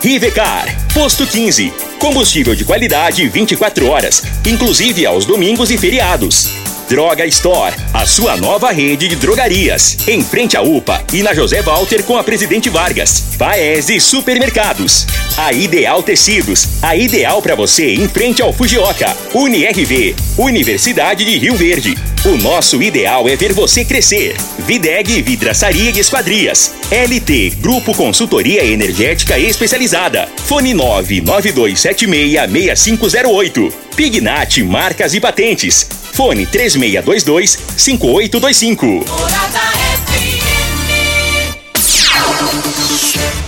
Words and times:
Rivecar, 0.00 0.68
posto 0.94 1.26
15. 1.26 1.72
Combustível 1.98 2.54
de 2.54 2.64
qualidade 2.64 3.26
24 3.28 3.88
horas, 3.88 4.22
inclusive 4.46 5.04
aos 5.04 5.26
domingos 5.26 5.70
e 5.72 5.76
feriados. 5.76 6.57
Droga 6.88 7.26
Store, 7.26 7.76
a 7.92 8.06
sua 8.06 8.38
nova 8.38 8.70
rede 8.70 9.08
de 9.08 9.16
drogarias. 9.16 9.98
Em 10.08 10.22
frente 10.22 10.56
à 10.56 10.62
UPA 10.62 11.04
e 11.12 11.22
na 11.22 11.34
José 11.34 11.60
Walter 11.60 12.02
com 12.02 12.16
a 12.16 12.24
Presidente 12.24 12.70
Vargas. 12.70 13.24
Paese 13.36 14.00
Supermercados. 14.00 15.06
A 15.36 15.52
Ideal 15.52 16.02
Tecidos, 16.02 16.66
a 16.80 16.96
ideal 16.96 17.42
para 17.42 17.54
você 17.54 17.92
em 17.92 18.08
frente 18.08 18.40
ao 18.40 18.54
Fujioka. 18.54 19.14
UniRV, 19.34 20.16
Universidade 20.38 21.26
de 21.26 21.36
Rio 21.36 21.56
Verde. 21.56 21.94
O 22.24 22.38
nosso 22.38 22.82
ideal 22.82 23.28
é 23.28 23.36
ver 23.36 23.52
você 23.52 23.84
crescer. 23.84 24.34
Videg 24.60 25.20
Vidraçaria 25.20 25.90
e 25.90 26.00
Esquadrias. 26.00 26.72
LT 26.90 27.50
Grupo 27.60 27.94
Consultoria 27.94 28.64
Energética 28.64 29.38
Especializada. 29.38 30.26
Fone 30.46 30.72
992766508. 30.72 33.70
Pignat 33.94 34.62
Marcas 34.62 35.12
e 35.12 35.20
Patentes. 35.20 35.86
Fone 36.18 36.46
3622-5825. 36.46 39.06
Morada 39.06 39.60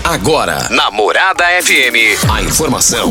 Agora, 0.05 0.69
na 0.71 0.91
Morada 0.93 1.45
FM, 1.63 2.31
a 2.31 2.43
informação 2.43 3.11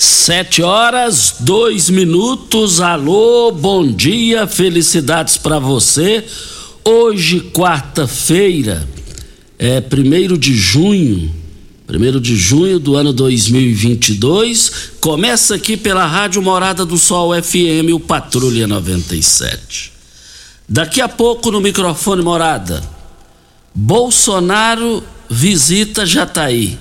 Sete 0.00 0.62
horas, 0.62 1.38
dois 1.40 1.90
minutos. 1.90 2.80
Alô, 2.80 3.50
bom 3.50 3.84
dia, 3.84 4.46
felicidades 4.46 5.36
para 5.36 5.58
você. 5.58 6.24
Hoje, 6.84 7.40
quarta-feira, 7.52 8.88
é 9.58 9.80
primeiro 9.80 10.38
de 10.38 10.54
junho, 10.54 11.34
primeiro 11.84 12.20
de 12.20 12.36
junho 12.36 12.78
do 12.78 12.94
ano 12.94 13.12
2022. 13.12 14.92
Começa 15.00 15.56
aqui 15.56 15.76
pela 15.76 16.06
Rádio 16.06 16.40
Morada 16.42 16.86
do 16.86 16.96
Sol 16.96 17.32
FM, 17.34 17.92
o 17.92 17.98
Patrulha 17.98 18.68
97. 18.68 19.92
Daqui 20.68 21.00
a 21.00 21.08
pouco 21.08 21.50
no 21.50 21.60
microfone 21.60 22.22
Morada. 22.22 22.88
Bolsonaro 23.74 25.02
visita 25.28 26.06
Jataí 26.06 26.78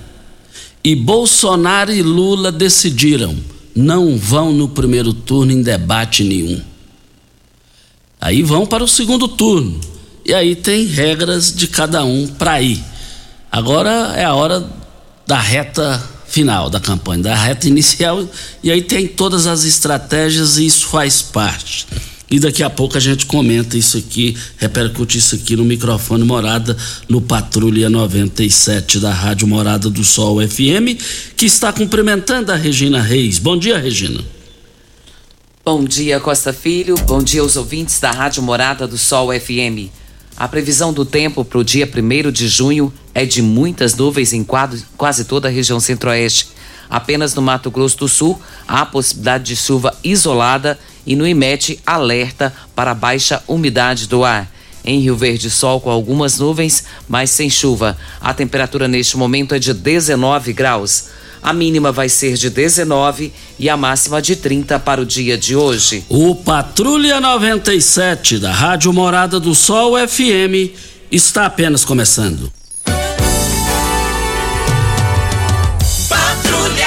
e 0.87 0.95
Bolsonaro 0.95 1.91
e 1.91 2.01
Lula 2.01 2.49
decidiram 2.49 3.35
não 3.75 4.17
vão 4.17 4.53
no 4.53 4.69
primeiro 4.69 5.11
turno 5.11 5.51
em 5.51 5.61
debate 5.61 6.23
nenhum. 6.23 6.61
Aí 8.21 8.41
vão 8.41 8.65
para 8.65 8.85
o 8.85 8.87
segundo 8.87 9.27
turno. 9.27 9.81
E 10.23 10.33
aí 10.33 10.55
tem 10.55 10.85
regras 10.85 11.53
de 11.53 11.67
cada 11.67 12.05
um 12.05 12.25
para 12.25 12.61
ir. 12.61 12.81
Agora 13.51 14.13
é 14.15 14.23
a 14.23 14.33
hora 14.33 14.65
da 15.27 15.37
reta 15.37 16.01
final 16.25 16.69
da 16.69 16.79
campanha, 16.79 17.23
da 17.23 17.35
reta 17.35 17.67
inicial, 17.67 18.25
e 18.63 18.71
aí 18.71 18.81
tem 18.81 19.09
todas 19.09 19.45
as 19.45 19.65
estratégias 19.65 20.57
e 20.57 20.67
isso 20.67 20.87
faz 20.87 21.21
parte. 21.21 21.85
E 22.29 22.39
daqui 22.39 22.61
a 22.61 22.69
pouco 22.69 22.97
a 22.97 22.99
gente 22.99 23.25
comenta 23.25 23.77
isso 23.77 23.97
aqui, 23.97 24.35
repercute 24.57 25.17
isso 25.17 25.35
aqui 25.35 25.55
no 25.55 25.63
microfone 25.63 26.25
Morada, 26.25 26.75
no 27.07 27.21
Patrulha 27.21 27.89
97 27.89 28.99
da 28.99 29.13
Rádio 29.13 29.47
Morada 29.47 29.89
do 29.89 30.03
Sol 30.03 30.45
FM, 30.45 30.99
que 31.37 31.45
está 31.45 31.71
cumprimentando 31.71 32.51
a 32.51 32.55
Regina 32.55 33.01
Reis. 33.01 33.39
Bom 33.39 33.57
dia, 33.57 33.77
Regina. 33.77 34.21
Bom 35.63 35.85
dia, 35.85 36.19
Costa 36.19 36.51
Filho. 36.51 36.95
Bom 37.05 37.23
dia 37.23 37.39
aos 37.39 37.55
ouvintes 37.55 37.97
da 38.01 38.11
Rádio 38.11 38.43
Morada 38.43 38.85
do 38.85 38.97
Sol 38.97 39.29
FM. 39.31 39.89
A 40.35 40.49
previsão 40.49 40.91
do 40.91 41.05
tempo 41.05 41.45
para 41.45 41.59
o 41.59 41.63
dia 41.63 41.89
1 41.89 42.31
de 42.31 42.49
junho 42.49 42.91
é 43.13 43.25
de 43.25 43.41
muitas 43.41 43.95
nuvens 43.95 44.33
em 44.33 44.43
quase 44.43 45.25
toda 45.25 45.47
a 45.47 45.51
região 45.51 45.79
centro-oeste. 45.79 46.49
Apenas 46.89 47.33
no 47.33 47.41
Mato 47.41 47.71
Grosso 47.71 47.97
do 47.97 48.07
Sul 48.07 48.41
há 48.67 48.85
possibilidade 48.85 49.45
de 49.45 49.55
chuva 49.55 49.97
isolada 50.03 50.77
e 51.07 51.15
no 51.15 51.25
IMET 51.25 51.79
alerta 51.85 52.53
para 52.75 52.93
baixa 52.93 53.41
umidade 53.47 54.07
do 54.07 54.25
ar. 54.25 54.51
Em 54.83 54.99
Rio 54.99 55.15
Verde, 55.15 55.49
sol 55.49 55.81
com 55.81 55.89
algumas 55.89 56.37
nuvens, 56.37 56.83
mas 57.07 57.29
sem 57.29 57.49
chuva. 57.49 57.97
A 58.21 58.33
temperatura 58.33 58.87
neste 58.87 59.17
momento 59.17 59.55
é 59.55 59.59
de 59.59 59.73
19 59.73 60.53
graus. 60.53 61.05
A 61.41 61.53
mínima 61.53 61.91
vai 61.91 62.09
ser 62.09 62.35
de 62.35 62.49
19 62.49 63.31
e 63.57 63.69
a 63.69 63.77
máxima 63.77 64.21
de 64.21 64.35
30 64.35 64.79
para 64.79 65.01
o 65.01 65.05
dia 65.05 65.37
de 65.37 65.55
hoje. 65.55 66.03
O 66.09 66.35
Patrulha 66.35 67.21
97 67.21 68.37
da 68.39 68.51
Rádio 68.51 68.91
Morada 68.91 69.39
do 69.39 69.55
Sol 69.55 69.95
FM 69.95 70.75
está 71.11 71.45
apenas 71.45 71.85
começando. 71.85 72.51
Patrulha 76.09 76.86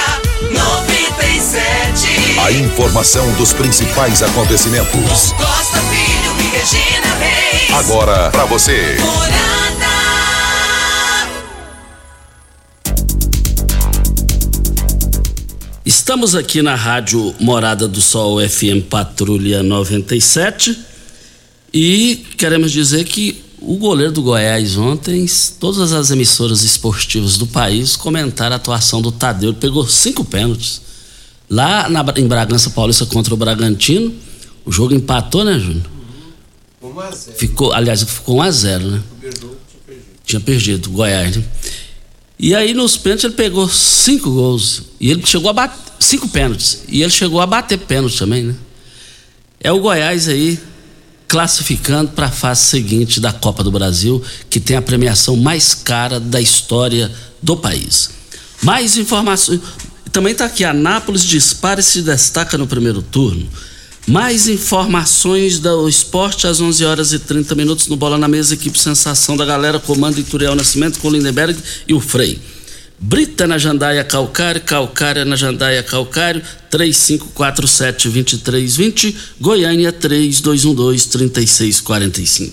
A 2.51 2.53
informação 2.53 3.33
dos 3.35 3.53
principais 3.53 4.21
acontecimentos. 4.21 5.31
Costa 5.37 5.77
Filho 5.83 6.35
e 6.37 6.49
Regina 6.49 7.15
Reis. 7.15 7.71
Agora 7.71 8.29
para 8.29 8.43
você. 8.43 8.97
Estamos 15.85 16.35
aqui 16.35 16.61
na 16.61 16.75
Rádio 16.75 17.33
Morada 17.39 17.87
do 17.87 18.01
Sol 18.01 18.37
FM 18.41 18.83
Patrulha 18.89 19.63
97 19.63 20.77
e 21.73 22.25
queremos 22.37 22.73
dizer 22.73 23.05
que 23.05 23.41
o 23.61 23.77
goleiro 23.77 24.11
do 24.11 24.23
Goiás 24.23 24.75
ontem, 24.75 25.25
todas 25.57 25.93
as 25.93 26.11
emissoras 26.11 26.63
esportivas 26.63 27.37
do 27.37 27.47
país 27.47 27.95
comentaram 27.95 28.55
a 28.55 28.57
atuação 28.57 29.01
do 29.01 29.09
Tadeu. 29.09 29.51
Ele 29.51 29.57
pegou 29.57 29.87
cinco 29.87 30.25
pênaltis. 30.25 30.90
Lá 31.51 31.89
na- 31.89 32.05
em 32.15 32.25
Bragança 32.27 32.69
Paulista 32.69 33.05
contra 33.05 33.33
o 33.33 33.37
Bragantino, 33.37 34.15
o 34.65 34.71
jogo 34.71 34.93
empatou, 34.93 35.43
né, 35.43 35.59
Júnior? 35.59 35.83
Ficou, 37.35 37.73
aliás, 37.73 38.01
ficou 38.03 38.37
1 38.37 38.41
a 38.41 38.51
0 38.51 38.87
né? 38.89 39.01
Tinha 40.25 40.39
perdido 40.39 40.87
o 40.87 40.93
Goiás, 40.93 41.35
né? 41.35 41.43
E 42.39 42.55
aí 42.55 42.73
nos 42.73 42.95
pênaltis 42.95 43.25
ele 43.25 43.33
pegou 43.33 43.67
cinco 43.67 44.31
gols. 44.31 44.83
E 44.99 45.11
ele 45.11 45.25
chegou 45.25 45.49
a 45.49 45.53
bater. 45.53 45.91
Cinco 45.99 46.27
pênaltis. 46.29 46.83
E 46.87 47.01
ele 47.03 47.11
chegou 47.11 47.41
a 47.41 47.45
bater 47.45 47.77
pênalti 47.79 48.17
também, 48.17 48.43
né? 48.43 48.55
É 49.59 49.71
o 49.73 49.79
Goiás 49.81 50.29
aí 50.29 50.57
classificando 51.27 52.11
para 52.11 52.27
a 52.27 52.31
fase 52.31 52.61
seguinte 52.61 53.19
da 53.19 53.31
Copa 53.33 53.61
do 53.63 53.71
Brasil, 53.71 54.23
que 54.49 54.59
tem 54.59 54.77
a 54.77 54.81
premiação 54.81 55.35
mais 55.35 55.73
cara 55.75 56.17
da 56.19 56.39
história 56.41 57.11
do 57.41 57.57
país. 57.57 58.09
Mais 58.63 58.97
informações. 58.97 59.59
Também 60.11 60.33
está 60.33 60.45
aqui: 60.45 60.63
Anápolis 60.63 61.23
dispara 61.23 61.79
e 61.79 61.83
se 61.83 62.01
destaca 62.01 62.57
no 62.57 62.65
primeiro 62.67 63.01
turno. 63.01 63.47
Mais 64.07 64.47
informações 64.47 65.59
do 65.59 65.87
esporte 65.87 66.47
às 66.47 66.59
11 66.59 66.83
horas 66.85 67.13
e 67.13 67.19
30 67.19 67.53
minutos 67.53 67.87
no 67.87 67.95
Bola 67.95 68.17
na 68.17 68.27
Mesa, 68.27 68.55
equipe 68.55 68.79
Sensação 68.79 69.37
da 69.37 69.45
Galera, 69.45 69.79
comando 69.79 70.19
Ituriel 70.19 70.55
Nascimento 70.55 70.99
com 70.99 71.07
Lindenberg 71.09 71.55
e 71.87 71.93
o 71.93 71.99
Frei. 71.99 72.41
Brita 72.99 73.45
na 73.47 73.57
Jandaia 73.57 74.03
Calcário, 74.03 74.61
Calcária 74.61 75.25
na 75.25 75.35
Jandaia 75.35 75.81
Calcário, 75.81 76.43
3547-2320, 76.71 79.15
Goiânia 79.39 79.91
3212-3645. 79.93 82.51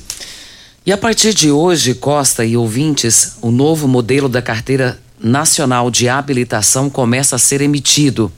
E 0.86 0.92
a 0.92 0.96
partir 0.96 1.34
de 1.34 1.50
hoje, 1.50 1.92
Costa 1.94 2.46
e 2.46 2.56
ouvintes, 2.56 3.34
o 3.42 3.50
novo 3.50 3.86
modelo 3.86 4.26
da 4.26 4.40
Carteira 4.40 4.98
Nacional 5.20 5.90
de 5.90 6.08
Habilitação 6.08 6.88
começa 6.88 7.36
a 7.36 7.38
ser 7.38 7.60
emitido. 7.60 8.32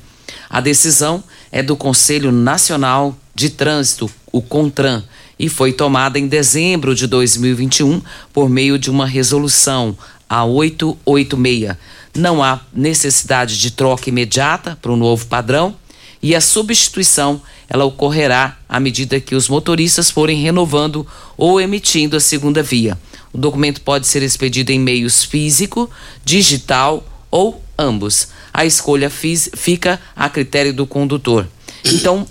A 0.49 0.61
decisão 0.61 1.23
é 1.53 1.62
do 1.62 1.77
Conselho 1.77 2.32
Nacional 2.32 3.17
de 3.35 3.50
Trânsito, 3.50 4.11
o 4.32 4.41
CONTRAN, 4.41 5.05
e 5.38 5.49
foi 5.49 5.73
tomada 5.73 6.19
em 6.19 6.29
dezembro 6.29 6.94
de 6.94 7.06
2021 7.06 8.03
por 8.32 8.49
meio 8.49 8.79
de 8.79 8.91
uma 8.91 9.06
resolução, 9.06 9.97
a 10.29 10.44
886. 10.44 11.77
Não 12.15 12.43
há 12.43 12.61
necessidade 12.73 13.59
de 13.59 13.71
troca 13.71 14.09
imediata 14.09 14.79
para 14.81 14.93
o 14.93 14.97
novo 14.97 15.26
padrão 15.26 15.75
e 16.23 16.35
a 16.35 16.41
substituição 16.41 17.41
ela 17.69 17.85
ocorrerá 17.85 18.59
à 18.69 18.79
medida 18.79 19.21
que 19.21 19.35
os 19.35 19.49
motoristas 19.49 20.11
forem 20.11 20.43
renovando 20.43 21.06
ou 21.37 21.61
emitindo 21.61 22.17
a 22.17 22.21
segunda 22.21 22.62
via. 22.62 22.99
O 23.32 23.38
documento 23.38 23.81
pode 23.81 24.06
ser 24.06 24.23
expedido 24.23 24.73
em 24.73 24.81
meios 24.81 25.25
físico, 25.25 25.91
digital 26.25 27.05
ou 27.31 27.62
ambos. 27.79 28.29
A 28.53 28.65
escolha 28.65 29.09
fica 29.11 30.00
a 30.15 30.29
critério 30.29 30.75
do 30.75 30.87
condutor. 30.87 31.47
Então, 31.85 32.27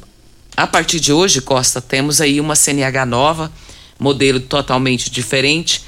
a 0.56 0.68
partir 0.68 1.00
de 1.00 1.14
hoje, 1.14 1.42
Costa, 1.42 1.82
temos 1.82 2.20
aí 2.20 2.40
uma 2.42 2.56
CNH 2.56 3.06
nova, 3.06 3.52
modelo 3.98 4.40
totalmente 4.40 5.10
diferente, 5.10 5.84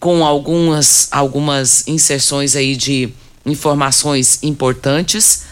com 0.00 0.24
algumas, 0.24 1.08
algumas 1.10 1.86
inserções 1.86 2.56
aí 2.56 2.76
de 2.76 3.10
informações 3.44 4.38
importantes 4.42 5.44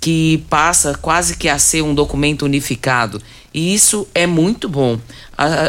que 0.00 0.44
passa 0.48 0.94
quase 0.94 1.36
que 1.36 1.48
a 1.48 1.58
ser 1.58 1.82
um 1.82 1.94
documento 1.94 2.44
unificado. 2.44 3.20
E 3.52 3.74
isso 3.74 4.06
é 4.14 4.26
muito 4.26 4.68
bom. 4.68 4.98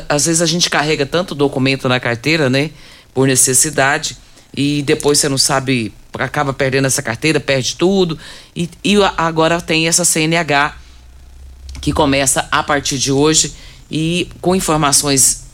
Às 0.10 0.26
vezes 0.26 0.42
a 0.42 0.48
gente 0.48 0.70
carrega 0.70 1.06
tanto 1.06 1.36
documento 1.36 1.88
na 1.88 2.00
carteira, 2.00 2.50
né? 2.50 2.72
Por 3.14 3.28
necessidade, 3.28 4.18
e 4.56 4.82
depois 4.82 5.20
você 5.20 5.30
não 5.30 5.38
sabe, 5.38 5.94
acaba 6.14 6.54
perdendo 6.54 6.88
essa 6.88 7.02
carteira, 7.02 7.40
perde 7.40 7.76
tudo. 7.76 8.18
E, 8.56 8.70
e 8.84 8.96
agora 9.16 9.62
tem 9.62 9.88
essa 9.88 10.04
CNH 10.04 10.76
que 11.82 11.94
começa 11.94 12.48
a 12.52 12.64
partir 12.64 12.98
de 12.98 13.12
hoje 13.12 13.54
e 13.90 14.28
com 14.42 14.56
informações 14.56 15.48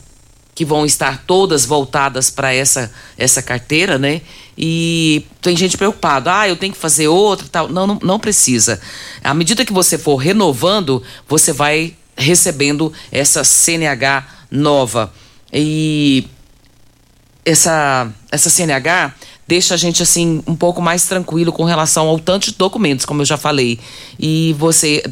que 0.54 0.64
vão 0.64 0.86
estar 0.86 1.24
todas 1.26 1.66
voltadas 1.66 2.30
para 2.30 2.52
essa, 2.54 2.90
essa 3.18 3.42
carteira, 3.42 3.98
né? 3.98 4.22
E 4.56 5.26
tem 5.42 5.54
gente 5.54 5.76
preocupada, 5.76 6.40
ah, 6.40 6.48
eu 6.48 6.56
tenho 6.56 6.72
que 6.72 6.78
fazer 6.78 7.08
outra 7.08 7.46
tal. 7.46 7.68
Não, 7.68 7.86
não, 7.86 7.98
não 8.02 8.18
precisa. 8.18 8.80
À 9.22 9.34
medida 9.34 9.66
que 9.66 9.72
você 9.72 9.98
for 9.98 10.16
renovando, 10.16 11.02
você 11.28 11.52
vai 11.52 11.94
recebendo 12.16 12.92
essa 13.12 13.44
CNH 13.44 14.26
nova. 14.50 15.12
E 15.52 16.26
essa, 17.44 18.10
essa 18.30 18.50
CNH 18.50 19.14
deixa 19.46 19.74
a 19.74 19.76
gente 19.76 20.02
assim 20.02 20.42
um 20.46 20.56
pouco 20.56 20.82
mais 20.82 21.04
tranquilo 21.04 21.52
com 21.52 21.64
relação 21.64 22.08
ao 22.08 22.18
tanto 22.18 22.50
de 22.50 22.56
documentos, 22.56 23.06
como 23.06 23.22
eu 23.22 23.26
já 23.26 23.36
falei. 23.36 23.78
E 24.18 24.54
você 24.58 25.02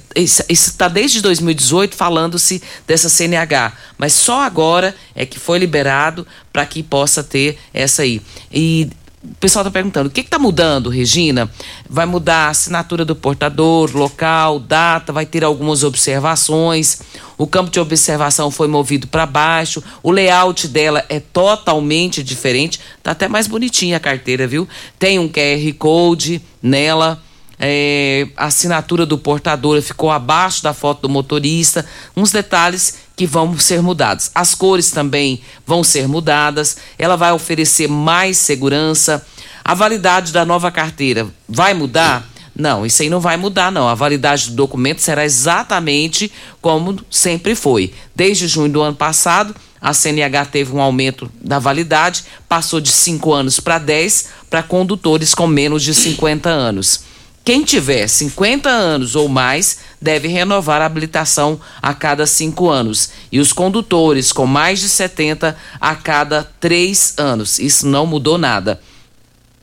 está 0.48 0.88
desde 0.88 1.20
2018 1.20 1.94
falando-se 1.94 2.62
dessa 2.86 3.08
CNH, 3.08 3.72
mas 3.96 4.12
só 4.12 4.42
agora 4.42 4.94
é 5.14 5.24
que 5.24 5.38
foi 5.38 5.58
liberado 5.58 6.26
para 6.52 6.66
que 6.66 6.82
possa 6.82 7.22
ter 7.22 7.56
essa 7.72 8.02
aí. 8.02 8.20
E 8.52 8.90
o 9.24 9.34
pessoal 9.40 9.62
está 9.62 9.70
perguntando: 9.70 10.08
o 10.08 10.12
que 10.12 10.20
está 10.20 10.38
mudando, 10.38 10.90
Regina? 10.90 11.50
Vai 11.88 12.04
mudar 12.04 12.46
a 12.46 12.50
assinatura 12.50 13.04
do 13.04 13.16
portador, 13.16 13.90
local, 13.96 14.60
data, 14.60 15.12
vai 15.12 15.24
ter 15.24 15.42
algumas 15.42 15.82
observações. 15.82 17.00
O 17.36 17.46
campo 17.46 17.70
de 17.70 17.80
observação 17.80 18.50
foi 18.50 18.68
movido 18.68 19.08
para 19.08 19.26
baixo. 19.26 19.82
O 20.02 20.10
layout 20.10 20.68
dela 20.68 21.04
é 21.08 21.18
totalmente 21.18 22.22
diferente. 22.22 22.78
Tá 23.02 23.12
até 23.12 23.26
mais 23.26 23.46
bonitinha 23.46 23.96
a 23.96 24.00
carteira, 24.00 24.46
viu? 24.46 24.68
Tem 24.98 25.18
um 25.18 25.28
QR 25.28 25.72
Code 25.78 26.40
nela. 26.62 27.20
É, 27.58 28.28
a 28.36 28.46
assinatura 28.46 29.06
do 29.06 29.16
portador 29.16 29.80
ficou 29.80 30.10
abaixo 30.10 30.62
da 30.62 30.74
foto 30.74 31.02
do 31.02 31.08
motorista. 31.08 31.86
Uns 32.16 32.30
detalhes 32.30 32.98
que 33.16 33.26
vão 33.26 33.56
ser 33.58 33.82
mudados. 33.82 34.30
As 34.34 34.54
cores 34.54 34.90
também 34.90 35.40
vão 35.66 35.84
ser 35.84 36.08
mudadas. 36.08 36.76
Ela 36.98 37.16
vai 37.16 37.32
oferecer 37.32 37.88
mais 37.88 38.36
segurança. 38.38 39.24
A 39.64 39.74
validade 39.74 40.32
da 40.32 40.44
nova 40.44 40.70
carteira 40.70 41.26
vai 41.48 41.74
mudar? 41.74 42.28
Não, 42.56 42.86
isso 42.86 43.02
aí 43.02 43.10
não 43.10 43.18
vai 43.18 43.36
mudar, 43.36 43.72
não. 43.72 43.88
A 43.88 43.94
validade 43.94 44.50
do 44.50 44.56
documento 44.56 45.00
será 45.00 45.24
exatamente 45.24 46.30
como 46.60 47.00
sempre 47.10 47.54
foi. 47.54 47.92
Desde 48.14 48.46
junho 48.46 48.70
do 48.70 48.80
ano 48.80 48.94
passado, 48.94 49.54
a 49.80 49.92
CNH 49.92 50.46
teve 50.46 50.72
um 50.72 50.80
aumento 50.80 51.30
da 51.42 51.58
validade, 51.58 52.24
passou 52.48 52.80
de 52.80 52.90
5 52.90 53.32
anos 53.32 53.58
para 53.58 53.78
10 53.78 54.28
para 54.48 54.62
condutores 54.62 55.34
com 55.34 55.46
menos 55.46 55.82
de 55.82 55.92
50 55.92 56.48
anos. 56.48 57.02
Quem 57.44 57.62
tiver 57.62 58.08
50 58.08 58.70
anos 58.70 59.14
ou 59.14 59.28
mais 59.28 59.80
deve 60.00 60.28
renovar 60.28 60.80
a 60.80 60.86
habilitação 60.86 61.60
a 61.82 61.92
cada 61.92 62.26
cinco 62.26 62.70
anos. 62.70 63.10
E 63.30 63.38
os 63.38 63.52
condutores 63.52 64.32
com 64.32 64.46
mais 64.46 64.80
de 64.80 64.88
70 64.88 65.54
a 65.78 65.94
cada 65.94 66.42
três 66.58 67.12
anos. 67.18 67.58
Isso 67.58 67.86
não 67.86 68.06
mudou 68.06 68.38
nada. 68.38 68.80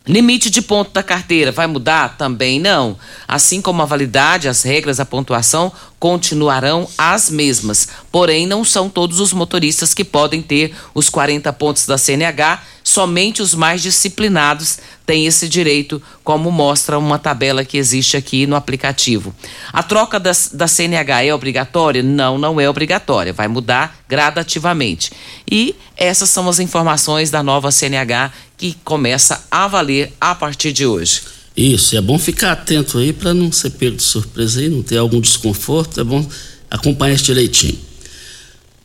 Limite 0.08 0.50
de 0.50 0.62
ponto 0.62 0.92
da 0.92 1.02
carteira 1.02 1.52
vai 1.52 1.66
mudar? 1.66 2.18
Também 2.18 2.60
não. 2.60 2.98
Assim 3.28 3.62
como 3.62 3.82
a 3.82 3.86
validade, 3.86 4.48
as 4.48 4.62
regras, 4.62 5.00
a 5.00 5.06
pontuação 5.06 5.72
continuarão 6.00 6.88
as 6.98 7.30
mesmas. 7.30 7.88
Porém, 8.12 8.46
não 8.46 8.64
são 8.64 8.90
todos 8.90 9.20
os 9.20 9.34
motoristas 9.34 9.94
que 9.94 10.04
podem 10.04 10.42
ter 10.42 10.76
os 10.94 11.10
40 11.10 11.52
pontos 11.54 11.86
da 11.86 11.98
CNH 11.98 12.62
somente 12.84 13.42
os 13.42 13.54
mais 13.54 13.82
disciplinados 13.82 14.80
têm 15.12 15.26
esse 15.26 15.50
direito, 15.50 16.02
como 16.24 16.50
mostra 16.50 16.98
uma 16.98 17.20
tabela 17.20 17.66
que 17.66 17.78
existe 17.78 18.16
aqui 18.16 18.48
no 18.48 18.56
aplicativo. 18.56 19.36
A 19.74 19.84
troca 19.84 20.18
da, 20.18 20.32
da 20.54 20.70
CNH 20.70 21.26
é 21.26 21.36
obrigatória? 21.36 22.02
Não, 22.02 22.38
não 22.38 22.62
é 22.62 22.70
obrigatória, 22.70 23.34
vai 23.34 23.50
mudar 23.50 24.06
gradativamente. 24.08 25.12
E 25.52 25.76
essas 25.98 26.30
são 26.30 26.48
as 26.48 26.60
informações 26.60 27.30
da 27.30 27.44
nova 27.44 27.74
CNH 27.74 28.32
que 28.58 28.78
começa 28.86 29.46
a 29.52 29.68
valer 29.68 30.14
a 30.22 30.34
partir 30.34 30.72
de 30.72 30.86
hoje. 30.86 31.24
Isso, 31.58 31.98
é 31.98 32.00
bom 32.00 32.18
ficar 32.18 32.54
atento 32.54 32.98
aí 32.98 33.12
para 33.12 33.34
não 33.34 33.52
ser 33.52 33.72
pego 33.72 33.98
de 33.98 34.04
surpresa 34.04 34.62
aí, 34.62 34.70
não 34.70 34.82
ter 34.82 34.96
algum 34.96 35.20
desconforto, 35.20 36.00
é 36.00 36.06
bom 36.06 36.26
acompanhar 36.70 37.16
este 37.16 37.26
direitinho. 37.26 37.78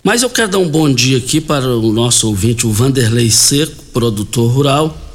Mas 0.02 0.24
eu 0.24 0.30
quero 0.30 0.50
dar 0.50 0.58
um 0.58 0.68
bom 0.68 0.92
dia 0.92 1.18
aqui 1.18 1.40
para 1.40 1.68
o 1.68 1.92
nosso 1.92 2.26
ouvinte, 2.26 2.66
o 2.66 2.72
Vanderlei 2.72 3.30
Seco, 3.30 3.80
produtor 3.92 4.50
rural. 4.50 5.05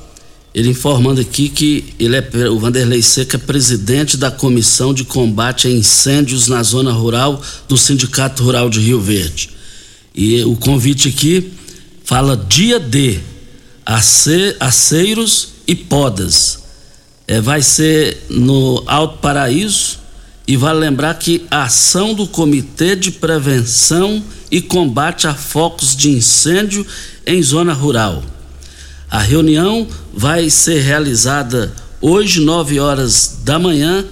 Ele 0.54 0.70
informando 0.70 1.22
aqui 1.22 1.48
que 1.48 1.94
ele 1.98 2.16
é, 2.18 2.50
o 2.50 2.60
Vanderlei 2.60 3.02
Seco 3.02 3.38
é 3.38 3.40
presidente 3.40 4.18
da 4.18 4.30
Comissão 4.30 4.94
de 4.94 5.06
Combate 5.06 5.68
a 5.68 5.72
Incêndios 5.72 6.48
na 6.48 6.62
Zona 6.62 6.92
Rural 6.92 7.42
do 7.70 7.78
Sindicato 7.78 8.44
Rural 8.44 8.70
de 8.70 8.82
Rio 8.82 9.00
Verde. 9.00 9.50
E 10.14 10.44
o 10.44 10.58
convite 10.58 11.08
aqui 11.08 11.54
fala 12.04 12.36
dia 12.36 12.80
D, 12.80 13.20
ace, 13.86 14.56
aceiros 14.60 15.54
e 15.66 15.74
podas. 15.74 16.60
É, 17.26 17.40
vai 17.40 17.62
ser 17.62 18.26
no 18.30 18.84
Alto 18.86 19.20
Paraíso 19.20 20.00
e 20.46 20.58
vale 20.58 20.80
lembrar 20.80 21.14
que 21.14 21.46
a 21.50 21.64
ação 21.64 22.14
do 22.14 22.28
Comitê 22.28 22.94
de 22.94 23.10
Prevenção 23.10 24.22
e 24.52 24.62
combate 24.62 25.28
a 25.28 25.34
focos 25.34 25.96
de 25.96 26.10
incêndio 26.10 26.86
em 27.26 27.42
zona 27.42 27.72
rural. 27.72 28.22
A 29.12 29.20
reunião 29.20 29.86
vai 30.14 30.50
ser 30.50 30.80
realizada 30.80 31.74
hoje, 32.00 32.40
9 32.40 32.80
horas 32.80 33.40
da 33.44 33.60
manhã, 33.60 34.06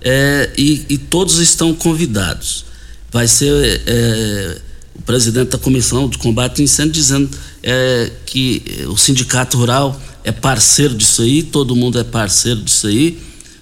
é, 0.00 0.50
e, 0.56 0.86
e, 0.88 0.96
todos 0.96 1.38
estão 1.38 1.74
convidados. 1.74 2.64
Vai 3.12 3.28
ser 3.28 3.82
é, 3.86 4.58
o 4.94 5.02
presidente 5.02 5.50
da 5.50 5.58
Comissão 5.58 6.08
de 6.08 6.16
Combate 6.16 6.60
ao 6.60 6.64
Incêndio 6.64 6.92
dizendo 6.92 7.28
é, 7.62 8.10
que 8.24 8.62
o 8.88 8.96
Sindicato 8.96 9.58
Rural 9.58 10.00
é 10.24 10.32
parceiro 10.32 10.94
disso 10.94 11.20
aí, 11.20 11.42
todo 11.42 11.76
mundo 11.76 11.98
é 11.98 12.04
parceiro 12.04 12.62
disso 12.62 12.86
aí, 12.86 13.18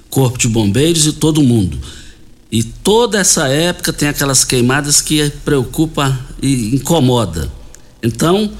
Corpo 0.08 0.38
de 0.38 0.46
Bombeiros 0.46 1.04
e 1.04 1.12
todo 1.12 1.42
mundo. 1.42 1.76
E 2.52 2.62
toda 2.62 3.18
essa 3.18 3.48
época 3.48 3.92
tem 3.92 4.08
aquelas 4.08 4.44
queimadas 4.44 5.00
que 5.00 5.30
preocupa 5.44 6.16
e 6.40 6.76
incomoda. 6.76 7.50
Então, 8.00 8.52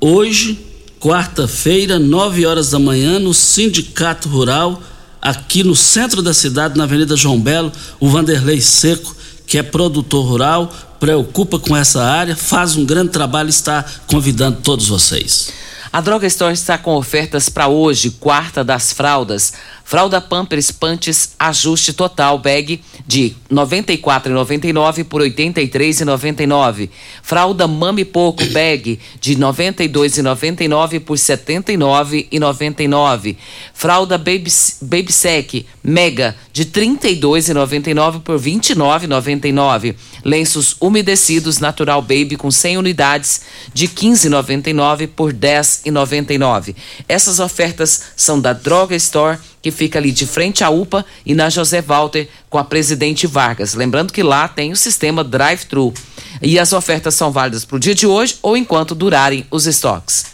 hoje, 0.00 0.58
quarta-feira, 1.04 1.98
9 1.98 2.46
horas 2.46 2.70
da 2.70 2.78
manhã, 2.78 3.18
no 3.18 3.34
Sindicato 3.34 4.26
Rural, 4.26 4.82
aqui 5.20 5.62
no 5.62 5.76
centro 5.76 6.22
da 6.22 6.32
cidade, 6.32 6.78
na 6.78 6.84
Avenida 6.84 7.14
João 7.14 7.38
Belo, 7.38 7.70
o 8.00 8.08
Vanderlei 8.08 8.58
Seco, 8.62 9.14
que 9.46 9.58
é 9.58 9.62
produtor 9.62 10.24
rural, 10.24 10.72
preocupa 10.98 11.58
com 11.58 11.76
essa 11.76 12.02
área, 12.02 12.34
faz 12.34 12.74
um 12.74 12.86
grande 12.86 13.10
trabalho 13.10 13.48
e 13.48 13.50
está 13.50 13.84
convidando 14.06 14.60
todos 14.62 14.88
vocês. 14.88 15.52
A 15.92 16.00
Droga 16.00 16.26
Store 16.26 16.54
está 16.54 16.78
com 16.78 16.96
ofertas 16.96 17.50
para 17.50 17.68
hoje, 17.68 18.10
quarta 18.18 18.64
das 18.64 18.90
fraldas. 18.90 19.52
Fralda 19.84 20.20
Pampers 20.20 20.70
Pantes 20.70 21.32
Ajuste 21.38 21.92
Total 21.92 22.38
Bag 22.38 22.80
de 23.06 23.36
R$ 23.50 23.52
94,99 23.52 25.04
por 25.04 25.20
R$ 25.20 25.30
83,99. 25.30 26.88
Fralda 27.22 27.68
Mami 27.68 28.06
Pouco 28.06 28.42
Bag 28.46 28.98
de 29.20 29.34
R$ 29.34 29.40
92,99 29.40 31.00
por 31.00 31.18
R$ 31.18 31.22
79,99. 31.22 33.36
Fralda 33.74 34.16
Baby, 34.16 34.50
Baby 34.80 35.12
Sec 35.12 35.66
Mega 35.82 36.34
de 36.50 36.62
R$ 36.62 36.70
32,99 36.70 38.22
por 38.22 38.40
R$ 38.40 38.42
29,99. 38.42 39.94
Lenços 40.24 40.76
umedecidos 40.80 41.58
Natural 41.58 42.00
Baby 42.00 42.36
com 42.36 42.50
100 42.50 42.78
unidades 42.78 43.42
de 43.74 43.84
R$ 43.84 43.92
15,99 43.92 45.08
por 45.08 45.30
R$ 45.30 45.36
10,99. 45.38 46.74
Essas 47.06 47.38
ofertas 47.38 48.04
são 48.16 48.40
da 48.40 48.54
Droga 48.54 48.96
Store 48.96 49.36
que 49.64 49.70
fica 49.70 49.98
ali 49.98 50.12
de 50.12 50.26
frente 50.26 50.62
à 50.62 50.68
UPA 50.68 51.06
e 51.24 51.34
na 51.34 51.48
José 51.48 51.80
Walter 51.80 52.28
com 52.50 52.58
a 52.58 52.64
Presidente 52.64 53.26
Vargas. 53.26 53.72
Lembrando 53.72 54.12
que 54.12 54.22
lá 54.22 54.46
tem 54.46 54.70
o 54.70 54.76
sistema 54.76 55.24
drive-thru. 55.24 55.94
E 56.42 56.58
as 56.58 56.74
ofertas 56.74 57.14
são 57.14 57.32
válidas 57.32 57.64
para 57.64 57.76
o 57.76 57.80
dia 57.80 57.94
de 57.94 58.06
hoje 58.06 58.36
ou 58.42 58.58
enquanto 58.58 58.94
durarem 58.94 59.46
os 59.50 59.66
estoques. 59.66 60.26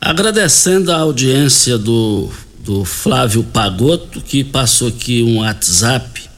Agradecendo 0.00 0.90
a 0.90 1.00
audiência 1.00 1.76
do, 1.76 2.30
do 2.60 2.82
Flávio 2.82 3.44
Pagoto, 3.44 4.22
que 4.22 4.42
passou 4.42 4.88
aqui 4.88 5.22
um 5.22 5.40
WhatsApp. 5.40 6.30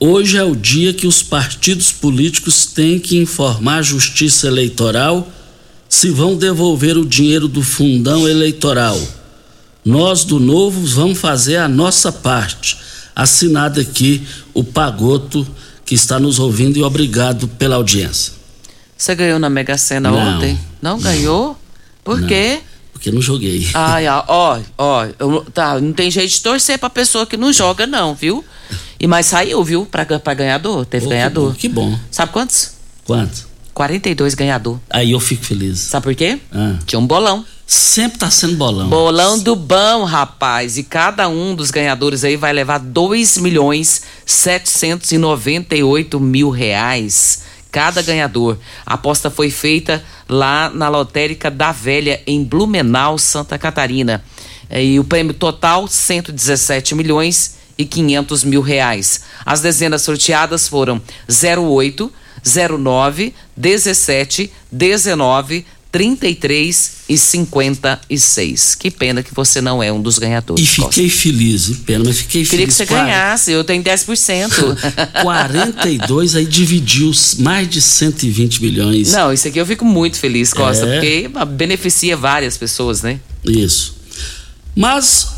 Hoje 0.00 0.36
é 0.36 0.42
o 0.42 0.56
dia 0.56 0.92
que 0.92 1.06
os 1.06 1.22
partidos 1.22 1.92
políticos 1.92 2.66
têm 2.66 2.98
que 2.98 3.18
informar 3.18 3.76
a 3.76 3.82
Justiça 3.82 4.48
Eleitoral 4.48 5.30
se 5.88 6.10
vão 6.10 6.34
devolver 6.36 6.98
o 6.98 7.06
dinheiro 7.06 7.46
do 7.46 7.62
fundão 7.62 8.28
eleitoral 8.28 9.00
nós 9.86 10.24
do 10.24 10.40
Novo 10.40 10.84
vamos 10.84 11.16
fazer 11.18 11.56
a 11.58 11.68
nossa 11.68 12.10
parte. 12.12 12.76
Assinado 13.14 13.80
aqui 13.80 14.26
o 14.52 14.62
Pagoto, 14.64 15.46
que 15.84 15.94
está 15.94 16.18
nos 16.18 16.38
ouvindo, 16.38 16.76
e 16.76 16.82
obrigado 16.82 17.46
pela 17.48 17.76
audiência. 17.76 18.32
Você 18.96 19.14
ganhou 19.14 19.38
na 19.38 19.48
Mega 19.48 19.78
Sena 19.78 20.10
Não, 20.10 20.18
ontem? 20.36 20.58
Não, 20.82 20.98
ganhou? 20.98 21.56
Por 22.04 22.20
Não. 22.20 22.26
quê? 22.28 22.60
Porque 22.92 23.10
não 23.12 23.22
joguei. 23.22 23.68
Ai, 23.74 24.06
ó, 24.08 24.24
ó, 24.76 25.06
eu- 25.18 25.46
tá, 25.54 25.78
não 25.80 25.92
tem 25.92 26.10
jeito 26.10 26.30
de 26.32 26.40
torcer 26.40 26.78
pra 26.78 26.90
pessoa 26.90 27.24
que 27.26 27.36
não 27.36 27.52
joga, 27.52 27.86
não, 27.86 28.14
viu? 28.14 28.44
E 28.98 29.06
mas 29.06 29.26
saiu, 29.26 29.62
viu? 29.62 29.86
Pra, 29.86 30.04
pra 30.04 30.34
ganhador, 30.34 30.84
teve 30.86 31.06
Oh, 31.06 31.10
ganhador. 31.10 31.54
Que 31.54 31.68
bom. 31.68 31.90
que 31.90 31.96
bom. 31.96 32.00
Sabe 32.10 32.32
quantos? 32.32 32.72
Quanto? 33.04 33.45
42 33.76 34.32
ganhador. 34.32 34.80
Aí 34.88 35.12
eu 35.12 35.20
fico 35.20 35.44
feliz. 35.44 35.80
Sabe 35.80 36.04
por 36.04 36.14
quê? 36.14 36.38
Ah. 36.50 36.78
Tinha 36.86 36.98
um 36.98 37.06
bolão. 37.06 37.44
Sempre 37.66 38.18
tá 38.18 38.30
sendo 38.30 38.56
bolão. 38.56 38.88
Bolão 38.88 39.38
do 39.38 39.54
bom, 39.54 40.04
rapaz. 40.04 40.78
E 40.78 40.82
cada 40.82 41.28
um 41.28 41.54
dos 41.54 41.70
ganhadores 41.70 42.24
aí 42.24 42.38
vai 42.38 42.54
levar 42.54 42.78
2 42.78 43.36
milhões 43.36 44.00
798 44.24 46.18
mil 46.18 46.48
reais. 46.48 47.42
Cada 47.70 48.00
ganhador. 48.00 48.56
A 48.86 48.94
aposta 48.94 49.28
foi 49.28 49.50
feita 49.50 50.02
lá 50.26 50.70
na 50.70 50.88
lotérica 50.88 51.50
da 51.50 51.70
Velha, 51.70 52.22
em 52.26 52.42
Blumenau, 52.42 53.18
Santa 53.18 53.58
Catarina. 53.58 54.24
É, 54.70 54.82
E 54.82 54.98
o 54.98 55.04
prêmio 55.04 55.34
total, 55.34 55.86
117 55.86 56.94
milhões 56.94 57.56
e 57.76 57.84
500 57.84 58.42
mil 58.42 58.62
reais. 58.62 59.20
As 59.44 59.60
dezenas 59.60 60.00
sorteadas 60.00 60.66
foram 60.66 60.98
08, 61.28 62.10
09, 62.46 63.34
17, 63.56 64.50
19, 64.70 65.64
33 65.90 66.90
e 67.08 67.16
56. 67.16 68.74
Que 68.74 68.90
pena 68.90 69.22
que 69.22 69.32
você 69.34 69.60
não 69.62 69.82
é 69.82 69.90
um 69.90 70.00
dos 70.00 70.18
ganhadores. 70.18 70.62
E 70.62 70.66
fiquei 70.66 71.08
feliz, 71.08 71.68
hein, 71.70 71.76
pena, 71.86 72.04
mas 72.04 72.18
fiquei 72.18 72.42
Costa. 72.42 72.50
Queria 72.50 72.66
que 72.66 72.72
feliz. 72.72 72.88
você 72.88 72.94
Qua- 72.94 73.02
ganhasse, 73.04 73.50
eu 73.50 73.64
tenho 73.64 73.82
10%. 73.82 74.76
42, 75.22 76.34
aí 76.36 76.44
dividiu 76.44 77.10
mais 77.38 77.68
de 77.68 77.80
120 77.80 78.60
milhões. 78.62 79.12
não, 79.12 79.32
isso 79.32 79.48
aqui 79.48 79.58
eu 79.58 79.66
fico 79.66 79.84
muito 79.84 80.18
feliz, 80.18 80.52
Costa, 80.52 80.86
É. 80.86 80.94
porque 81.00 81.30
beneficia 81.54 82.16
várias 82.16 82.56
pessoas, 82.56 83.02
né? 83.02 83.18
Isso. 83.44 83.96
Mas 84.74 85.28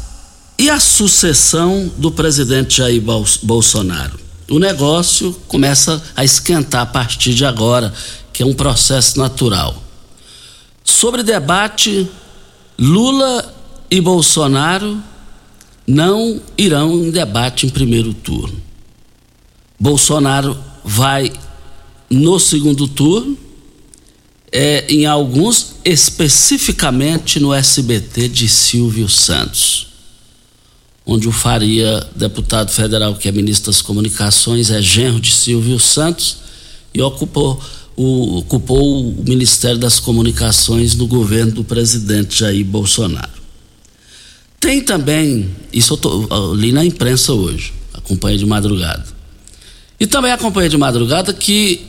e 0.59 0.69
a 0.69 0.81
sucessão 0.81 1.91
do 1.99 2.11
presidente 2.11 2.79
Jair 2.79 3.01
Bol- 3.01 3.25
Bolsonaro? 3.45 4.19
O 4.51 4.59
negócio 4.59 5.33
começa 5.47 6.03
a 6.17 6.25
esquentar 6.25 6.83
a 6.83 6.87
partir 6.87 7.35
de 7.35 7.45
agora, 7.45 7.93
que 8.33 8.43
é 8.43 8.47
um 8.47 8.55
processo 8.55 9.19
natural. 9.19 9.83
Sobre 10.83 11.23
debate, 11.23 12.09
Lula 12.79 13.55
e 13.91 14.01
Bolsonaro 14.01 15.03
não 15.87 16.41
irão 16.57 16.95
em 16.95 17.11
debate 17.11 17.67
em 17.67 17.71
primeiro 17.71 18.15
turno. 18.15 18.61
Bolsonaro 19.79 20.59
vai 20.85 21.33
no 22.11 22.39
segundo 22.39 22.89
turno 22.89 23.37
é, 24.51 24.87
em 24.89 25.07
alguns, 25.07 25.77
especificamente 25.85 27.39
no 27.39 27.53
SBT 27.53 28.29
de 28.29 28.49
Silvio 28.49 29.09
Santos, 29.09 29.88
onde 31.09 31.27
o 31.27 31.33
Faria, 31.33 32.07
deputado 32.15 32.71
federal 32.71 33.15
que 33.15 33.27
é 33.27 33.33
ministro 33.33 33.73
das 33.73 33.81
Comunicações, 33.81 34.71
é 34.71 34.83
genro 34.83 35.19
de 35.19 35.33
Silvio 35.33 35.79
Santos 35.81 36.37
e 36.93 37.01
ocupou 37.01 37.59
o, 37.97 38.41
ocupou 38.41 39.09
o 39.09 39.25
Ministério 39.27 39.79
das 39.79 39.99
Comunicações 39.99 40.95
no 40.95 41.07
governo 41.07 41.53
do 41.53 41.65
presidente 41.65 42.41
Jair 42.41 42.65
Bolsonaro. 42.65 43.39
Tem 44.61 44.83
também, 44.83 45.49
isso 45.73 45.95
eu, 45.95 45.97
tô, 45.97 46.29
eu 46.31 46.55
li 46.55 46.73
na 46.73 46.85
imprensa 46.85 47.33
hoje, 47.33 47.73
acompanhei 47.95 48.37
de 48.37 48.45
madrugada. 48.45 49.07
E 49.99 50.07
também 50.07 50.31
acompanhei 50.31 50.69
de 50.69 50.77
madrugada 50.77 51.33
que 51.33 51.87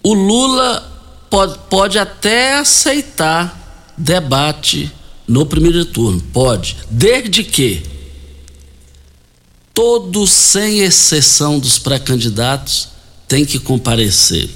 o 0.00 0.14
Lula 0.14 1.26
pode, 1.28 1.58
pode 1.68 1.98
até 1.98 2.56
aceitar 2.58 3.92
debate 3.98 4.90
no 5.26 5.44
primeiro 5.44 5.84
turno, 5.84 6.20
pode, 6.32 6.76
desde 6.88 7.42
que 7.42 7.93
todos, 9.74 10.30
sem 10.30 10.78
exceção 10.78 11.58
dos 11.58 11.78
pré-candidatos, 11.78 12.88
têm 13.26 13.44
que 13.44 13.58
comparecer. 13.58 14.48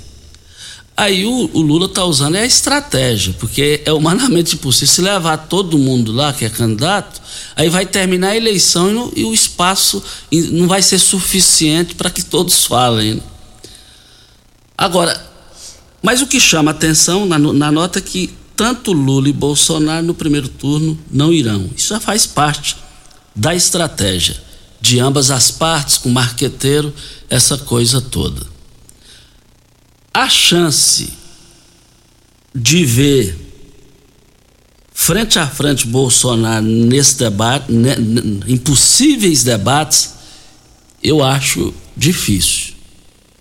Aí 0.96 1.26
o, 1.26 1.50
o 1.52 1.60
Lula 1.60 1.86
está 1.86 2.04
usando 2.04 2.36
é 2.36 2.42
a 2.42 2.46
estratégia, 2.46 3.34
porque 3.38 3.82
é 3.84 3.92
humanamente 3.92 4.54
impossível. 4.54 4.94
Se 4.94 5.00
levar 5.00 5.36
todo 5.36 5.78
mundo 5.78 6.12
lá 6.12 6.32
que 6.32 6.44
é 6.44 6.48
candidato, 6.48 7.20
aí 7.54 7.68
vai 7.68 7.84
terminar 7.84 8.30
a 8.30 8.36
eleição 8.36 9.12
e, 9.14 9.20
e 9.20 9.24
o 9.24 9.34
espaço 9.34 10.02
não 10.32 10.66
vai 10.66 10.82
ser 10.82 10.98
suficiente 10.98 11.94
para 11.94 12.10
que 12.10 12.22
todos 12.22 12.64
falem. 12.64 13.14
né? 13.14 13.22
Agora, 14.76 15.24
mas 16.02 16.22
o 16.22 16.26
que 16.26 16.40
chama 16.40 16.70
atenção 16.70 17.26
na, 17.26 17.38
na 17.38 17.72
nota 17.72 17.98
é 17.98 18.02
que 18.02 18.32
tanto 18.56 18.92
Lula 18.92 19.28
e 19.28 19.32
Bolsonaro 19.32 20.04
no 20.04 20.14
primeiro 20.14 20.48
turno 20.48 20.98
não 21.10 21.32
irão. 21.32 21.70
Isso 21.76 21.88
já 21.88 22.00
faz 22.00 22.26
parte 22.26 22.76
da 23.34 23.54
estratégia 23.54 24.47
de 24.80 25.00
ambas 25.00 25.30
as 25.30 25.50
partes, 25.50 25.98
com 25.98 26.08
o 26.08 26.12
marqueteiro, 26.12 26.94
essa 27.28 27.58
coisa 27.58 28.00
toda. 28.00 28.46
A 30.12 30.28
chance 30.28 31.12
de 32.54 32.84
ver 32.84 33.48
frente 34.92 35.38
a 35.38 35.46
frente 35.46 35.86
Bolsonaro 35.86 36.64
nesse 36.64 37.16
debate, 37.18 37.72
né, 37.72 37.94
em 38.46 38.56
possíveis 38.56 39.44
debates, 39.44 40.14
eu 41.02 41.22
acho 41.22 41.72
difícil. 41.96 42.74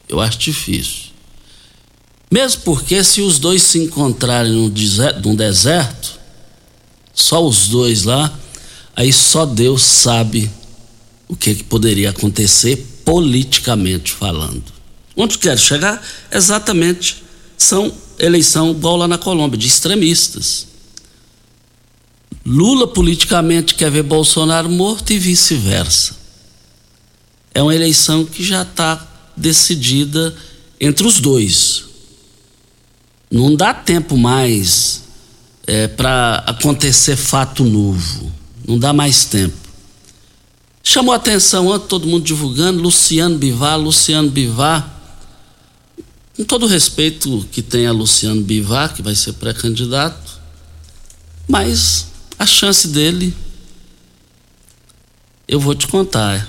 Eu 0.08 0.20
acho 0.20 0.38
difícil. 0.38 1.08
Mesmo 2.30 2.62
porque 2.62 3.04
se 3.04 3.22
os 3.22 3.40
dois 3.40 3.64
se 3.64 3.80
encontrarem 3.80 4.52
num 4.52 4.70
deserto, 4.70 5.28
num 5.28 5.36
deserto, 5.36 6.20
só 7.14 7.46
os 7.46 7.68
dois 7.68 8.04
lá, 8.04 8.32
aí 8.96 9.12
só 9.12 9.46
Deus 9.46 9.82
sabe 9.82 10.50
o 11.28 11.36
que, 11.36 11.56
que 11.56 11.64
poderia 11.64 12.10
acontecer 12.10 13.02
politicamente 13.04 14.12
falando. 14.12 14.64
Onde 15.16 15.38
quero 15.38 15.60
chegar? 15.60 16.06
Exatamente. 16.32 17.24
São 17.58 17.92
eleição 18.20 18.72
igual 18.72 18.98
lá 18.98 19.08
na 19.08 19.18
Colômbia, 19.18 19.58
de 19.58 19.68
extremistas. 19.68 20.68
Lula 22.46 22.88
politicamente 22.88 23.76
quer 23.76 23.92
ver 23.92 24.04
Bolsonaro 24.04 24.70
morto 24.70 25.12
e 25.12 25.20
vice-versa. 25.20 26.16
É 27.54 27.62
uma 27.62 27.76
eleição 27.76 28.24
que 28.24 28.44
já 28.44 28.62
está 28.62 29.06
decidida 29.36 30.36
entre 30.80 31.06
os 31.06 31.20
dois. 31.20 31.86
Não 33.30 33.56
dá 33.56 33.74
tempo 33.74 34.16
mais 34.16 35.04
para 35.98 36.44
acontecer 36.48 37.18
fato 37.18 37.66
novo. 37.66 38.32
Não 38.66 38.78
dá 38.78 38.94
mais 38.94 39.26
tempo. 39.26 39.67
Chamou 40.90 41.14
atenção 41.14 41.70
antes, 41.70 41.90
todo 41.90 42.08
mundo 42.08 42.24
divulgando, 42.24 42.82
Luciano 42.82 43.38
Bivar, 43.38 43.78
Luciano 43.78 44.30
Bivar. 44.30 44.90
Com 46.34 46.46
todo 46.46 46.64
o 46.64 46.66
respeito 46.66 47.46
que 47.52 47.62
tem 47.62 47.86
a 47.86 47.92
Luciano 47.92 48.42
Bivar, 48.42 48.94
que 48.94 49.02
vai 49.02 49.14
ser 49.14 49.34
pré-candidato, 49.34 50.40
mas 51.46 52.08
a 52.40 52.46
chance 52.46 52.88
dele 52.88 53.36
eu 55.46 55.60
vou 55.60 55.76
te 55.76 55.88
contar. 55.88 56.48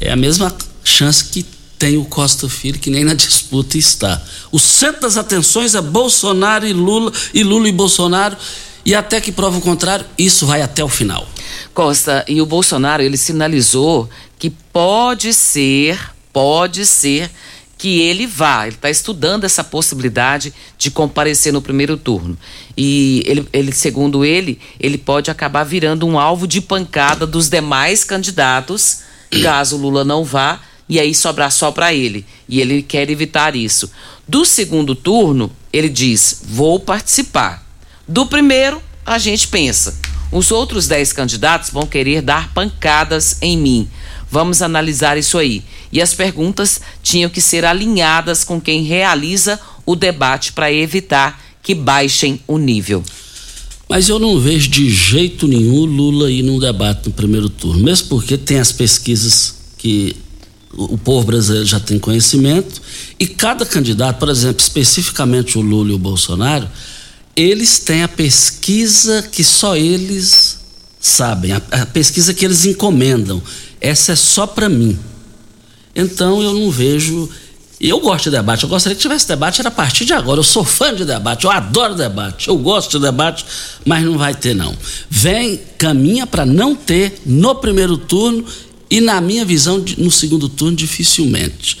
É 0.00 0.12
a 0.12 0.16
mesma 0.16 0.56
chance 0.84 1.24
que 1.24 1.44
tem 1.76 1.96
o 1.96 2.04
Costa 2.04 2.48
Filho, 2.48 2.78
que 2.78 2.88
nem 2.88 3.02
na 3.02 3.14
disputa 3.18 3.76
está. 3.76 4.22
O 4.52 4.60
centro 4.60 5.00
das 5.00 5.16
atenções 5.16 5.74
é 5.74 5.80
Bolsonaro 5.80 6.68
e 6.68 6.72
Lula, 6.72 7.12
e 7.34 7.42
Lula 7.42 7.68
e 7.68 7.72
Bolsonaro, 7.72 8.36
e 8.84 8.94
até 8.94 9.20
que 9.20 9.32
prova 9.32 9.58
o 9.58 9.60
contrário, 9.60 10.06
isso 10.16 10.46
vai 10.46 10.62
até 10.62 10.82
o 10.82 10.88
final. 10.88 11.26
Costa, 11.74 12.24
e 12.28 12.40
o 12.40 12.46
Bolsonaro, 12.46 13.02
ele 13.02 13.16
sinalizou 13.16 14.08
que 14.38 14.50
pode 14.50 15.32
ser, 15.34 15.98
pode 16.32 16.86
ser 16.86 17.30
que 17.80 18.00
ele 18.00 18.26
vá, 18.26 18.66
ele 18.66 18.76
está 18.76 18.90
estudando 18.90 19.44
essa 19.44 19.64
possibilidade 19.64 20.52
de 20.76 20.90
comparecer 20.90 21.50
no 21.50 21.62
primeiro 21.62 21.96
turno. 21.96 22.36
E 22.76 23.22
ele, 23.26 23.48
ele, 23.54 23.72
segundo 23.72 24.22
ele, 24.22 24.60
ele 24.78 24.98
pode 24.98 25.30
acabar 25.30 25.64
virando 25.64 26.06
um 26.06 26.18
alvo 26.18 26.46
de 26.46 26.60
pancada 26.60 27.26
dos 27.26 27.48
demais 27.48 28.04
candidatos, 28.04 28.98
caso 29.42 29.78
Lula 29.78 30.04
não 30.04 30.24
vá, 30.24 30.60
e 30.86 31.00
aí 31.00 31.14
sobrar 31.14 31.50
só 31.50 31.70
para 31.70 31.94
ele. 31.94 32.26
E 32.46 32.60
ele 32.60 32.82
quer 32.82 33.08
evitar 33.08 33.56
isso. 33.56 33.90
Do 34.28 34.44
segundo 34.44 34.94
turno, 34.94 35.50
ele 35.72 35.88
diz: 35.88 36.42
vou 36.44 36.78
participar. 36.78 37.69
Do 38.10 38.26
primeiro, 38.26 38.82
a 39.06 39.18
gente 39.18 39.46
pensa. 39.46 39.94
Os 40.32 40.50
outros 40.50 40.88
dez 40.88 41.12
candidatos 41.12 41.70
vão 41.70 41.86
querer 41.86 42.20
dar 42.20 42.52
pancadas 42.52 43.36
em 43.40 43.56
mim. 43.56 43.88
Vamos 44.28 44.62
analisar 44.62 45.16
isso 45.16 45.38
aí. 45.38 45.62
E 45.92 46.02
as 46.02 46.12
perguntas 46.12 46.80
tinham 47.04 47.30
que 47.30 47.40
ser 47.40 47.64
alinhadas 47.64 48.42
com 48.42 48.60
quem 48.60 48.82
realiza 48.82 49.60
o 49.86 49.94
debate 49.94 50.52
para 50.52 50.72
evitar 50.72 51.40
que 51.62 51.72
baixem 51.72 52.40
o 52.48 52.58
nível. 52.58 53.04
Mas 53.88 54.08
eu 54.08 54.18
não 54.18 54.40
vejo 54.40 54.68
de 54.68 54.90
jeito 54.90 55.46
nenhum 55.46 55.84
Lula 55.84 56.32
ir 56.32 56.42
num 56.42 56.58
debate 56.58 57.06
no 57.06 57.12
primeiro 57.12 57.48
turno, 57.48 57.80
mesmo 57.80 58.08
porque 58.08 58.36
tem 58.36 58.58
as 58.58 58.72
pesquisas 58.72 59.54
que 59.78 60.16
o 60.72 60.98
povo 60.98 61.26
brasileiro 61.26 61.66
já 61.66 61.78
tem 61.78 61.98
conhecimento 61.98 62.82
e 63.20 63.26
cada 63.26 63.64
candidato, 63.64 64.18
por 64.18 64.28
exemplo, 64.28 64.60
especificamente 64.60 65.56
o 65.56 65.60
Lula 65.60 65.90
e 65.90 65.94
o 65.94 65.98
Bolsonaro, 65.98 66.68
eles 67.36 67.78
têm 67.78 68.02
a 68.02 68.08
pesquisa 68.08 69.22
que 69.22 69.42
só 69.44 69.76
eles 69.76 70.58
sabem, 71.00 71.52
a, 71.52 71.62
a 71.70 71.86
pesquisa 71.86 72.34
que 72.34 72.44
eles 72.44 72.64
encomendam. 72.64 73.42
Essa 73.80 74.12
é 74.12 74.16
só 74.16 74.46
para 74.46 74.68
mim. 74.68 74.98
Então 75.94 76.42
eu 76.42 76.52
não 76.52 76.70
vejo. 76.70 77.28
Eu 77.80 77.98
gosto 77.98 78.24
de 78.24 78.36
debate, 78.36 78.64
eu 78.64 78.68
gostaria 78.68 78.94
que 78.94 79.00
tivesse 79.00 79.26
debate, 79.26 79.60
era 79.60 79.70
a 79.70 79.72
partir 79.72 80.04
de 80.04 80.12
agora. 80.12 80.38
Eu 80.38 80.44
sou 80.44 80.62
fã 80.62 80.94
de 80.94 81.06
debate, 81.06 81.46
eu 81.46 81.50
adoro 81.50 81.94
debate, 81.94 82.48
eu 82.48 82.58
gosto 82.58 82.98
de 82.98 83.06
debate, 83.06 83.46
mas 83.86 84.04
não 84.04 84.18
vai 84.18 84.34
ter, 84.34 84.54
não. 84.54 84.76
Vem, 85.08 85.58
caminha 85.78 86.26
para 86.26 86.44
não 86.44 86.74
ter 86.74 87.22
no 87.24 87.54
primeiro 87.54 87.96
turno 87.96 88.44
e, 88.90 89.00
na 89.00 89.18
minha 89.22 89.46
visão, 89.46 89.82
no 89.96 90.10
segundo 90.10 90.46
turno, 90.46 90.76
dificilmente. 90.76 91.78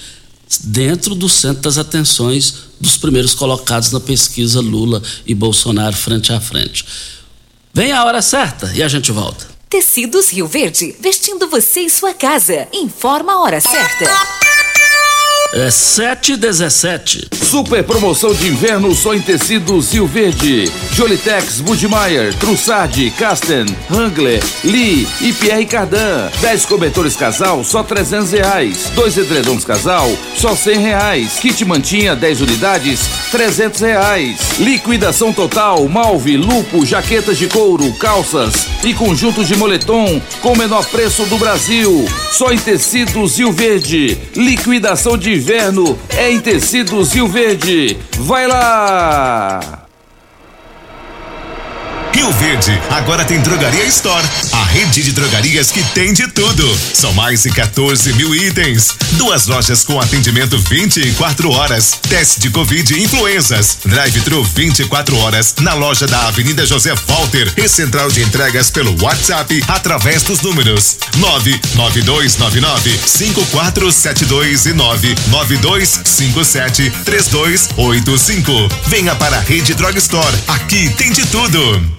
Dentro 0.58 1.14
do 1.14 1.28
centro 1.28 1.62
das 1.62 1.78
atenções 1.78 2.54
dos 2.80 2.96
primeiros 2.96 3.34
colocados 3.34 3.92
na 3.92 4.00
pesquisa 4.00 4.60
Lula 4.60 5.02
e 5.24 5.34
Bolsonaro 5.34 5.96
frente 5.96 6.32
a 6.32 6.40
frente. 6.40 6.84
Vem 7.72 7.92
a 7.92 8.04
hora 8.04 8.20
certa 8.20 8.72
e 8.74 8.82
a 8.82 8.88
gente 8.88 9.12
volta. 9.12 9.46
Tecidos 9.68 10.30
Rio 10.30 10.48
Verde, 10.48 10.96
vestindo 10.98 11.48
você 11.48 11.82
e 11.82 11.90
sua 11.90 12.12
casa. 12.12 12.66
Informa 12.72 13.34
a 13.34 13.40
hora 13.40 13.60
certa. 13.60 14.49
É 15.52 15.68
7 15.68 16.36
17 16.36 17.40
Super 17.50 17.82
promoção 17.82 18.32
de 18.32 18.46
inverno 18.46 18.94
só 18.94 19.12
em 19.12 19.20
tecidos 19.20 19.92
Rio 19.92 20.06
Verde. 20.06 20.70
Jolitex, 20.92 21.60
Budmeier, 21.60 22.32
Trussardi, 22.34 23.10
Casten, 23.10 23.66
Hangler, 23.90 24.40
Lee 24.62 25.04
e 25.20 25.32
Pierre 25.32 25.66
Cardan. 25.66 26.30
10 26.40 26.66
cobertores 26.66 27.16
casal, 27.16 27.64
só 27.64 27.82
300 27.82 28.30
reais. 28.30 28.92
Dois 28.94 29.18
edredons 29.18 29.64
casal, 29.64 30.08
só 30.36 30.54
100 30.54 30.78
reais. 30.78 31.38
Kit 31.40 31.64
mantinha, 31.64 32.14
10 32.14 32.42
unidades, 32.42 33.00
300 33.32 33.80
reais. 33.80 34.38
Liquidação 34.60 35.32
total, 35.32 35.88
malve, 35.88 36.36
lupo, 36.36 36.86
jaquetas 36.86 37.36
de 37.36 37.48
couro, 37.48 37.92
calças 37.94 38.68
e 38.84 38.94
conjuntos 38.94 39.48
de 39.48 39.56
moletom 39.56 40.22
com 40.40 40.54
menor 40.54 40.86
preço 40.86 41.24
do 41.24 41.36
Brasil. 41.36 42.08
Só 42.30 42.52
em 42.52 42.58
tecidos 42.58 43.38
Rio 43.38 43.50
Verde. 43.50 44.16
Liquidação 44.36 45.18
de 45.18 45.39
inverno 45.40 45.98
é 46.18 46.30
em 46.30 46.38
tecidos 46.38 47.14
Rio 47.14 47.26
Verde. 47.26 47.96
Vai 48.18 48.46
lá! 48.46 49.79
Rio 52.20 52.30
Verde 52.32 52.78
agora 52.90 53.24
tem 53.24 53.40
Drogaria 53.40 53.86
Store, 53.86 54.22
a 54.52 54.64
rede 54.64 55.02
de 55.02 55.12
drogarias 55.12 55.70
que 55.70 55.82
tem 55.94 56.12
de 56.12 56.28
tudo. 56.28 56.78
São 56.92 57.14
mais 57.14 57.44
de 57.44 57.50
14 57.50 58.12
mil 58.12 58.34
itens. 58.34 58.94
Duas 59.12 59.46
lojas 59.46 59.84
com 59.84 59.98
atendimento 59.98 60.58
24 60.58 61.50
horas. 61.50 61.98
Teste 62.10 62.38
de 62.38 62.50
Covid 62.50 62.92
e 62.92 63.04
influenzas. 63.04 63.78
Drive-thru 63.86 64.44
24 64.44 65.16
horas 65.16 65.54
na 65.60 65.72
loja 65.72 66.06
da 66.06 66.28
Avenida 66.28 66.66
José 66.66 66.94
Walter 67.08 67.50
e 67.56 67.66
central 67.66 68.10
de 68.10 68.20
entregas 68.20 68.70
pelo 68.70 68.94
WhatsApp 69.02 69.64
através 69.66 70.22
dos 70.22 70.42
números 70.42 70.98
99299 71.16 72.98
5472 72.98 74.66
e 74.66 74.74
99257 74.74 76.90
3285. 77.02 78.68
Venha 78.88 79.14
para 79.14 79.38
a 79.38 79.40
Rede 79.40 79.72
Drog 79.72 79.96
Store. 79.96 80.36
Aqui 80.48 80.90
tem 80.98 81.12
de 81.12 81.24
tudo. 81.24 81.98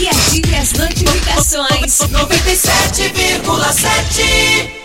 e 0.00 0.08
ative 0.08 0.56
as 0.56 0.72
notificações. 0.72 1.98
97,7 2.10 4.83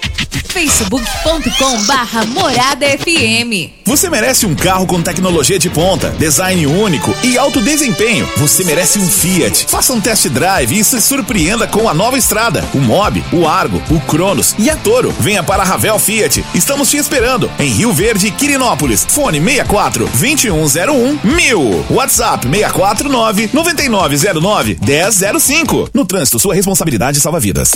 facebook.com 0.49 1.83
barra 1.85 2.25
Morada 2.25 2.85
FM. 2.85 3.71
Você 3.85 4.09
merece 4.09 4.45
um 4.45 4.53
carro 4.55 4.85
com 4.85 5.01
tecnologia 5.01 5.57
de 5.57 5.69
ponta, 5.69 6.09
design 6.11 6.65
único 6.67 7.15
e 7.23 7.37
alto 7.37 7.61
desempenho. 7.61 8.27
Você 8.37 8.63
merece 8.63 8.99
um 8.99 9.07
Fiat. 9.07 9.65
Faça 9.67 9.93
um 9.93 10.01
test 10.01 10.27
drive 10.27 10.77
e 10.77 10.83
se 10.83 10.99
surpreenda 11.01 11.67
com 11.67 11.87
a 11.87 11.93
nova 11.93 12.17
estrada, 12.17 12.63
o 12.73 12.79
Mob, 12.79 13.23
o 13.31 13.47
Argo, 13.47 13.81
o 13.89 13.99
Cronos 14.01 14.55
e 14.59 14.69
a 14.69 14.75
Toro. 14.75 15.13
Venha 15.19 15.43
para 15.43 15.63
a 15.63 15.65
Ravel 15.65 15.97
Fiat. 15.97 16.43
Estamos 16.53 16.89
te 16.89 16.97
esperando 16.97 17.49
em 17.57 17.69
Rio 17.69 17.93
Verde 17.93 18.27
e 18.27 18.31
Quirinópolis. 18.31 19.05
Fone 19.07 19.39
64 19.39 20.05
2101 20.05 21.19
1000. 21.23 21.85
WhatsApp 21.89 22.47
649 22.47 23.49
9909 23.53 24.77
1005. 24.81 25.89
No 25.93 26.05
trânsito, 26.05 26.39
sua 26.39 26.53
responsabilidade 26.53 27.19
salva 27.19 27.39
vidas. 27.39 27.71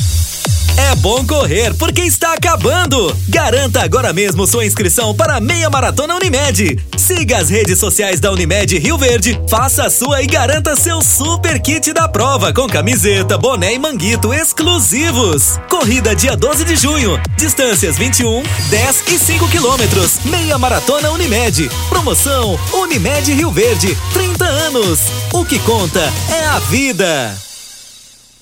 É 0.78 0.96
bom 0.96 1.24
correr 1.26 1.74
porque 1.76 2.02
está 2.02 2.33
acabando. 2.34 3.16
Garanta 3.30 3.84
agora 3.84 4.12
mesmo 4.12 4.48
sua 4.48 4.66
inscrição 4.66 5.16
para 5.16 5.38
a 5.38 5.40
meia 5.40 5.70
maratona 5.70 6.16
Unimed. 6.16 6.80
Siga 6.98 7.38
as 7.38 7.50
redes 7.50 7.80
sociais 7.80 8.20
da 8.20 8.32
Unimed 8.32 8.78
Rio 8.78 8.98
Verde, 8.98 9.40
faça 9.50 9.84
a 9.84 9.90
sua 9.90 10.22
e 10.22 10.28
garanta 10.28 10.76
seu 10.76 11.02
super 11.02 11.62
kit 11.62 11.94
da 11.94 12.08
prova 12.08 12.54
com 12.54 12.68
camiseta, 12.68 13.38
boné 13.38 13.74
e 13.74 13.80
manguito 13.80 14.34
exclusivos. 14.34 15.60
Corrida 15.70 16.16
dia 16.16 16.36
12 16.36 16.66
de 16.66 16.76
junho. 16.76 17.20
Distâncias 17.38 17.98
21, 17.98 18.44
10 18.70 19.04
e 19.08 19.20
5 19.20 19.48
quilômetros. 19.50 20.20
Meia 20.26 20.58
maratona 20.58 21.12
Unimed. 21.12 21.70
Promoção 21.90 22.60
Unimed 22.74 23.32
Rio 23.34 23.52
Verde. 23.52 23.98
30 24.14 24.46
anos. 24.46 25.00
O 25.32 25.46
que 25.46 25.60
conta 25.60 26.02
é 26.30 26.46
a 26.48 26.60
vida. 26.60 27.53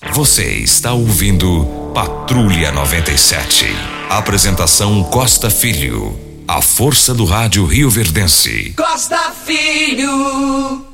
Você 0.09 0.55
está 0.55 0.93
ouvindo 0.93 1.91
Patrulha 1.93 2.71
97. 2.71 3.67
Apresentação 4.09 5.03
Costa 5.03 5.49
Filho. 5.49 6.19
A 6.47 6.59
força 6.59 7.13
do 7.13 7.23
rádio 7.23 7.65
Rio 7.65 7.89
Verdense. 7.89 8.73
Costa 8.75 9.31
Filho. 9.45 10.85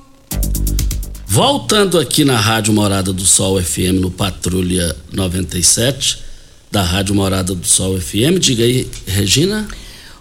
Voltando 1.25 1.97
aqui 1.97 2.25
na 2.25 2.37
Rádio 2.37 2.73
Morada 2.73 3.13
do 3.13 3.25
Sol 3.25 3.63
FM, 3.63 4.01
no 4.01 4.11
Patrulha 4.11 4.95
97, 5.11 6.21
da 6.69 6.83
Rádio 6.83 7.15
Morada 7.15 7.55
do 7.55 7.65
Sol 7.65 7.99
FM. 7.99 8.37
Diga 8.39 8.65
aí, 8.65 8.91
Regina. 9.07 9.67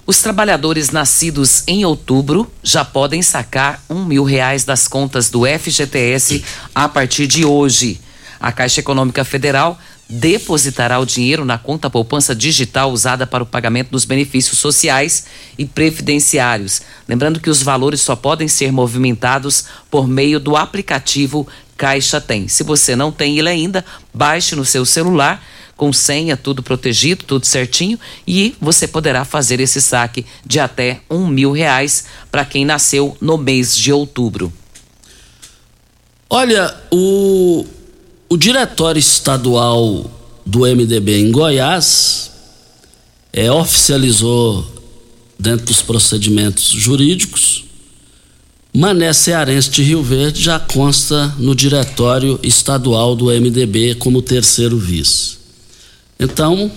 Os 0.06 0.22
trabalhadores 0.22 0.90
nascidos 0.90 1.64
em 1.66 1.84
outubro 1.84 2.50
já 2.62 2.84
podem 2.84 3.20
sacar 3.20 3.82
um 3.90 4.04
mil 4.04 4.22
reais 4.22 4.64
das 4.64 4.86
contas 4.86 5.28
do 5.28 5.42
FGTS 5.44 6.44
a 6.72 6.88
partir 6.88 7.26
de 7.26 7.44
hoje. 7.44 8.00
A 8.40 8.52
Caixa 8.52 8.80
Econômica 8.80 9.24
Federal 9.24 9.78
depositará 10.08 10.98
o 10.98 11.06
dinheiro 11.06 11.44
na 11.44 11.58
conta 11.58 11.90
poupança 11.90 12.34
digital 12.34 12.92
usada 12.92 13.26
para 13.26 13.42
o 13.42 13.46
pagamento 13.46 13.90
dos 13.90 14.04
benefícios 14.04 14.58
sociais 14.58 15.26
e 15.58 15.64
previdenciários. 15.64 16.82
Lembrando 17.08 17.40
que 17.40 17.50
os 17.50 17.62
valores 17.62 18.00
só 18.00 18.14
podem 18.14 18.46
ser 18.46 18.72
movimentados 18.72 19.64
por 19.90 20.06
meio 20.06 20.38
do 20.38 20.56
aplicativo 20.56 21.46
Caixa 21.76 22.20
Tem. 22.20 22.48
Se 22.48 22.62
você 22.62 22.94
não 22.94 23.10
tem 23.10 23.38
ele 23.38 23.48
ainda, 23.48 23.84
baixe 24.14 24.54
no 24.54 24.64
seu 24.64 24.86
celular 24.86 25.42
com 25.76 25.92
senha, 25.92 26.36
tudo 26.36 26.62
protegido, 26.62 27.24
tudo 27.24 27.44
certinho, 27.44 28.00
e 28.26 28.56
você 28.60 28.88
poderá 28.88 29.24
fazer 29.24 29.60
esse 29.60 29.82
saque 29.82 30.24
de 30.44 30.58
até 30.58 31.00
um 31.10 31.26
mil 31.26 31.52
reais 31.52 32.06
para 32.30 32.44
quem 32.44 32.64
nasceu 32.64 33.16
no 33.20 33.36
mês 33.36 33.76
de 33.76 33.92
outubro. 33.92 34.50
Olha, 36.30 36.74
o, 36.90 37.66
o 38.28 38.36
diretório 38.36 38.98
estadual 38.98 40.10
do 40.44 40.60
MDB 40.60 41.20
em 41.20 41.30
Goiás 41.30 42.30
é, 43.32 43.50
oficializou, 43.50 44.66
dentro 45.38 45.66
dos 45.66 45.82
procedimentos 45.82 46.68
jurídicos, 46.68 47.64
Mané 48.72 49.12
Cearense 49.12 49.70
de 49.70 49.82
Rio 49.82 50.02
Verde 50.02 50.42
já 50.42 50.58
consta 50.58 51.34
no 51.38 51.54
diretório 51.54 52.38
estadual 52.42 53.14
do 53.16 53.26
MDB 53.26 53.94
como 53.94 54.20
terceiro 54.20 54.78
vice. 54.78 55.38
Então, 56.18 56.70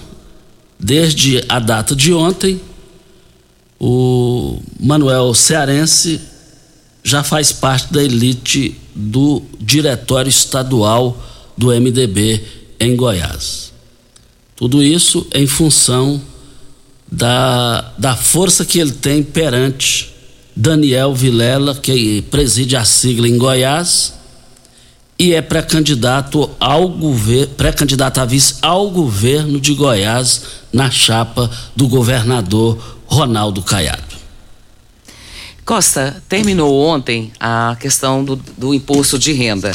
desde 0.80 1.44
a 1.50 1.60
data 1.60 1.96
de 1.96 2.14
ontem, 2.14 2.62
o 3.80 4.60
Manuel 4.80 5.34
Cearense 5.34 6.22
já 7.04 7.24
faz 7.24 7.52
parte 7.52 7.92
da 7.92 8.04
elite 8.04 8.76
do 8.94 9.42
diretório 9.60 10.30
estadual 10.30 11.18
do 11.60 11.68
MDB 11.68 12.42
em 12.80 12.96
Goiás. 12.96 13.74
Tudo 14.56 14.82
isso 14.82 15.28
em 15.34 15.46
função 15.46 16.22
da, 17.12 17.94
da 17.98 18.16
força 18.16 18.64
que 18.64 18.80
ele 18.80 18.94
tem 18.94 19.22
perante 19.22 20.10
Daniel 20.56 21.14
Vilela, 21.14 21.76
que 21.76 22.22
preside 22.24 22.78
a 22.78 22.86
sigla 22.86 23.28
em 23.28 23.38
Goiás 23.38 24.14
e 25.18 25.34
é 25.34 25.42
pré-candidato 25.42 26.50
ao 26.58 26.88
governo, 26.88 27.54
pré-candidato 27.56 28.20
a 28.20 28.26
vice 28.26 28.56
ao 28.62 28.90
governo 28.90 29.60
de 29.60 29.74
Goiás 29.74 30.44
na 30.72 30.90
chapa 30.90 31.52
do 31.76 31.90
governador 31.90 32.98
Ronaldo 33.06 33.62
Caiado. 33.62 34.18
Costa, 35.66 36.24
terminou 36.30 36.74
ontem 36.88 37.34
a 37.38 37.76
questão 37.80 38.24
do, 38.24 38.38
do 38.58 38.74
imposto 38.74 39.20
de 39.20 39.34
renda. 39.34 39.74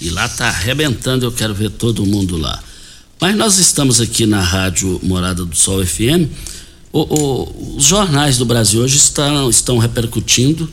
E 0.00 0.08
lá 0.08 0.26
tá 0.28 0.48
arrebentando, 0.48 1.26
eu 1.26 1.32
quero 1.32 1.54
ver 1.54 1.68
todo 1.70 2.06
mundo 2.06 2.38
lá. 2.38 2.58
Mas 3.20 3.36
nós 3.36 3.58
estamos 3.58 4.00
aqui 4.00 4.24
na 4.24 4.40
Rádio 4.40 4.98
Morada 5.02 5.44
do 5.44 5.54
Sol 5.54 5.84
FM. 5.84 6.24
O, 6.92 7.00
o, 7.00 7.76
os 7.76 7.84
jornais 7.84 8.36
do 8.36 8.44
Brasil 8.44 8.80
hoje 8.80 8.96
estão, 8.96 9.48
estão 9.48 9.78
repercutindo. 9.78 10.68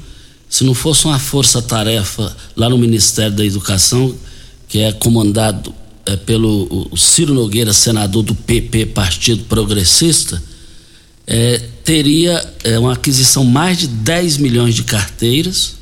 Se 0.50 0.64
não 0.64 0.74
fosse 0.74 1.06
uma 1.06 1.20
força-tarefa 1.20 2.36
lá 2.56 2.70
no 2.70 2.78
Ministério 2.78 3.36
da 3.36 3.46
Educação, 3.46 4.16
que 4.68 4.80
é 4.80 4.92
comandado 4.92 5.74
é, 6.06 6.16
pelo 6.16 6.90
Ciro 6.96 7.34
Nogueira, 7.34 7.74
senador 7.74 8.24
do 8.24 8.34
PP, 8.34 8.88
Partido 8.88 9.44
Progressista, 9.44 10.42
é, 11.28 11.62
teria 11.84 12.54
é, 12.64 12.80
uma 12.80 12.94
aquisição 12.94 13.44
mais 13.44 13.78
de 13.78 13.88
10 13.88 14.38
milhões 14.38 14.74
de 14.74 14.84
carteiras, 14.84 15.76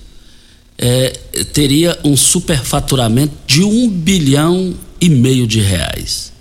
é, 0.78 1.12
teria 1.54 1.98
um 2.04 2.18
superfaturamento 2.18 3.34
de 3.48 3.64
um 3.64 3.90
bilhão 3.90 4.74
e 5.00 5.08
meio 5.08 5.46
de 5.46 5.62
reais. 5.62 6.34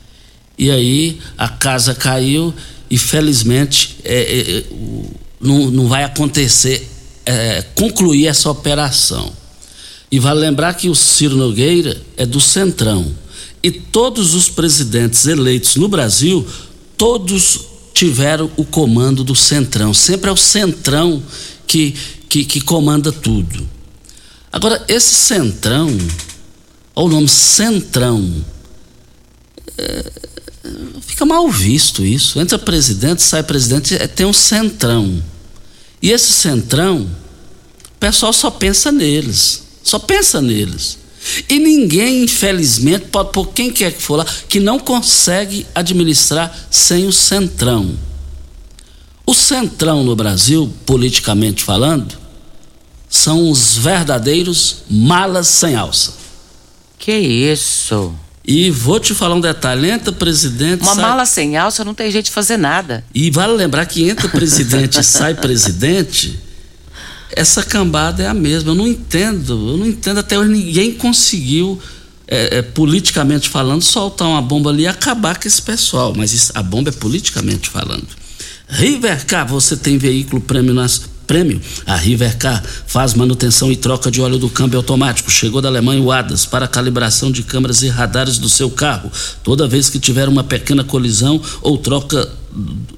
E 0.58 0.70
aí 0.70 1.18
a 1.36 1.48
casa 1.48 1.94
caiu 1.94 2.54
e 2.90 2.98
felizmente 2.98 3.96
é, 4.04 4.14
é, 4.14 4.58
é 4.58 4.64
não, 5.40 5.70
não 5.70 5.88
vai 5.88 6.04
acontecer 6.04 6.88
é, 7.26 7.62
concluir 7.74 8.26
essa 8.26 8.50
operação. 8.50 9.32
E 10.10 10.18
vale 10.18 10.40
lembrar 10.40 10.74
que 10.74 10.88
o 10.88 10.94
Ciro 10.94 11.36
Nogueira 11.36 12.00
é 12.16 12.24
do 12.24 12.40
Centrão. 12.40 13.12
E 13.62 13.70
todos 13.70 14.34
os 14.34 14.48
presidentes 14.48 15.26
eleitos 15.26 15.76
no 15.76 15.88
Brasil, 15.88 16.46
todos 16.96 17.60
tiveram 17.92 18.50
o 18.56 18.64
comando 18.64 19.24
do 19.24 19.34
Centrão. 19.34 19.94
Sempre 19.94 20.30
é 20.30 20.32
o 20.32 20.36
Centrão 20.36 21.22
que, 21.66 21.94
que, 22.28 22.44
que 22.44 22.60
comanda 22.60 23.10
tudo. 23.10 23.68
Agora, 24.52 24.84
esse 24.86 25.14
Centrão, 25.14 25.96
ou 26.94 27.06
o 27.06 27.10
nome 27.10 27.28
Centrão, 27.28 28.44
é, 29.76 30.12
fica 31.00 31.24
mal 31.24 31.48
visto 31.48 32.04
isso. 32.04 32.40
Entra 32.40 32.58
presidente, 32.58 33.22
sai 33.22 33.42
presidente, 33.42 33.94
é, 33.94 34.06
tem 34.06 34.26
um 34.26 34.32
Centrão. 34.32 35.22
E 36.00 36.10
esse 36.10 36.32
Centrão, 36.32 37.02
o 37.02 37.98
pessoal 37.98 38.32
só 38.32 38.50
pensa 38.50 38.90
neles. 38.92 39.62
Só 39.82 39.98
pensa 39.98 40.40
neles. 40.40 40.98
E 41.48 41.58
ninguém, 41.58 42.24
infelizmente, 42.24 43.06
pode 43.06 43.32
por 43.32 43.48
quem 43.48 43.70
quer 43.70 43.92
que 43.92 44.02
for 44.02 44.16
lá, 44.16 44.26
que 44.48 44.60
não 44.60 44.78
consegue 44.78 45.66
administrar 45.74 46.54
sem 46.70 47.06
o 47.06 47.12
centrão. 47.12 47.96
O 49.26 49.32
centrão 49.32 50.04
no 50.04 50.14
Brasil, 50.14 50.70
politicamente 50.84 51.64
falando, 51.64 52.14
são 53.08 53.50
os 53.50 53.76
verdadeiros 53.76 54.78
malas 54.88 55.48
sem 55.48 55.74
alça. 55.74 56.14
Que 56.98 57.16
isso? 57.16 58.14
E 58.46 58.70
vou 58.70 59.00
te 59.00 59.14
falar 59.14 59.34
um 59.34 59.40
detalhe: 59.40 59.90
entra 59.90 60.12
presidente. 60.12 60.82
Uma 60.82 60.94
sai... 60.94 61.02
mala 61.02 61.26
sem 61.26 61.56
alça 61.56 61.84
não 61.84 61.94
tem 61.94 62.10
jeito 62.10 62.26
de 62.26 62.30
fazer 62.30 62.56
nada. 62.56 63.04
E 63.14 63.30
vale 63.30 63.54
lembrar 63.54 63.86
que 63.86 64.08
entra 64.08 64.28
presidente 64.28 65.00
e 65.00 65.02
sai 65.04 65.34
presidente 65.34 66.44
essa 67.36 67.62
cambada 67.62 68.22
é 68.22 68.26
a 68.26 68.34
mesma. 68.34 68.70
Eu 68.70 68.74
não 68.74 68.86
entendo, 68.86 69.70
eu 69.70 69.76
não 69.76 69.86
entendo 69.86 70.18
até 70.18 70.38
hoje 70.38 70.50
ninguém 70.50 70.92
conseguiu, 70.92 71.80
é, 72.26 72.58
é, 72.58 72.62
politicamente 72.62 73.48
falando, 73.48 73.82
soltar 73.82 74.28
uma 74.28 74.40
bomba 74.40 74.70
ali 74.70 74.84
e 74.84 74.86
acabar 74.86 75.38
com 75.38 75.46
esse 75.46 75.60
pessoal. 75.60 76.14
Mas 76.16 76.32
isso, 76.32 76.52
a 76.54 76.62
bomba 76.62 76.90
é 76.90 76.92
politicamente 76.92 77.68
falando. 77.68 78.06
Rivercar, 78.68 79.46
você 79.46 79.76
tem 79.76 79.98
veículo 79.98 80.40
prêmio 80.40 80.74
prêmio. 81.26 81.60
A 81.86 81.96
Rivercar 81.96 82.62
faz 82.86 83.14
manutenção 83.14 83.70
e 83.70 83.76
troca 83.76 84.10
de 84.10 84.20
óleo 84.20 84.38
do 84.38 84.48
câmbio 84.48 84.78
automático. 84.78 85.30
Chegou 85.30 85.60
da 85.60 85.68
Alemanha 85.68 86.02
o 86.02 86.12
ADAS 86.12 86.46
para 86.46 86.68
calibração 86.68 87.30
de 87.30 87.42
câmeras 87.42 87.82
e 87.82 87.88
radares 87.88 88.38
do 88.38 88.48
seu 88.48 88.70
carro. 88.70 89.10
Toda 89.42 89.68
vez 89.68 89.90
que 89.90 89.98
tiver 89.98 90.28
uma 90.28 90.44
pequena 90.44 90.84
colisão 90.84 91.40
ou 91.62 91.78
troca 91.78 92.30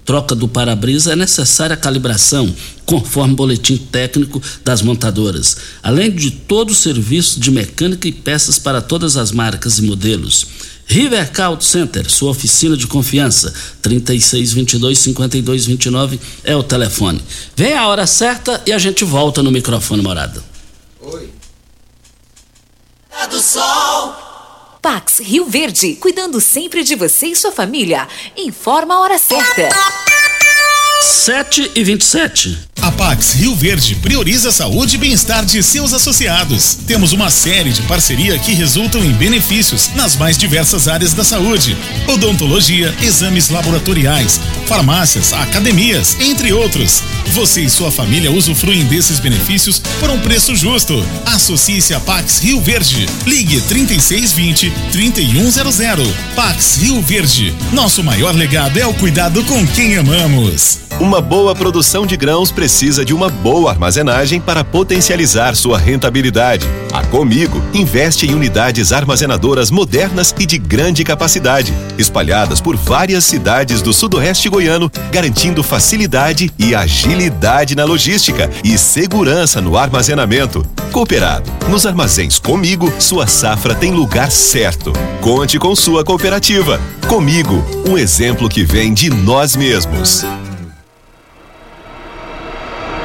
troca 0.05 0.35
do 0.35 0.47
para-brisa 0.47 1.13
é 1.13 1.17
necessária 1.17 1.75
a 1.75 1.79
calibração, 1.79 2.55
conforme 2.85 3.35
boletim 3.35 3.77
técnico 3.77 4.41
das 4.65 4.83
montadoras, 4.83 5.57
além 5.83 6.11
de 6.11 6.31
todo 6.31 6.71
o 6.71 6.75
serviço 6.75 7.41
de 7.41 7.51
mecânica 7.51 8.07
e 8.07 8.13
peças 8.13 8.59
para 8.59 8.83
todas 8.83 9.17
as 9.17 9.33
marcas 9.33 9.79
e 9.79 9.83
modelos. 9.83 10.47
Rivercar 10.87 11.49
Auto 11.49 11.65
Center, 11.65 12.09
sua 12.09 12.31
oficina 12.31 12.77
de 12.77 12.87
confiança, 12.87 13.53
3622-5229 13.83 16.21
é 16.45 16.55
o 16.55 16.63
telefone. 16.63 17.21
Vem 17.57 17.75
a 17.75 17.89
hora 17.89 18.07
certa 18.07 18.63
e 18.65 18.73
a 18.73 18.79
gente 18.79 19.05
volta 19.05 19.43
no 19.43 19.51
microfone 19.51 20.03
morada. 20.03 20.41
Oi. 21.01 21.31
Do 23.29 23.41
sol. 23.41 24.15
Pax 24.81 25.19
Rio 25.19 25.47
Verde, 25.47 25.95
cuidando 25.95 26.41
sempre 26.41 26.85
de 26.85 26.95
você 26.95 27.27
e 27.27 27.37
sua 27.37 27.51
família. 27.51 28.07
Informa 28.37 28.95
a 28.95 29.01
hora 29.01 29.19
certa. 29.19 30.06
7 31.01 31.73
e 31.75 31.85
27. 31.85 32.59
A 32.81 32.91
Pax 32.93 33.35
Rio 33.35 33.55
Verde 33.55 33.97
prioriza 33.97 34.49
a 34.49 34.53
saúde 34.53 34.95
e 34.95 34.99
bem-estar 34.99 35.45
de 35.45 35.63
seus 35.63 35.93
associados. 35.93 36.79
Temos 36.87 37.13
uma 37.13 37.31
série 37.31 37.73
de 37.73 37.83
parceria 37.83 38.39
que 38.39 38.55
resultam 38.55 39.05
em 39.05 39.13
benefícios 39.13 39.91
nas 39.95 40.17
mais 40.17 40.39
diversas 40.39 40.87
áreas 40.89 41.13
da 41.13 41.25
saúde: 41.25 41.77
odontologia, 42.07 42.95
exames 43.03 43.51
laboratoriais, 43.51 44.41
farmácias, 44.67 45.33
academias, 45.33 46.17
entre 46.21 46.53
outros. 46.53 47.03
Você 47.33 47.63
e 47.63 47.71
sua 47.71 47.91
família 47.91 48.31
usufruem 48.31 48.85
desses 48.85 49.19
benefícios 49.19 49.81
por 49.99 50.09
um 50.09 50.21
preço 50.21 50.55
justo. 50.55 51.05
Associe-se 51.27 51.93
a 51.93 52.01
Pax 52.01 52.39
Rio 52.39 52.61
Verde. 52.61 53.07
Ligue 53.27 53.61
3620 53.63 54.73
3100. 54.93 56.15
Pax 56.35 56.77
Rio 56.77 57.03
Verde. 57.03 57.55
Nosso 57.73 58.03
maior 58.03 58.35
legado 58.35 58.79
é 58.79 58.87
o 58.87 58.95
cuidado 58.95 59.43
com 59.45 59.67
quem 59.67 59.97
amamos. 59.97 60.86
Uma 60.99 61.21
boa 61.21 61.55
produção 61.55 62.07
de 62.07 62.17
grãos 62.17 62.51
precisa 62.51 63.05
de 63.05 63.13
uma 63.13 63.29
boa 63.29 63.71
armazenagem 63.71 64.41
para 64.41 64.65
potencializar 64.65 65.55
sua 65.55 65.79
rentabilidade. 65.79 66.67
A 66.93 67.05
Comigo 67.05 67.63
investe 67.75 68.27
em 68.27 68.35
unidades 68.35 68.93
armazenadoras 68.93 69.71
modernas 69.71 70.35
e 70.39 70.47
de 70.47 70.57
grande 70.57 71.05
capacidade, 71.05 71.75
espalhadas 71.99 72.61
por 72.61 72.77
várias 72.77 73.25
cidades 73.25 73.83
do 73.83 73.93
sudoeste 73.93 74.49
goiano, 74.49 74.91
garantindo 75.13 75.63
facilidade 75.63 76.51
e 76.59 76.75
agilidade 76.75 77.77
na 77.77 77.85
logística 77.85 78.51
e 78.65 78.79
segurança 78.79 79.61
no 79.61 79.77
armazenamento. 79.77 80.65
Cooperado. 80.93 81.51
Nos 81.69 81.85
armazéns 81.85 82.39
Comigo, 82.39 82.93
sua 82.99 83.27
safra 83.27 83.75
tem 83.75 83.93
lugar 83.93 84.31
certo. 84.31 84.93
Conte 85.21 85.59
com 85.59 85.75
sua 85.77 86.05
cooperativa. 86.05 86.81
Comigo, 87.07 87.63
um 87.87 87.99
exemplo 87.99 88.49
que 88.49 88.65
vem 88.65 88.95
de 88.95 89.11
nós 89.11 89.57
mesmos. 89.57 90.25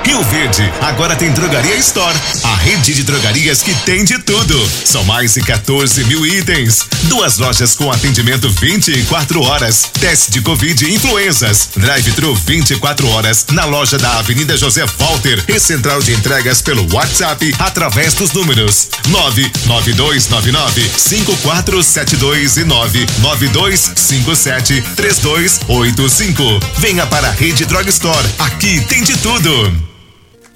Rio 0.03 0.21
Verde 0.23 0.71
agora 0.81 1.15
tem 1.15 1.31
Drogaria 1.31 1.75
Store, 1.77 2.17
a 2.43 2.55
rede 2.55 2.93
de 2.93 3.03
drogarias 3.03 3.61
que 3.61 3.73
tem 3.85 4.03
de 4.03 4.17
tudo. 4.19 4.69
São 4.83 5.03
mais 5.03 5.35
de 5.35 5.41
14 5.41 6.03
mil 6.05 6.25
itens. 6.25 6.85
Duas 7.03 7.37
lojas 7.37 7.75
com 7.75 7.91
atendimento 7.91 8.49
24 8.49 9.41
horas. 9.41 9.89
Teste 9.99 10.31
de 10.31 10.41
Covid 10.41 10.85
e 10.85 10.95
influenzas. 10.95 11.69
Drive-thru 11.75 12.33
24 12.35 13.07
horas 13.09 13.45
na 13.51 13.65
loja 13.65 13.97
da 13.97 14.19
Avenida 14.19 14.57
José 14.57 14.85
Walter 14.97 15.43
e 15.47 15.59
central 15.59 16.01
de 16.01 16.13
entregas 16.13 16.61
pelo 16.61 16.87
WhatsApp 16.93 17.53
através 17.59 18.13
dos 18.13 18.31
números 18.31 18.87
99299 19.07 20.89
5472 20.97 22.57
e 22.57 22.63
99257 22.63 24.81
3285. 24.95 26.59
Venha 26.79 27.05
para 27.05 27.27
a 27.27 27.31
Rede 27.31 27.65
Drugstore. 27.65 28.27
Aqui 28.39 28.79
tem 28.87 29.03
de 29.03 29.15
tudo. 29.17 29.91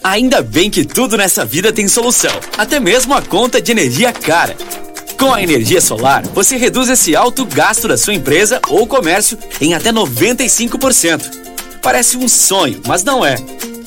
Ainda 0.05 0.39
bem 0.43 0.69
que 0.69 0.85
tudo 0.85 1.17
nessa 1.17 1.43
vida 1.43 1.73
tem 1.73 1.87
solução, 1.87 2.29
até 2.55 2.79
mesmo 2.79 3.15
a 3.15 3.23
conta 3.23 3.59
de 3.59 3.71
energia 3.71 4.13
cara. 4.13 4.55
Com 5.17 5.33
a 5.33 5.41
energia 5.41 5.81
solar, 5.81 6.21
você 6.27 6.57
reduz 6.57 6.89
esse 6.89 7.15
alto 7.15 7.43
gasto 7.43 7.87
da 7.87 7.97
sua 7.97 8.13
empresa 8.13 8.61
ou 8.69 8.85
comércio 8.85 9.35
em 9.59 9.73
até 9.73 9.91
95%. 9.91 11.23
Parece 11.81 12.17
um 12.17 12.29
sonho, 12.29 12.79
mas 12.85 13.03
não 13.03 13.25
é. 13.25 13.35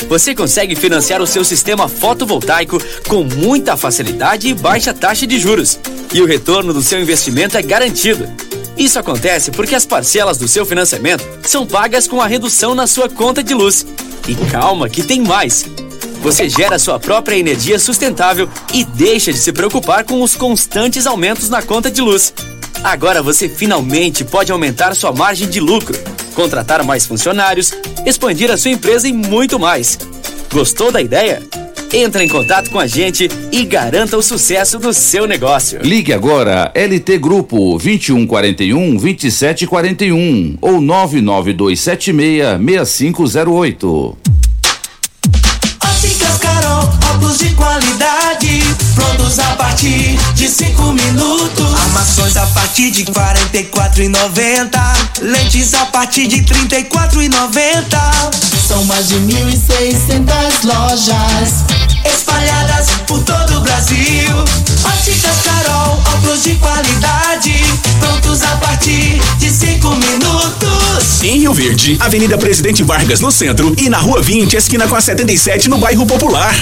Você 0.08 0.34
consegue 0.34 0.74
financiar 0.74 1.22
o 1.22 1.26
seu 1.26 1.44
sistema 1.44 1.86
fotovoltaico 1.86 2.82
com 3.06 3.22
muita 3.22 3.76
facilidade 3.76 4.48
e 4.48 4.54
baixa 4.54 4.92
taxa 4.92 5.24
de 5.24 5.38
juros. 5.38 5.78
E 6.12 6.20
o 6.20 6.26
retorno 6.26 6.74
do 6.74 6.82
seu 6.82 7.00
investimento 7.00 7.56
é 7.56 7.62
garantido. 7.62 8.28
Isso 8.76 8.98
acontece 8.98 9.52
porque 9.52 9.76
as 9.76 9.86
parcelas 9.86 10.36
do 10.36 10.48
seu 10.48 10.66
financiamento 10.66 11.24
são 11.44 11.64
pagas 11.64 12.08
com 12.08 12.20
a 12.20 12.26
redução 12.26 12.74
na 12.74 12.88
sua 12.88 13.08
conta 13.08 13.40
de 13.40 13.54
luz. 13.54 13.86
E 14.26 14.34
calma 14.50 14.88
que 14.88 15.04
tem 15.04 15.20
mais! 15.20 15.64
Você 16.22 16.48
gera 16.48 16.78
sua 16.78 16.98
própria 16.98 17.36
energia 17.36 17.78
sustentável 17.78 18.48
e 18.74 18.84
deixa 18.84 19.32
de 19.32 19.38
se 19.38 19.52
preocupar 19.52 20.04
com 20.04 20.20
os 20.20 20.34
constantes 20.34 21.06
aumentos 21.06 21.48
na 21.48 21.62
conta 21.62 21.90
de 21.90 22.00
luz. 22.00 22.34
Agora 22.82 23.22
você 23.22 23.48
finalmente 23.48 24.24
pode 24.24 24.50
aumentar 24.52 24.94
sua 24.94 25.12
margem 25.12 25.48
de 25.48 25.60
lucro, 25.60 25.98
contratar 26.34 26.84
mais 26.84 27.06
funcionários, 27.06 27.72
expandir 28.04 28.50
a 28.50 28.56
sua 28.56 28.72
empresa 28.72 29.08
e 29.08 29.12
muito 29.12 29.58
mais. 29.58 29.98
Gostou 30.52 30.90
da 30.90 31.00
ideia? 31.00 31.42
Entre 31.92 32.22
em 32.22 32.28
contato 32.28 32.68
com 32.70 32.78
a 32.78 32.86
gente 32.86 33.28
e 33.50 33.64
garanta 33.64 34.16
o 34.16 34.22
sucesso 34.22 34.78
do 34.78 34.92
seu 34.92 35.26
negócio. 35.26 35.80
Ligue 35.82 36.12
agora 36.12 36.70
LT 36.74 37.18
Grupo 37.18 37.78
2141 37.78 38.96
2741 38.96 40.58
ou 40.60 40.80
99276 40.80 42.58
6508. 42.58 44.27
Qualidade, 47.78 48.76
a 49.38 49.56
partir 49.56 50.18
de 50.34 50.48
cinco 50.48 50.92
minutos. 50.92 51.74
Armações 51.74 52.36
a 52.36 52.46
partir 52.48 52.90
de 52.90 53.04
44,90. 53.04 54.80
Lentes 55.22 55.74
a 55.74 55.86
partir 55.86 56.26
de 56.26 56.42
34,90. 56.42 57.86
São 58.66 58.84
mais 58.84 59.08
de 59.08 59.14
1.600 59.16 60.64
lojas 60.64 61.64
espalhadas 62.04 62.88
por 63.06 63.22
todo 63.22 63.58
o 63.58 63.60
Brasil. 63.60 64.34
Óticas 64.84 65.36
Carol, 65.44 66.02
óculos 66.14 66.42
de 66.42 66.54
qualidade, 66.56 67.54
prontos 68.00 68.42
a 68.42 68.56
partir 68.56 69.20
de 69.38 69.50
5 69.50 69.88
minutos. 69.90 71.22
Em 71.22 71.38
Rio 71.38 71.54
Verde, 71.54 71.96
Avenida 72.00 72.36
Presidente 72.36 72.82
Vargas 72.82 73.20
no 73.20 73.30
centro 73.30 73.72
e 73.78 73.88
na 73.88 73.98
Rua 73.98 74.20
20, 74.20 74.56
esquina 74.56 74.88
com 74.88 74.96
a 74.96 75.00
77 75.00 75.68
no 75.68 75.78
bairro 75.78 76.06
Popular. 76.06 76.54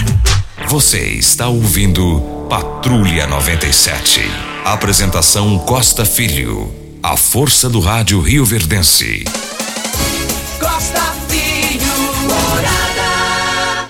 Você 0.69 1.11
está 1.11 1.47
ouvindo 1.47 2.21
Patrulha 2.51 3.25
97. 3.29 4.21
Apresentação 4.65 5.61
Costa 5.61 6.05
Filho. 6.05 6.75
A 7.01 7.17
força 7.17 7.71
do 7.71 7.79
rádio 7.79 8.21
Rio 8.21 8.45
Verdense. 8.45 9.23
Costa 10.59 11.15
Filho, 11.29 11.87
morada. 12.25 13.89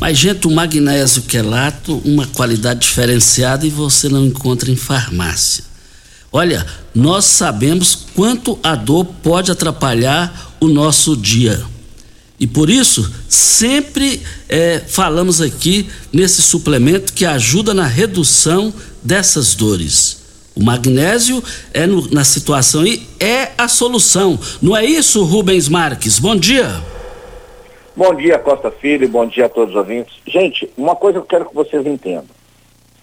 Mas, 0.00 0.18
gente, 0.18 0.48
o 0.48 0.50
magnésio 0.50 1.22
quelato, 1.22 2.02
uma 2.04 2.26
qualidade 2.26 2.80
diferenciada 2.80 3.64
e 3.64 3.70
você 3.70 4.08
não 4.08 4.26
encontra 4.26 4.72
em 4.72 4.76
farmácia. 4.76 5.62
Olha, 6.32 6.66
nós 6.92 7.24
sabemos 7.24 8.06
quanto 8.16 8.58
a 8.64 8.74
dor 8.74 9.04
pode 9.22 9.52
atrapalhar 9.52 10.56
o 10.58 10.66
nosso 10.66 11.16
dia. 11.16 11.64
E 12.38 12.46
por 12.46 12.70
isso, 12.70 13.12
sempre 13.28 14.22
é, 14.48 14.78
falamos 14.78 15.40
aqui 15.40 15.90
nesse 16.12 16.40
suplemento 16.40 17.12
que 17.12 17.24
ajuda 17.24 17.74
na 17.74 17.86
redução 17.86 18.72
dessas 19.02 19.54
dores. 19.54 20.18
O 20.54 20.62
magnésio 20.62 21.42
é 21.72 21.86
no, 21.86 22.08
na 22.12 22.24
situação 22.24 22.82
aí 22.82 23.06
é 23.20 23.50
a 23.58 23.68
solução. 23.68 24.38
Não 24.62 24.76
é 24.76 24.84
isso, 24.84 25.24
Rubens 25.24 25.68
Marques? 25.68 26.18
Bom 26.18 26.36
dia. 26.36 26.82
Bom 27.96 28.14
dia, 28.14 28.38
Costa 28.38 28.70
Filho, 28.70 29.08
bom 29.08 29.26
dia 29.26 29.46
a 29.46 29.48
todos 29.48 29.70
os 29.70 29.76
ouvintes. 29.76 30.14
Gente, 30.26 30.70
uma 30.76 30.94
coisa 30.94 31.18
que 31.18 31.24
eu 31.24 31.28
quero 31.28 31.48
que 31.48 31.54
vocês 31.54 31.84
entendam. 31.84 32.26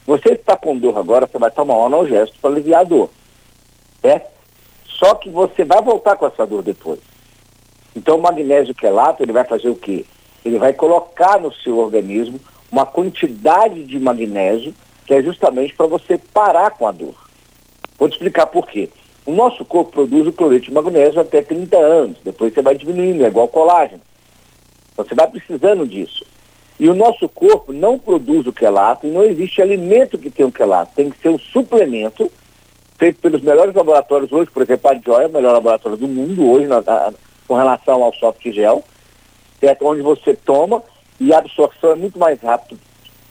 Você 0.07 0.29
que 0.29 0.35
está 0.35 0.55
com 0.55 0.77
dor 0.77 0.97
agora, 0.97 1.27
você 1.27 1.37
vai 1.37 1.51
tomar 1.51 1.77
um 1.77 1.85
analgésico 1.85 2.37
para 2.41 2.51
aliviar 2.51 2.81
a 2.81 2.83
dor. 2.85 3.09
Certo? 4.01 4.29
Só 4.87 5.15
que 5.15 5.29
você 5.29 5.65
vai 5.65 5.81
voltar 5.81 6.15
com 6.15 6.27
essa 6.27 6.45
dor 6.45 6.61
depois. 6.61 6.99
Então 7.95 8.17
o 8.17 8.21
magnésio 8.21 8.75
quelato, 8.75 9.23
ele 9.23 9.31
vai 9.31 9.43
fazer 9.43 9.69
o 9.69 9.75
quê? 9.75 10.05
Ele 10.43 10.59
vai 10.59 10.73
colocar 10.73 11.39
no 11.39 11.53
seu 11.53 11.77
organismo 11.77 12.39
uma 12.71 12.85
quantidade 12.85 13.83
de 13.83 13.99
magnésio 13.99 14.73
que 15.05 15.13
é 15.13 15.21
justamente 15.21 15.73
para 15.73 15.85
você 15.85 16.17
parar 16.17 16.71
com 16.71 16.87
a 16.87 16.91
dor. 16.91 17.15
Vou 17.97 18.09
te 18.09 18.13
explicar 18.13 18.47
por 18.47 18.67
quê. 18.67 18.89
O 19.25 19.31
nosso 19.31 19.63
corpo 19.63 19.91
produz 19.91 20.27
o 20.27 20.33
cloreto 20.33 20.65
de 20.65 20.73
magnésio 20.73 21.19
até 21.19 21.41
30 21.41 21.77
anos, 21.77 22.17
depois 22.23 22.53
você 22.53 22.61
vai 22.61 22.75
diminuindo, 22.75 23.23
é 23.23 23.27
igual 23.27 23.47
colágeno. 23.47 24.01
Você 24.97 25.15
vai 25.15 25.27
precisando 25.27 25.87
disso. 25.87 26.23
E 26.79 26.89
o 26.89 26.93
nosso 26.93 27.29
corpo 27.29 27.71
não 27.71 27.97
produz 27.97 28.45
o 28.45 28.53
quelato 28.53 29.07
e 29.07 29.11
não 29.11 29.23
existe 29.23 29.61
alimento 29.61 30.17
que 30.17 30.29
tenha 30.29 30.47
o 30.47 30.51
quelato. 30.51 30.93
Tem 30.95 31.09
que 31.09 31.19
ser 31.21 31.29
um 31.29 31.39
suplemento 31.39 32.29
feito 32.97 33.19
pelos 33.19 33.41
melhores 33.41 33.73
laboratórios 33.73 34.31
hoje, 34.31 34.51
por 34.51 34.63
exemplo, 34.63 34.91
a 34.91 34.95
Joy 34.95 35.23
é 35.23 35.27
o 35.27 35.31
melhor 35.31 35.53
laboratório 35.53 35.97
do 35.97 36.07
mundo 36.07 36.49
hoje 36.49 36.67
na, 36.67 36.81
com 37.47 37.55
relação 37.55 38.03
ao 38.03 38.13
soft 38.13 38.43
gel, 38.51 38.83
certo? 39.59 39.85
onde 39.85 40.01
você 40.01 40.33
toma 40.33 40.83
e 41.19 41.33
a 41.33 41.37
absorção 41.37 41.91
é 41.91 41.95
muito 41.95 42.19
mais 42.19 42.39
rápida 42.41 42.79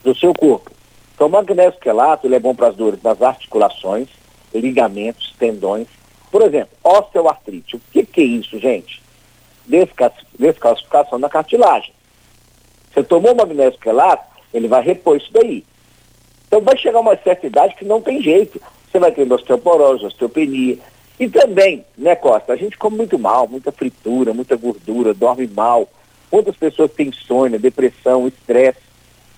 do 0.03 0.14
seu 0.14 0.33
corpo. 0.33 0.70
Então, 1.14 1.29
o 1.29 1.31
magnésio 1.31 1.79
quelato 1.79 2.27
ele 2.27 2.35
é 2.35 2.40
bom 2.40 2.55
para 2.55 2.68
as 2.68 2.77
dores 2.77 3.00
das 3.00 3.22
articulações, 3.22 4.09
ligamentos, 4.53 5.35
tendões. 5.38 5.87
Por 6.31 6.42
exemplo, 6.42 6.77
osteoartrite. 6.83 7.77
O 7.77 7.81
que, 7.92 8.05
que 8.05 8.20
é 8.20 8.24
isso, 8.24 8.59
gente? 8.59 9.03
Descalcificação 9.66 11.20
da 11.20 11.29
cartilagem. 11.29 11.94
Você 12.92 13.03
tomou 13.03 13.35
magnésio 13.35 13.79
quelato, 13.79 14.24
ele 14.53 14.68
vai 14.68 14.83
repor 14.83 15.16
isso 15.16 15.33
daí. 15.33 15.64
Então 16.46 16.61
vai 16.61 16.77
chegar 16.77 17.00
uma 17.00 17.16
certa 17.16 17.46
idade 17.46 17.74
que 17.74 17.85
não 17.85 18.00
tem 18.00 18.22
jeito. 18.22 18.61
Você 18.90 18.98
vai 18.98 19.11
ter 19.11 19.31
osteoporose, 19.33 20.05
osteopenia. 20.07 20.79
E 21.18 21.29
também, 21.29 21.85
né, 21.96 22.16
Costa, 22.16 22.53
a 22.53 22.57
gente 22.57 22.77
come 22.77 22.96
muito 22.96 23.18
mal, 23.18 23.46
muita 23.46 23.70
fritura, 23.70 24.35
muita 24.35 24.57
gordura, 24.57 25.14
dorme 25.14 25.46
mal. 25.46 25.88
Quantas 26.31 26.57
pessoas 26.57 26.90
têm 26.92 27.09
insônia, 27.09 27.59
depressão, 27.59 28.27
estresse. 28.27 28.81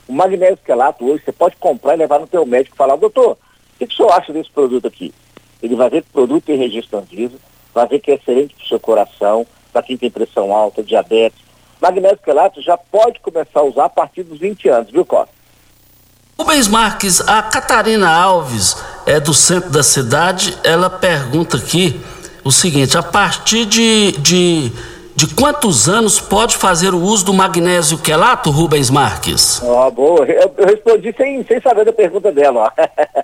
O 0.08 0.12
magnésio 0.12 0.58
quelato 0.64 1.04
hoje 1.04 1.24
você 1.24 1.32
pode 1.32 1.56
comprar 1.56 1.94
e 1.94 1.98
levar 1.98 2.18
no 2.18 2.26
teu 2.26 2.46
médico 2.46 2.74
e 2.74 2.78
falar, 2.78 2.96
doutor, 2.96 3.32
o 3.32 3.78
que, 3.78 3.86
que 3.86 3.92
o 3.92 3.96
senhor 3.96 4.12
acha 4.12 4.32
desse 4.32 4.50
produto 4.50 4.86
aqui? 4.86 5.12
Ele 5.62 5.74
vai 5.74 5.90
ver 5.90 6.02
que 6.02 6.08
o 6.08 6.12
produto 6.12 6.44
tem 6.44 6.56
registro 6.56 6.98
Anvisa, 6.98 7.36
vai 7.74 7.86
ver 7.86 7.98
que 7.98 8.10
é 8.10 8.14
excelente 8.14 8.54
para 8.54 8.64
o 8.64 8.68
seu 8.68 8.80
coração, 8.80 9.46
para 9.72 9.82
quem 9.82 9.96
tem 9.96 10.10
pressão 10.10 10.54
alta, 10.54 10.82
diabetes. 10.82 11.44
Magnésio 11.80 12.18
quelato 12.18 12.62
já 12.62 12.78
pode 12.78 13.20
começar 13.20 13.60
a 13.60 13.64
usar 13.64 13.84
a 13.86 13.90
partir 13.90 14.22
dos 14.22 14.38
20 14.38 14.68
anos, 14.68 14.90
viu, 14.90 15.04
Costa? 15.04 15.35
Rubens 16.38 16.68
Marques, 16.68 17.26
a 17.26 17.42
Catarina 17.42 18.10
Alves, 18.10 18.76
é 19.06 19.18
do 19.18 19.32
centro 19.32 19.70
da 19.70 19.82
cidade, 19.82 20.54
ela 20.62 20.90
pergunta 20.90 21.56
aqui 21.56 21.98
o 22.44 22.52
seguinte: 22.52 22.98
a 22.98 23.02
partir 23.02 23.64
de, 23.64 24.12
de, 24.18 24.70
de 25.16 25.34
quantos 25.34 25.88
anos 25.88 26.20
pode 26.20 26.54
fazer 26.54 26.92
o 26.92 27.00
uso 27.00 27.24
do 27.24 27.32
magnésio 27.32 27.96
quelato, 27.96 28.50
Rubens 28.50 28.90
Marques? 28.90 29.62
Oh, 29.62 29.90
boa. 29.90 30.26
Eu, 30.26 30.54
eu, 30.58 30.66
respondi 30.66 31.14
sem, 31.16 31.42
sem 31.42 31.58
saber 31.58 31.86
da 31.86 31.92
pergunta 31.92 32.30
dela. 32.30 32.70
Ó. 33.16 33.22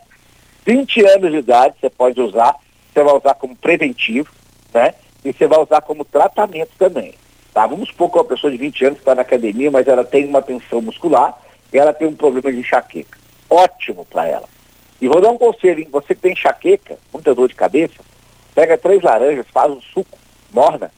20 0.65 1.05
anos 1.05 1.31
de 1.33 1.37
idade 1.37 1.75
você 1.79 1.91
pode 1.91 2.19
usar, 2.19 2.55
você 2.95 3.03
vai 3.03 3.15
usar 3.15 3.35
como 3.35 3.55
preventivo, 3.55 4.31
né? 4.73 4.95
E 5.23 5.35
você 5.35 5.47
vai 5.47 5.61
usar 5.61 5.83
como 5.83 6.03
tratamento 6.03 6.71
também. 6.79 7.13
Tá? 7.53 7.67
Vamos 7.67 7.91
supor 7.91 8.11
que 8.11 8.17
uma 8.17 8.25
pessoa 8.25 8.51
de 8.51 8.57
20 8.57 8.87
anos 8.87 8.99
está 9.01 9.15
na 9.15 9.21
academia, 9.21 9.71
mas 9.71 9.87
ela 9.87 10.03
tem 10.03 10.27
uma 10.27 10.41
tensão 10.41 10.81
muscular 10.81 11.42
e 11.73 11.79
ela 11.79 11.93
tem 11.93 12.07
um 12.07 12.15
problema 12.15 12.53
de 12.53 12.61
enxaqueca. 12.61 13.19
Ótimo 13.49 14.05
para 14.05 14.27
ela. 14.27 14.49
E 15.01 15.09
vou 15.09 15.21
dar 15.21 15.31
um 15.31 15.39
conselho, 15.39 15.81
hein? 15.81 15.89
Você 15.91 16.15
que 16.15 16.21
tem 16.21 16.33
enxaqueca, 16.33 16.99
muita 17.13 17.35
dor 17.35 17.49
de 17.49 17.55
cabeça, 17.55 18.03
pega 18.55 18.79
três 18.79 19.03
laranjas, 19.03 19.47
faz 19.53 19.71
um 19.71 19.81
suco, 19.81 20.19
morna, 20.53 20.91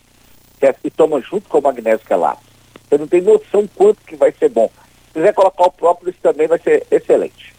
certo? 0.60 0.80
e 0.84 0.90
toma 0.90 1.20
junto 1.20 1.48
com 1.48 1.58
o 1.58 1.62
magnésio 1.62 2.06
quelato. 2.06 2.42
Você 2.88 2.98
não 2.98 3.06
tem 3.06 3.22
noção 3.22 3.68
quanto 3.74 4.00
que 4.06 4.16
vai 4.16 4.32
ser 4.32 4.48
bom. 4.48 4.70
Se 5.06 5.14
quiser 5.14 5.32
colocar 5.32 5.64
o 5.64 5.72
própolis 5.72 6.16
também 6.22 6.46
vai 6.46 6.58
ser 6.58 6.87
excelente. 6.90 7.54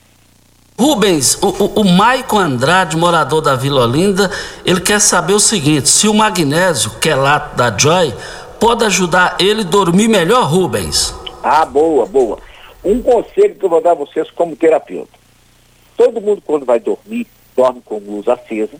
Rubens, 0.77 1.41
o, 1.41 1.47
o, 1.47 1.81
o 1.81 1.85
Maicon 1.85 2.37
Andrade, 2.37 2.97
morador 2.97 3.41
da 3.41 3.55
Vila 3.55 3.83
Olinda, 3.83 4.29
ele 4.65 4.81
quer 4.81 4.99
saber 4.99 5.33
o 5.33 5.39
seguinte: 5.39 5.87
se 5.87 6.07
o 6.07 6.13
magnésio 6.13 6.91
quelato 6.99 7.55
da 7.55 7.75
Joy 7.75 8.13
pode 8.59 8.83
ajudar 8.83 9.37
ele 9.39 9.61
a 9.61 9.65
dormir 9.65 10.09
melhor, 10.09 10.43
Rubens? 10.43 11.15
Ah, 11.41 11.65
boa, 11.65 12.05
boa. 12.05 12.39
Um 12.85 13.01
conselho 13.01 13.55
que 13.55 13.65
eu 13.65 13.69
vou 13.69 13.81
dar 13.81 13.91
a 13.91 13.95
vocês 13.95 14.29
como 14.29 14.55
terapeuta. 14.55 15.17
Todo 15.97 16.21
mundo 16.21 16.39
quando 16.45 16.67
vai 16.67 16.79
dormir, 16.79 17.25
dorme 17.55 17.81
com 17.83 17.97
luz 17.97 18.27
acesa. 18.27 18.77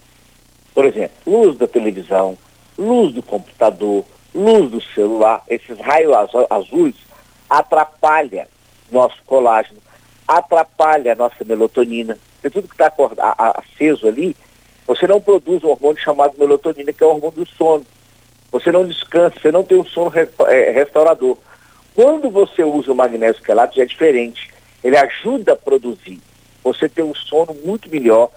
Por 0.75 0.85
exemplo, 0.85 1.15
luz 1.25 1.57
da 1.57 1.67
televisão, 1.67 2.37
luz 2.77 3.11
do 3.13 3.23
computador, 3.23 4.05
luz 4.31 4.69
do 4.69 4.79
celular, 4.93 5.41
esses 5.47 5.79
raios 5.79 6.13
azuis 6.51 6.95
atrapalham 7.49 8.45
nosso 8.91 9.17
colágeno, 9.25 9.81
atrapalha 10.27 11.13
a 11.13 11.15
nossa 11.15 11.43
melatonina. 11.43 12.19
Porque 12.35 12.49
tudo 12.51 12.67
que 12.67 12.75
está 12.75 12.93
aceso 13.55 14.07
ali, 14.07 14.35
você 14.85 15.07
não 15.07 15.19
produz 15.19 15.63
um 15.63 15.69
hormônio 15.69 15.99
chamado 15.99 16.35
melatonina, 16.37 16.93
que 16.93 17.03
é 17.03 17.07
o 17.07 17.09
hormônio 17.09 17.43
do 17.43 17.47
sono. 17.47 17.85
Você 18.51 18.71
não 18.71 18.85
descansa, 18.85 19.39
você 19.39 19.51
não 19.51 19.63
tem 19.63 19.79
um 19.79 19.85
sono 19.85 20.11
é, 20.47 20.69
restaurador. 20.69 21.39
Quando 21.95 22.29
você 22.29 22.61
usa 22.63 22.91
o 22.91 22.95
magnésio 22.95 23.41
quelato 23.41 23.77
já 23.77 23.83
é 23.83 23.85
diferente. 23.85 24.53
Ele 24.83 24.97
ajuda 24.97 25.53
a 25.53 25.55
produzir. 25.55 26.21
Você 26.63 26.89
tem 26.89 27.03
um 27.03 27.15
sono 27.15 27.55
muito 27.65 27.89
melhor. 27.89 28.29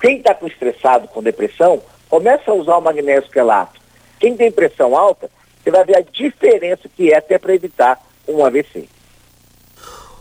Quem 0.00 0.16
está 0.16 0.34
com 0.34 0.46
estressado, 0.46 1.06
com 1.08 1.22
depressão, 1.22 1.82
começa 2.08 2.50
a 2.50 2.54
usar 2.54 2.78
o 2.78 2.80
magnésio 2.80 3.30
quelato. 3.30 3.80
Quem 4.18 4.36
tem 4.36 4.50
pressão 4.50 4.96
alta, 4.96 5.30
você 5.62 5.70
vai 5.70 5.84
ver 5.84 5.98
a 5.98 6.00
diferença 6.00 6.88
que 6.88 7.12
é 7.12 7.18
até 7.18 7.38
para 7.38 7.54
evitar 7.54 8.00
um 8.26 8.44
AVC. 8.44 8.88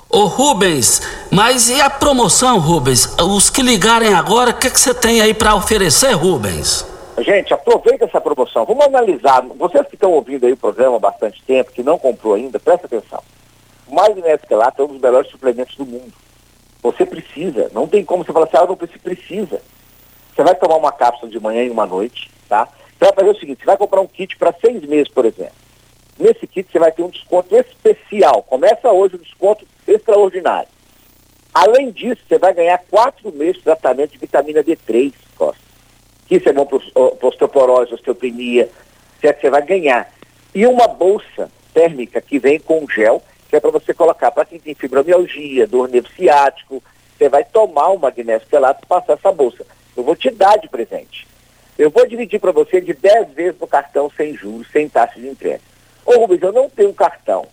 Ô 0.10 0.26
Rubens, 0.26 1.02
mas 1.32 1.70
e 1.70 1.80
a 1.80 1.90
promoção, 1.90 2.60
Rubens? 2.60 3.16
Os 3.20 3.50
que 3.50 3.62
ligarem 3.62 4.14
agora, 4.14 4.52
o 4.52 4.54
que, 4.56 4.70
que 4.70 4.80
você 4.80 4.94
tem 4.94 5.22
aí 5.22 5.34
para 5.34 5.56
oferecer, 5.56 6.12
Rubens? 6.14 6.86
Gente, 7.24 7.54
aproveita 7.54 8.06
essa 8.06 8.22
promoção. 8.22 8.66
Vamos 8.66 8.86
analisar. 8.86 9.42
Vocês 9.42 9.86
que 9.88 9.96
estão 9.96 10.12
ouvindo 10.12 10.46
aí 10.46 10.54
o 10.54 10.58
programa 10.58 10.98
há 10.98 11.00
bastante 11.00 11.44
tempo, 11.44 11.72
que 11.72 11.84
não 11.84 11.98
comprou 11.98 12.34
ainda, 12.34 12.60
presta 12.60 12.86
atenção. 12.86 13.22
O 13.88 13.96
magnésio 13.96 14.48
quelato 14.48 14.82
é 14.82 14.86
um 14.86 14.90
dos 14.90 15.02
melhores 15.02 15.30
suplementos 15.30 15.76
do 15.76 15.86
mundo. 15.86 16.14
Você 16.82 17.06
precisa. 17.06 17.70
Não 17.74 17.88
tem 17.88 18.06
como 18.06 18.24
você 18.24 18.32
falar 18.32 18.46
assim, 18.46 18.58
ah, 18.58 18.66
não 18.66 18.76
precisa. 18.76 19.62
Você 20.34 20.44
vai 20.44 20.56
tomar 20.56 20.78
uma 20.78 20.92
cápsula 20.92 21.30
de 21.30 21.40
manhã 21.40 21.64
e 21.64 21.70
uma 21.70 21.86
noite, 21.86 22.32
tá? 22.48 22.70
Você 22.98 23.06
vai 23.06 23.14
fazer 23.14 23.30
o 23.30 23.40
seguinte, 23.40 23.60
você 23.60 23.66
vai 23.66 23.78
comprar 23.78 24.02
um 24.02 24.08
kit 24.08 24.38
para 24.38 24.54
seis 24.54 24.82
meses, 24.84 25.10
por 25.10 25.26
exemplo. 25.26 25.54
Nesse 26.18 26.48
kit 26.48 26.72
você 26.72 26.80
vai 26.80 26.92
ter 26.92 27.02
um 27.02 27.10
desconto 27.10 27.56
especial. 27.56 28.44
Começa 28.44 28.92
hoje 28.92 29.16
o 29.16 29.20
desconto 29.20 29.66
extraordinário. 29.88 30.70
Além 31.54 31.92
disso, 31.92 32.22
você 32.28 32.38
vai 32.38 32.54
ganhar 32.54 32.78
quatro 32.90 33.32
meses 33.34 33.58
de 33.58 33.64
tratamento 33.64 34.12
de 34.12 34.18
vitamina 34.18 34.64
D3, 34.64 35.14
Costa. 35.36 35.69
Que 36.30 36.36
isso 36.36 36.48
é 36.48 36.54
bom 36.54 36.66
para 36.66 37.28
osteoporose, 37.28 37.94
osteopenia, 37.94 38.70
certo? 39.20 39.42
Você 39.42 39.50
vai 39.50 39.64
ganhar. 39.64 40.10
E 40.56 40.66
uma 40.66 40.88
bolsa 40.88 41.52
térmica 41.74 42.22
que 42.22 42.40
vem 42.40 42.60
com 42.60 42.88
gel, 42.88 43.22
que 43.50 43.56
é 43.56 43.60
para 43.60 43.72
você 43.72 43.94
colocar 43.94 44.32
para 44.32 44.46
quem 44.46 44.60
tem 44.60 44.76
fibromialgia, 44.76 45.68
dor 45.68 45.90
nervo 45.90 46.08
ciático, 46.16 46.82
você 47.18 47.28
vai 47.28 47.44
tomar 47.44 47.90
o 47.90 48.00
magnésio 48.00 48.48
quelato 48.48 48.84
e 48.84 48.88
passar 48.88 49.14
essa 49.14 49.32
bolsa. 49.32 49.66
Eu 49.98 50.04
vou 50.04 50.16
te 50.16 50.30
dar 50.30 50.58
de 50.58 50.70
presente. 50.70 51.28
Eu 51.78 51.90
vou 51.90 52.08
dividir 52.08 52.40
para 52.40 52.52
você 52.52 52.80
de 52.80 52.94
10 52.94 53.32
vezes 53.34 53.60
no 53.60 53.68
cartão 53.68 54.12
sem 54.16 54.36
juros, 54.36 54.68
sem 54.72 54.88
taxa 54.88 55.20
de 55.20 55.28
entrega. 55.28 55.62
Ô 56.06 56.14
Rubens, 56.20 56.42
eu 56.42 56.54
não 56.54 56.70
tenho 56.70 56.94
cartão. 56.94 57.48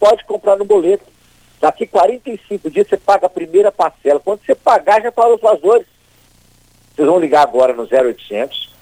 Pode 0.00 0.24
comprar 0.24 0.56
no 0.56 0.64
boleto. 0.64 1.04
Daqui 1.60 1.86
45 1.86 2.70
dias 2.70 2.88
você 2.88 2.96
paga 2.96 3.26
a 3.26 3.30
primeira 3.30 3.70
parcela. 3.70 4.20
Quando 4.20 4.40
você 4.44 4.54
pagar, 4.54 5.02
já 5.02 5.12
fala 5.12 5.34
os 5.34 5.40
valores. 5.40 5.86
Vocês 6.94 7.08
vão 7.08 7.18
ligar 7.18 7.42
agora 7.42 7.72
no 7.72 7.82
0800 7.82 8.72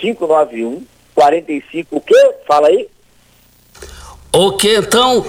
591 0.00 0.84
45 1.14 1.96
o 1.96 2.00
quê? 2.00 2.34
Fala 2.46 2.68
aí. 2.68 2.88
Ok, 4.34 4.78
então, 4.78 5.24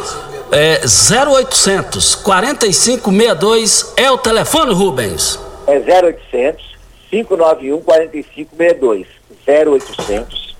é 0.51 0.81
0800 0.81 2.15
4562 2.15 3.93
é 3.97 4.09
o 4.09 4.17
telefone, 4.17 4.73
Rubens? 4.73 5.39
É 5.67 5.77
0800 5.77 6.77
591 7.09 7.81
4562. 7.81 9.07
0800 9.45 10.55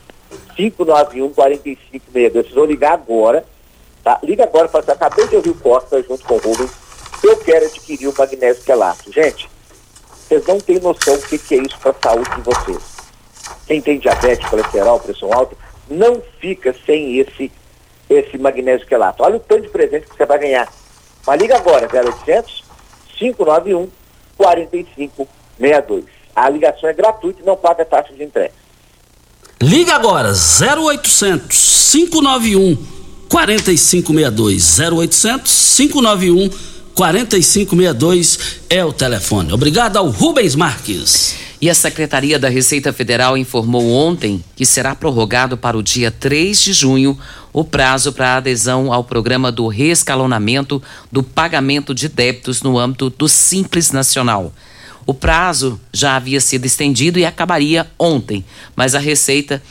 591 0.55 1.29
4562. 1.33 2.33
Vocês 2.33 2.53
vão 2.53 2.65
ligar 2.65 2.93
agora, 2.93 3.45
tá? 4.03 4.19
Liga 4.23 4.43
agora 4.43 4.67
para 4.67 4.93
acabei 4.93 5.27
de 5.27 5.37
ouvir 5.37 5.51
o 5.51 5.55
Costa 5.55 6.03
junto 6.03 6.23
com 6.25 6.35
o 6.35 6.39
Rubens. 6.39 6.71
Eu 7.23 7.37
quero 7.37 7.65
adquirir 7.65 8.07
o 8.07 8.13
magnésio 8.17 8.63
quelato. 8.63 9.11
Gente, 9.11 9.49
vocês 10.33 10.47
não 10.47 10.59
têm 10.59 10.79
noção 10.79 11.15
do 11.15 11.27
que, 11.27 11.37
que 11.37 11.55
é 11.55 11.57
isso 11.59 11.77
para 11.79 11.91
a 11.91 11.95
saúde 12.01 12.29
de 12.35 12.41
vocês. 12.41 12.83
Quem 13.67 13.81
tem 13.81 13.99
diabetes, 13.99 14.47
colesterol, 14.49 14.99
pressão 14.99 15.31
alta, 15.31 15.55
não 15.89 16.21
fica 16.39 16.75
sem 16.85 17.19
esse 17.19 17.51
esse 18.09 18.37
magnésio 18.37 18.85
quelato. 18.85 19.23
Olha 19.23 19.37
o 19.37 19.39
tanto 19.39 19.63
de 19.63 19.69
presente 19.69 20.07
que 20.07 20.15
você 20.15 20.25
vai 20.25 20.37
ganhar. 20.37 20.71
Mas 21.25 21.41
liga 21.41 21.55
agora, 21.55 21.87
0800 21.87 22.63
591 23.17 23.89
4562. 24.37 26.05
A 26.35 26.49
ligação 26.49 26.89
é 26.89 26.93
gratuita 26.93 27.41
e 27.41 27.45
não 27.45 27.55
paga 27.55 27.85
taxa 27.85 28.13
de 28.13 28.23
entrega. 28.23 28.53
Liga 29.61 29.93
agora, 29.93 30.31
0800 30.31 31.91
591 31.91 32.75
4562. 33.29 34.79
0800 34.79 35.75
591 35.77 36.49
4562 36.49 36.72
é 38.69 38.85
o 38.85 38.93
telefone. 38.93 39.51
Obrigado 39.51 39.97
ao 39.97 40.09
Rubens 40.09 40.53
Marques. 40.53 41.35
E 41.59 41.67
a 41.67 41.73
Secretaria 41.73 42.37
da 42.37 42.49
Receita 42.49 42.93
Federal 42.93 43.35
informou 43.35 43.91
ontem 43.91 44.43
que 44.55 44.63
será 44.63 44.93
prorrogado 44.93 45.57
para 45.57 45.75
o 45.75 45.81
dia 45.81 46.11
3 46.11 46.61
de 46.61 46.71
junho 46.71 47.17
o 47.51 47.63
prazo 47.63 48.13
para 48.13 48.37
adesão 48.37 48.93
ao 48.93 49.03
programa 49.03 49.51
do 49.51 49.67
reescalonamento 49.67 50.83
do 51.11 51.23
pagamento 51.23 51.95
de 51.95 52.07
débitos 52.07 52.61
no 52.61 52.77
âmbito 52.77 53.09
do 53.09 53.27
Simples 53.27 53.91
Nacional. 53.91 54.53
O 55.05 55.13
prazo 55.13 55.79
já 55.91 56.15
havia 56.15 56.39
sido 56.39 56.65
estendido 56.65 57.19
e 57.19 57.25
acabaria 57.25 57.89
ontem, 57.99 58.45
mas 58.75 58.95
a 58.95 58.99
Receita 58.99 59.61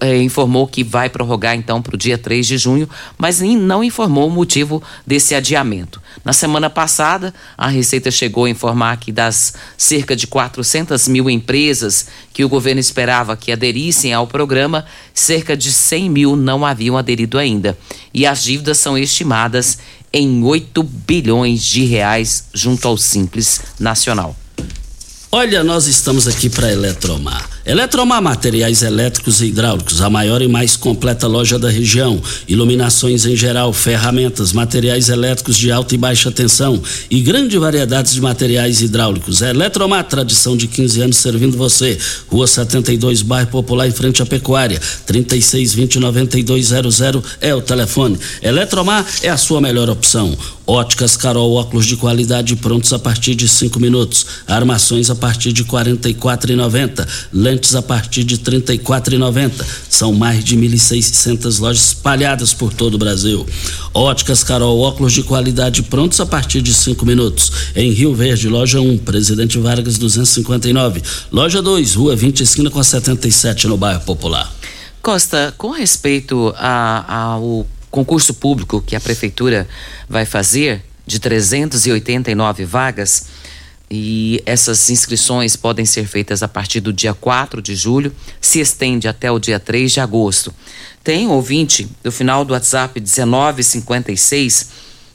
eh, 0.00 0.22
informou 0.22 0.66
que 0.66 0.84
vai 0.84 1.08
prorrogar 1.08 1.54
então 1.54 1.80
para 1.80 1.94
o 1.94 1.98
dia 1.98 2.18
3 2.18 2.46
de 2.46 2.58
junho, 2.58 2.88
mas 3.16 3.40
não 3.40 3.82
informou 3.82 4.28
o 4.28 4.30
motivo 4.30 4.82
desse 5.06 5.34
adiamento. 5.34 6.02
Na 6.24 6.32
semana 6.32 6.68
passada, 6.68 7.32
a 7.56 7.68
Receita 7.68 8.10
chegou 8.10 8.44
a 8.44 8.50
informar 8.50 8.98
que 8.98 9.10
das 9.10 9.54
cerca 9.78 10.14
de 10.14 10.26
400 10.26 11.08
mil 11.08 11.30
empresas 11.30 12.08
que 12.32 12.44
o 12.44 12.48
governo 12.48 12.80
esperava 12.80 13.36
que 13.36 13.52
aderissem 13.52 14.12
ao 14.12 14.26
programa, 14.26 14.84
cerca 15.14 15.56
de 15.56 15.72
100 15.72 16.10
mil 16.10 16.36
não 16.36 16.66
haviam 16.66 16.98
aderido 16.98 17.38
ainda. 17.38 17.78
E 18.12 18.26
as 18.26 18.42
dívidas 18.42 18.78
são 18.78 18.98
estimadas 18.98 19.78
em 20.12 20.44
8 20.44 20.82
bilhões 20.82 21.62
de 21.64 21.84
reais 21.84 22.48
junto 22.52 22.86
ao 22.86 22.96
Simples 22.96 23.60
Nacional. 23.80 24.43
Olha, 25.36 25.64
nós 25.64 25.88
estamos 25.88 26.28
aqui 26.28 26.48
para 26.48 26.70
Eletromar. 26.70 27.50
Eletromar 27.66 28.22
Materiais 28.22 28.82
Elétricos 28.82 29.40
e 29.40 29.46
Hidráulicos, 29.46 30.00
a 30.00 30.08
maior 30.08 30.40
e 30.40 30.46
mais 30.46 30.76
completa 30.76 31.26
loja 31.26 31.58
da 31.58 31.68
região. 31.68 32.22
Iluminações 32.46 33.26
em 33.26 33.34
geral, 33.34 33.72
ferramentas, 33.72 34.52
materiais 34.52 35.08
elétricos 35.08 35.56
de 35.56 35.72
alta 35.72 35.92
e 35.92 35.98
baixa 35.98 36.30
tensão 36.30 36.80
e 37.10 37.20
grande 37.20 37.58
variedade 37.58 38.12
de 38.12 38.20
materiais 38.20 38.80
hidráulicos. 38.80 39.42
Eletromar, 39.42 40.04
tradição 40.04 40.56
de 40.56 40.68
15 40.68 41.00
anos 41.00 41.16
servindo 41.16 41.56
você. 41.56 41.98
Rua 42.28 42.46
72, 42.46 43.22
bairro 43.22 43.48
Popular, 43.48 43.88
em 43.88 43.92
frente 43.92 44.22
à 44.22 44.26
Pecuária. 44.26 44.80
3620-9200 45.08 47.24
é 47.40 47.52
o 47.52 47.60
telefone. 47.60 48.16
Eletromar 48.40 49.04
é 49.20 49.30
a 49.30 49.36
sua 49.36 49.60
melhor 49.60 49.90
opção. 49.90 50.38
Óticas 50.66 51.14
Carol, 51.14 51.52
óculos 51.52 51.84
de 51.84 51.94
qualidade 51.94 52.56
prontos 52.56 52.92
a 52.92 52.98
partir 52.98 53.34
de 53.34 53.46
5 53.46 53.78
minutos. 53.78 54.26
Armações 54.46 55.10
a 55.10 55.14
partir 55.14 55.52
de 55.52 55.62
R$ 55.62 55.68
44,90. 55.68 57.06
Lentes 57.32 57.74
a 57.74 57.82
partir 57.82 58.24
de 58.24 58.36
R$ 58.36 58.42
34,90. 58.42 59.64
São 59.90 60.12
mais 60.12 60.42
de 60.42 60.56
1.600 60.56 61.60
lojas 61.60 61.88
espalhadas 61.88 62.54
por 62.54 62.72
todo 62.72 62.94
o 62.94 62.98
Brasil. 62.98 63.46
Óticas 63.92 64.42
Carol, 64.42 64.80
óculos 64.80 65.12
de 65.12 65.22
qualidade 65.22 65.82
prontos 65.82 66.18
a 66.20 66.26
partir 66.26 66.62
de 66.62 66.72
5 66.72 67.04
minutos. 67.04 67.52
Em 67.76 67.92
Rio 67.92 68.14
Verde, 68.14 68.48
loja 68.48 68.80
1, 68.80 68.98
Presidente 68.98 69.58
Vargas 69.58 69.98
259. 69.98 71.02
Loja 71.30 71.60
2, 71.60 71.94
Rua 71.94 72.16
20, 72.16 72.42
esquina 72.42 72.70
com 72.70 72.80
a 72.80 72.84
77, 72.84 73.68
no 73.68 73.76
bairro 73.76 74.00
Popular. 74.00 74.50
Costa, 75.02 75.54
com 75.58 75.70
respeito 75.70 76.54
ao 76.56 77.66
concurso 77.94 78.34
público 78.34 78.82
que 78.82 78.96
a 78.96 79.00
prefeitura 79.00 79.68
vai 80.08 80.26
fazer 80.26 80.82
de 81.06 81.20
389 81.20 82.64
vagas 82.64 83.26
e 83.88 84.42
essas 84.44 84.90
inscrições 84.90 85.54
podem 85.54 85.86
ser 85.86 86.04
feitas 86.04 86.42
a 86.42 86.48
partir 86.48 86.80
do 86.80 86.92
dia 86.92 87.14
4 87.14 87.62
de 87.62 87.76
julho, 87.76 88.12
se 88.40 88.58
estende 88.58 89.06
até 89.06 89.30
o 89.30 89.38
dia 89.38 89.60
3 89.60 89.92
de 89.92 90.00
agosto. 90.00 90.52
Tem 91.04 91.28
ouvinte 91.28 91.88
do 92.02 92.10
final 92.10 92.44
do 92.44 92.52
WhatsApp 92.52 93.00
1956 93.00 94.70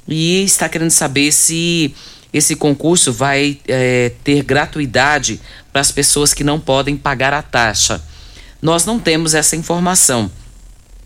e 0.07 0.41
está 0.45 0.69
querendo 0.69 0.91
saber 0.91 1.33
se 1.33 1.93
esse 2.31 2.55
concurso 2.55 3.11
vai 3.11 3.59
é, 3.67 4.13
ter 4.23 4.41
gratuidade 4.41 5.41
para 5.73 5.81
as 5.81 5.91
pessoas 5.91 6.33
que 6.33 6.45
não 6.45 6.61
podem 6.61 6.95
pagar 6.95 7.33
a 7.33 7.41
taxa. 7.41 8.01
Nós 8.61 8.85
não 8.85 9.01
temos 9.01 9.33
essa 9.33 9.57
informação. 9.57 10.31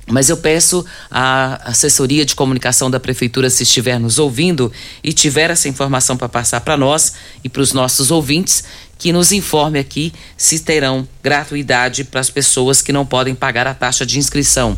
Mas 0.07 0.29
eu 0.29 0.37
peço 0.37 0.85
à 1.09 1.69
assessoria 1.69 2.25
de 2.25 2.35
comunicação 2.35 2.91
da 2.91 2.99
prefeitura, 2.99 3.49
se 3.49 3.63
estiver 3.63 3.99
nos 3.99 4.19
ouvindo 4.19 4.71
e 5.03 5.13
tiver 5.13 5.49
essa 5.49 5.69
informação 5.69 6.17
para 6.17 6.27
passar 6.27 6.61
para 6.61 6.75
nós 6.75 7.13
e 7.43 7.49
para 7.49 7.61
os 7.61 7.71
nossos 7.71 8.11
ouvintes, 8.11 8.63
que 8.97 9.13
nos 9.13 9.31
informe 9.31 9.79
aqui 9.79 10.13
se 10.37 10.59
terão 10.59 11.07
gratuidade 11.21 12.03
para 12.03 12.19
as 12.19 12.29
pessoas 12.29 12.81
que 12.81 12.91
não 12.91 13.05
podem 13.05 13.33
pagar 13.33 13.65
a 13.65 13.73
taxa 13.73 14.05
de 14.05 14.19
inscrição. 14.19 14.77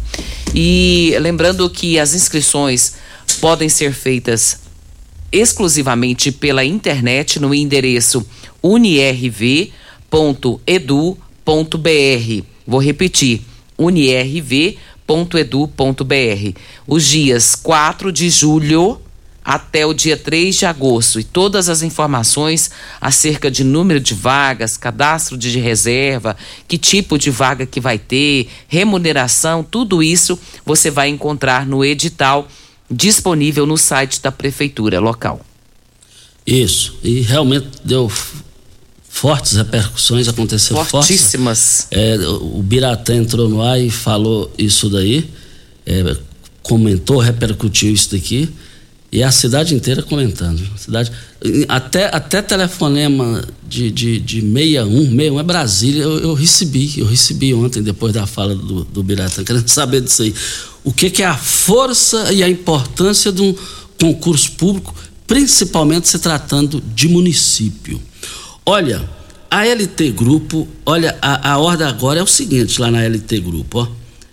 E 0.54 1.16
lembrando 1.20 1.70
que 1.70 2.00
as 2.00 2.14
inscrições 2.14 2.94
podem 3.42 3.68
ser 3.68 3.94
feitas 3.94 4.60
exclusivamente 5.32 6.32
pela 6.32 6.64
internet 6.64 7.40
no 7.40 7.54
endereço 7.54 8.26
unirv.edu.br. 8.64 9.72
Vou 12.66 12.80
repetir: 12.80 13.42
unirv.edu.br 13.78 14.95
edu.br. 15.38 16.60
Os 16.88 17.06
dias 17.06 17.56
4 17.56 18.12
de 18.12 18.30
julho 18.30 19.02
até 19.46 19.86
o 19.86 19.94
dia 19.94 20.18
3 20.18 20.56
de 20.56 20.66
agosto 20.66 21.20
e 21.20 21.24
todas 21.24 21.70
as 21.70 21.84
informações 21.84 22.72
acerca 23.00 23.52
de 23.52 23.64
número 23.64 24.00
de 24.00 24.16
vagas, 24.16 24.76
cadastro 24.76 25.38
de 25.38 25.60
reserva, 25.60 26.36
que 26.68 26.80
tipo 26.80 27.16
de 27.16 27.30
vaga 27.30 27.64
que 27.68 27.80
vai 27.80 28.00
ter, 28.00 28.50
remuneração, 28.68 29.64
tudo 29.64 30.02
isso 30.02 30.40
você 30.66 30.90
vai 30.90 31.10
encontrar 31.10 31.68
no 31.68 31.86
edital 31.86 32.48
disponível 32.90 33.68
no 33.68 33.78
site 33.78 34.20
da 34.20 34.32
prefeitura 34.32 35.00
local. 35.00 35.42
Isso, 36.46 36.98
e 37.04 37.22
realmente 37.22 37.68
deu 37.84 38.12
fortes 39.16 39.54
repercussões, 39.54 40.28
aconteceu 40.28 40.76
Fortíssimas. 40.84 41.88
Fortes. 41.90 41.98
É, 41.98 42.28
o 42.28 42.62
Biratã 42.62 43.16
entrou 43.16 43.48
no 43.48 43.62
ar 43.62 43.80
e 43.80 43.90
falou 43.90 44.54
isso 44.58 44.90
daí, 44.90 45.30
é, 45.86 46.18
comentou, 46.62 47.20
repercutiu 47.20 47.94
isso 47.94 48.12
daqui, 48.12 48.50
e 49.10 49.24
a 49.24 49.32
cidade 49.32 49.74
inteira 49.74 50.04
comentando. 50.04 50.62
cidade, 50.78 51.14
até, 51.70 52.14
até 52.14 52.42
telefonema 52.42 53.42
de, 53.66 53.90
de, 53.90 54.20
de 54.20 54.42
61, 54.42 55.06
61 55.06 55.40
é 55.40 55.44
Brasília, 55.44 56.04
eu, 56.04 56.20
eu 56.20 56.34
recebi, 56.34 57.00
eu 57.00 57.06
recebi 57.06 57.54
ontem, 57.54 57.82
depois 57.82 58.12
da 58.12 58.28
fala 58.28 58.54
do, 58.54 58.84
do 58.84 59.02
Biratã, 59.02 59.46
querendo 59.46 59.70
saber 59.70 60.02
disso 60.02 60.24
aí. 60.24 60.36
O 60.84 60.92
que, 60.92 61.10
que 61.10 61.24
é 61.24 61.26
a 61.26 61.38
força 61.38 62.34
e 62.34 62.44
a 62.44 62.50
importância 62.50 63.32
de 63.32 63.42
um 63.42 63.56
concurso 63.98 64.52
público 64.52 64.94
principalmente 65.28 66.08
se 66.08 66.20
tratando 66.20 66.82
de 66.94 67.08
município. 67.08 68.00
Olha, 68.66 69.08
a 69.50 69.64
LT 69.64 70.12
Grupo, 70.12 70.68
olha, 70.86 71.16
a, 71.22 71.52
a 71.52 71.58
ordem 71.60 71.86
agora 71.86 72.20
é 72.20 72.24
o 72.24 72.28
seguinte 72.28 72.82
lá 72.82 72.90
na 72.90 73.04
LT 73.08 73.40
Grupo, 73.40 73.80
ó. 73.80 73.88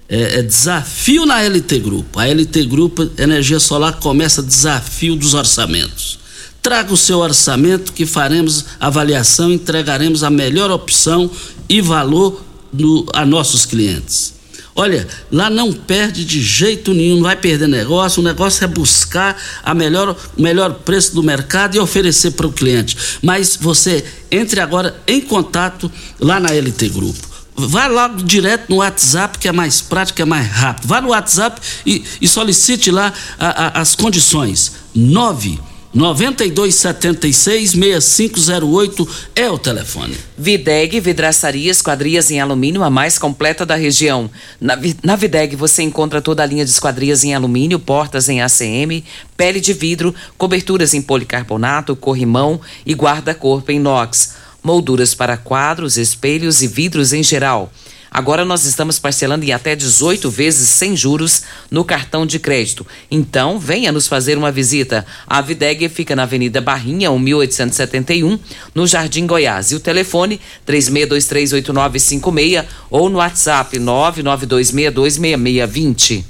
É, 0.08 0.38
é, 0.38 0.42
desafio 0.42 1.24
na 1.24 1.40
LT 1.40 1.78
Grupo. 1.78 2.18
A 2.18 2.26
LT 2.26 2.64
Grupo 2.64 3.10
Energia 3.18 3.60
Solar 3.60 3.98
começa 3.98 4.42
desafio 4.42 5.16
dos 5.16 5.34
orçamentos. 5.34 6.18
Traga 6.60 6.92
o 6.92 6.96
seu 6.96 7.18
orçamento 7.18 7.92
que 7.92 8.06
faremos 8.06 8.64
avaliação 8.78 9.52
entregaremos 9.52 10.22
a 10.22 10.30
melhor 10.30 10.70
opção 10.70 11.30
e 11.68 11.80
valor 11.80 12.42
no, 12.72 13.06
a 13.12 13.24
nossos 13.26 13.66
clientes. 13.66 14.34
Olha, 14.74 15.06
lá 15.30 15.50
não 15.50 15.70
perde 15.72 16.24
de 16.24 16.40
jeito 16.40 16.94
nenhum, 16.94 17.16
não 17.16 17.24
vai 17.24 17.36
perder 17.36 17.68
negócio. 17.68 18.20
O 18.20 18.24
negócio 18.24 18.64
é 18.64 18.66
buscar 18.66 19.36
a 19.62 19.74
melhor, 19.74 20.16
o 20.36 20.42
melhor 20.42 20.72
preço 20.74 21.14
do 21.14 21.22
mercado 21.22 21.76
e 21.76 21.78
oferecer 21.78 22.30
para 22.32 22.46
o 22.46 22.52
cliente. 22.52 22.96
Mas 23.22 23.56
você 23.60 24.04
entre 24.30 24.60
agora 24.60 24.96
em 25.06 25.20
contato 25.20 25.92
lá 26.18 26.40
na 26.40 26.50
LT 26.50 26.88
Grupo. 26.88 27.32
Vá 27.54 27.86
logo 27.86 28.22
direto 28.22 28.70
no 28.70 28.76
WhatsApp, 28.76 29.38
que 29.38 29.46
é 29.46 29.52
mais 29.52 29.82
prático, 29.82 30.22
é 30.22 30.24
mais 30.24 30.48
rápido. 30.48 30.88
Vá 30.88 31.02
no 31.02 31.08
WhatsApp 31.08 31.60
e, 31.84 32.02
e 32.18 32.26
solicite 32.26 32.90
lá 32.90 33.12
a, 33.38 33.78
a, 33.78 33.80
as 33.82 33.94
condições. 33.94 34.72
9 34.94 35.60
9276 35.94 37.72
6508 37.72 39.08
é 39.36 39.50
o 39.50 39.58
telefone. 39.58 40.16
Videg 40.38 40.98
Vidraçaria 41.00 41.70
Esquadrias 41.70 42.30
em 42.30 42.40
Alumínio, 42.40 42.82
a 42.82 42.88
mais 42.88 43.18
completa 43.18 43.66
da 43.66 43.74
região. 43.74 44.30
Na, 44.58 44.78
na 45.02 45.16
Videg 45.16 45.54
você 45.54 45.82
encontra 45.82 46.22
toda 46.22 46.42
a 46.42 46.46
linha 46.46 46.64
de 46.64 46.70
esquadrias 46.70 47.24
em 47.24 47.34
alumínio, 47.34 47.78
portas 47.78 48.28
em 48.28 48.40
ACM, 48.40 49.04
pele 49.36 49.60
de 49.60 49.74
vidro, 49.74 50.14
coberturas 50.38 50.94
em 50.94 51.02
policarbonato, 51.02 51.94
corrimão 51.94 52.58
e 52.86 52.94
guarda-corpo 52.94 53.70
em 53.70 53.76
inox 53.76 54.42
molduras 54.62 55.14
para 55.14 55.36
quadros, 55.36 55.96
espelhos 55.96 56.62
e 56.62 56.68
vidros 56.68 57.12
em 57.12 57.22
geral. 57.22 57.72
Agora 58.12 58.44
nós 58.44 58.64
estamos 58.64 58.98
parcelando 58.98 59.44
em 59.44 59.52
até 59.52 59.74
18 59.74 60.30
vezes 60.30 60.68
sem 60.68 60.94
juros 60.94 61.44
no 61.70 61.82
cartão 61.84 62.26
de 62.26 62.38
crédito. 62.38 62.86
Então, 63.10 63.58
venha 63.58 63.90
nos 63.90 64.06
fazer 64.06 64.36
uma 64.36 64.52
visita. 64.52 65.06
A 65.26 65.40
Videg 65.40 65.88
fica 65.88 66.14
na 66.14 66.24
Avenida 66.24 66.60
Barrinha, 66.60 67.10
1871, 67.10 68.38
no 68.74 68.86
Jardim 68.86 69.26
Goiás. 69.26 69.72
E 69.72 69.74
o 69.74 69.80
telefone 69.80 70.38
36238956 70.66 72.66
ou 72.90 73.08
no 73.08 73.16
WhatsApp 73.18 73.78
992626620. 73.78 76.24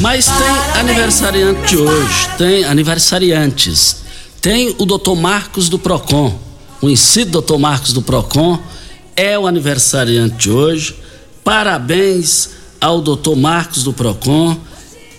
Mas 0.00 0.26
tem 0.26 0.80
aniversariante 0.80 1.76
hoje, 1.76 2.28
tem 2.36 2.64
aniversariantes. 2.64 4.02
Tem 4.40 4.74
o 4.78 4.84
doutor 4.84 5.14
Marcos 5.14 5.68
do 5.68 5.78
Procon 5.78 6.50
conhecido 6.82 7.30
doutor 7.30 7.60
Marcos 7.60 7.92
do 7.92 8.02
Procon, 8.02 8.58
é 9.16 9.38
o 9.38 9.46
aniversariante 9.46 10.36
de 10.36 10.50
hoje. 10.50 10.96
Parabéns 11.44 12.50
ao 12.80 13.00
doutor 13.00 13.36
Marcos 13.36 13.84
do 13.84 13.92
Procon, 13.92 14.58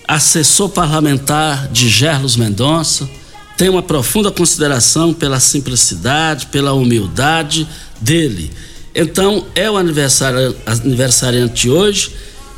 assessor 0.06 0.68
parlamentar 0.68 1.68
de 1.68 1.88
Gerlos 1.88 2.36
Mendonça. 2.36 3.08
Tem 3.56 3.68
uma 3.68 3.82
profunda 3.82 4.30
consideração 4.30 5.14
pela 5.14 5.38
simplicidade, 5.40 6.46
pela 6.46 6.72
humildade 6.72 7.68
dele. 8.00 8.50
Então, 8.94 9.46
é 9.54 9.70
o 9.70 9.76
aniversariante 9.76 11.62
de 11.62 11.70
hoje 11.70 12.12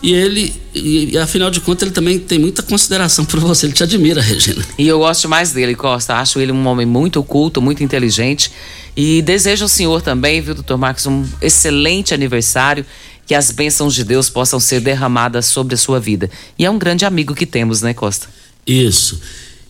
e 0.07 0.15
ele, 0.15 0.55
e, 0.73 1.19
afinal 1.19 1.51
de 1.51 1.61
contas, 1.61 1.83
ele 1.83 1.91
também 1.91 2.17
tem 2.17 2.39
muita 2.39 2.63
consideração 2.63 3.25
por 3.25 3.41
você, 3.41 3.67
ele 3.67 3.73
te 3.73 3.83
admira, 3.83 4.23
Regina. 4.23 4.65
E 4.79 4.87
eu 4.87 5.01
gosto 5.01 5.29
mais 5.29 5.51
dele, 5.51 5.75
Costa. 5.75 6.15
Acho 6.15 6.39
ele 6.39 6.53
um 6.53 6.65
homem 6.69 6.87
muito 6.87 7.21
culto, 7.25 7.61
muito 7.61 7.83
inteligente. 7.83 8.53
E 8.97 9.21
desejo 9.21 9.65
ao 9.65 9.69
senhor 9.69 10.01
também, 10.01 10.41
viu, 10.41 10.55
doutor 10.55 10.79
Marcos, 10.79 11.07
um 11.07 11.27
excelente 11.43 12.15
aniversário. 12.15 12.87
Que 13.27 13.35
as 13.35 13.51
bênçãos 13.51 13.97
de 13.97 14.05
Deus 14.05 14.31
possam 14.31 14.61
ser 14.61 14.81
derramadas 14.81 15.47
sobre 15.47 15.75
a 15.75 15.77
sua 15.77 15.99
vida. 15.99 16.31
E 16.57 16.65
é 16.65 16.71
um 16.71 16.79
grande 16.79 17.05
amigo 17.05 17.35
que 17.35 17.45
temos, 17.45 17.83
né, 17.83 17.93
Costa? 17.93 18.29
Isso. 18.65 19.21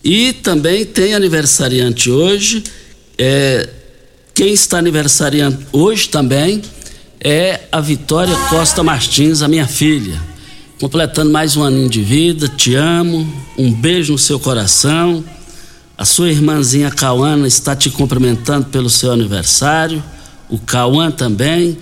E 0.03 0.33
também 0.33 0.85
tem 0.85 1.15
aniversariante 1.15 2.11
hoje. 2.11 2.63
É, 3.17 3.67
quem 4.35 4.53
está 4.53 4.77
aniversariando 4.77 5.65
hoje 5.71 6.09
também 6.09 6.61
é 7.19 7.61
a 7.71 7.81
Vitória 7.81 8.35
Costa 8.49 8.83
Martins, 8.83 9.41
a 9.41 9.47
minha 9.47 9.67
filha. 9.67 10.21
Completando 10.79 11.31
mais 11.31 11.57
um 11.57 11.63
aninho 11.63 11.89
de 11.89 12.01
vida, 12.01 12.47
te 12.47 12.75
amo, 12.75 13.27
um 13.57 13.73
beijo 13.73 14.13
no 14.13 14.19
seu 14.19 14.39
coração. 14.39 15.23
A 15.97 16.05
sua 16.05 16.29
irmãzinha 16.29 16.91
Cauana 16.91 17.47
está 17.47 17.75
te 17.75 17.89
cumprimentando 17.89 18.67
pelo 18.67 18.89
seu 18.89 19.11
aniversário, 19.11 20.03
o 20.47 20.59
Cauã 20.59 21.09
também, 21.09 21.77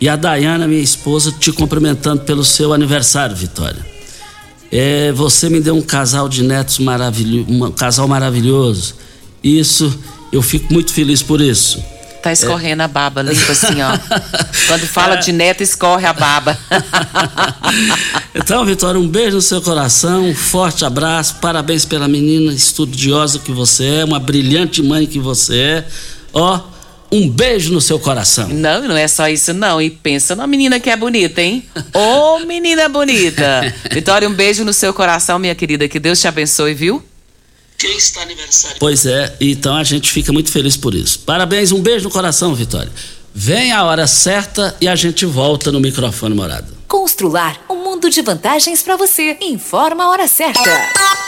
e 0.00 0.08
a 0.08 0.16
Dayana, 0.16 0.66
minha 0.66 0.80
esposa, 0.80 1.30
te 1.32 1.52
cumprimentando 1.52 2.22
pelo 2.22 2.44
seu 2.44 2.72
aniversário, 2.72 3.36
Vitória. 3.36 3.84
É, 4.72 5.12
você 5.12 5.50
me 5.50 5.60
deu 5.60 5.74
um 5.74 5.82
casal 5.82 6.28
de 6.28 6.42
netos 6.42 6.78
maravilhoso, 6.78 7.50
um 7.50 7.70
casal 7.70 8.08
maravilhoso. 8.08 8.94
Isso, 9.44 9.98
eu 10.32 10.40
fico 10.40 10.72
muito 10.72 10.92
feliz 10.92 11.22
por 11.22 11.40
isso. 11.40 11.82
Tá 12.22 12.32
escorrendo 12.32 12.82
é. 12.82 12.84
a 12.84 12.88
baba, 12.88 13.22
limpa 13.22 13.52
assim, 13.52 13.80
ó. 13.80 13.96
Quando 14.66 14.86
fala 14.86 15.16
de 15.16 15.32
neto, 15.32 15.62
escorre 15.62 16.06
a 16.06 16.12
baba. 16.12 16.58
então, 18.34 18.64
Vitória, 18.64 19.00
um 19.00 19.06
beijo 19.06 19.36
no 19.36 19.42
seu 19.42 19.62
coração, 19.62 20.28
um 20.28 20.34
forte 20.34 20.84
abraço, 20.84 21.36
parabéns 21.36 21.84
pela 21.84 22.08
menina 22.08 22.52
estudiosa 22.52 23.38
que 23.38 23.52
você 23.52 24.00
é, 24.00 24.04
uma 24.04 24.18
brilhante 24.18 24.82
mãe 24.82 25.06
que 25.06 25.18
você 25.18 25.56
é. 25.56 25.84
Ó, 26.32 26.60
um 27.10 27.28
beijo 27.28 27.72
no 27.72 27.80
seu 27.80 27.98
coração. 27.98 28.48
Não, 28.48 28.86
não 28.86 28.96
é 28.96 29.08
só 29.08 29.28
isso 29.28 29.54
não. 29.54 29.80
E 29.80 29.88
pensa 29.88 30.36
na 30.36 30.46
menina 30.46 30.78
que 30.78 30.90
é 30.90 30.96
bonita, 30.96 31.40
hein? 31.40 31.64
Ô, 31.94 32.36
oh, 32.36 32.38
menina 32.40 32.88
bonita. 32.88 33.74
Vitória, 33.90 34.28
um 34.28 34.34
beijo 34.34 34.64
no 34.64 34.72
seu 34.72 34.92
coração, 34.92 35.38
minha 35.38 35.54
querida. 35.54 35.88
Que 35.88 35.98
Deus 35.98 36.20
te 36.20 36.28
abençoe, 36.28 36.74
viu? 36.74 37.02
Quem 37.78 37.96
está 37.96 38.22
aniversário? 38.22 38.76
Pois 38.80 39.06
é, 39.06 39.36
então 39.40 39.76
a 39.76 39.84
gente 39.84 40.10
fica 40.10 40.32
muito 40.32 40.50
feliz 40.50 40.76
por 40.76 40.96
isso. 40.96 41.20
Parabéns, 41.20 41.70
um 41.70 41.80
beijo 41.80 42.06
no 42.06 42.10
coração, 42.10 42.52
Vitória. 42.52 42.90
Vem 43.32 43.70
a 43.70 43.84
hora 43.84 44.04
certa 44.08 44.76
e 44.80 44.88
a 44.88 44.96
gente 44.96 45.24
volta 45.24 45.70
no 45.70 45.78
microfone 45.78 46.34
morado. 46.34 46.76
Constrular 46.88 47.60
um 47.70 47.76
mundo 47.76 48.10
de 48.10 48.20
vantagens 48.20 48.82
para 48.82 48.96
você. 48.96 49.36
Informa 49.40 50.04
a 50.04 50.10
hora 50.10 50.26
certa. 50.26 51.27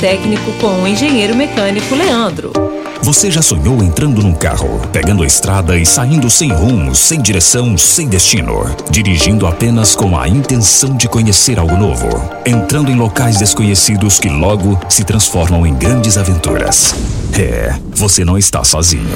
técnico 0.01 0.51
com 0.59 0.81
o 0.81 0.87
engenheiro 0.87 1.35
mecânico 1.35 1.93
Leandro. 1.93 2.70
Você 3.03 3.31
já 3.31 3.41
sonhou 3.41 3.83
entrando 3.83 4.21
num 4.21 4.33
carro, 4.33 4.79
pegando 4.93 5.23
a 5.23 5.25
estrada 5.25 5.75
e 5.75 5.85
saindo 5.85 6.29
sem 6.29 6.53
rumo, 6.53 6.93
sem 6.93 7.19
direção, 7.19 7.75
sem 7.75 8.07
destino, 8.07 8.63
dirigindo 8.91 9.47
apenas 9.47 9.95
com 9.95 10.17
a 10.17 10.27
intenção 10.27 10.95
de 10.95 11.09
conhecer 11.09 11.57
algo 11.57 11.75
novo, 11.75 12.07
entrando 12.45 12.91
em 12.91 12.95
locais 12.95 13.37
desconhecidos 13.37 14.19
que 14.19 14.29
logo 14.29 14.79
se 14.87 15.03
transformam 15.03 15.65
em 15.65 15.73
grandes 15.73 16.15
aventuras? 16.15 16.93
É, 17.33 17.75
você 17.95 18.23
não 18.23 18.37
está 18.37 18.63
sozinho. 18.63 19.09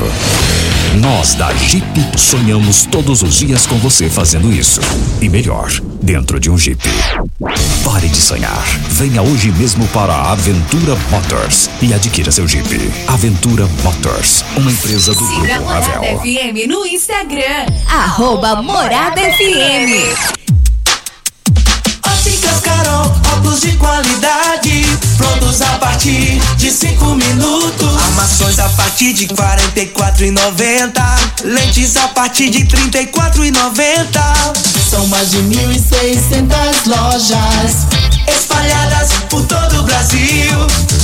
Nós 1.00 1.36
da 1.36 1.54
Jeep 1.54 1.86
sonhamos 2.18 2.86
todos 2.86 3.22
os 3.22 3.36
dias 3.36 3.66
com 3.66 3.78
você 3.78 4.10
fazendo 4.10 4.52
isso. 4.52 4.80
E 5.22 5.28
melhor, 5.28 5.70
dentro 6.02 6.40
de 6.40 6.50
um 6.50 6.58
Jeep. 6.58 6.82
Pare 7.84 8.08
de 8.08 8.18
sonhar. 8.18 8.64
Venha 8.92 9.22
hoje 9.22 9.52
mesmo 9.52 9.86
para 9.90 10.14
a 10.14 10.32
Aventura 10.32 10.96
Motors 11.12 11.70
e 11.82 11.94
adquira 11.94 12.32
seu 12.32 12.48
Jeep. 12.48 12.92
Aventura 13.08 13.68
Motors, 13.84 14.44
uma 14.58 14.72
empresa 14.72 15.14
do 15.14 15.20
Siga 15.26 15.40
Grupo 15.40 15.62
Morada 15.62 15.86
Ravel. 15.86 16.20
FM 16.20 16.68
no 16.68 16.86
Instagram. 16.86 17.66
Arroba 17.88 18.62
Morada 18.62 19.22
FM. 19.22 20.36
Óticas 22.06 22.60
Carol, 22.62 23.12
óculos 23.34 23.62
de 23.62 23.72
qualidade, 23.74 24.86
prontos 25.18 25.62
a 25.62 25.78
partir 25.80 26.40
de 26.58 26.72
cinco 26.72 27.16
minutos. 27.16 28.04
Armações 28.04 28.60
a 28.60 28.70
partir 28.70 29.14
de 29.14 29.28
quarenta 29.28 29.80
e 29.80 29.88
quatro 29.88 30.26
e 30.26 30.32
noventa, 30.32 31.04
lentes 31.44 31.96
a 31.98 32.08
partir 32.10 32.50
de 32.50 32.66
trinta 32.66 33.02
e 33.02 33.08
quatro 33.08 33.44
e 33.44 33.52
noventa. 33.52 34.34
São 34.90 35.08
mais 35.08 35.32
de 35.32 35.38
mil 35.44 35.72
e 35.72 35.80
seiscentas 35.80 36.86
lojas 36.86 37.86
espalhadas 38.56 39.10
por 39.30 39.46
todo 39.46 39.80
o 39.80 39.84
Brasil. 39.84 40.52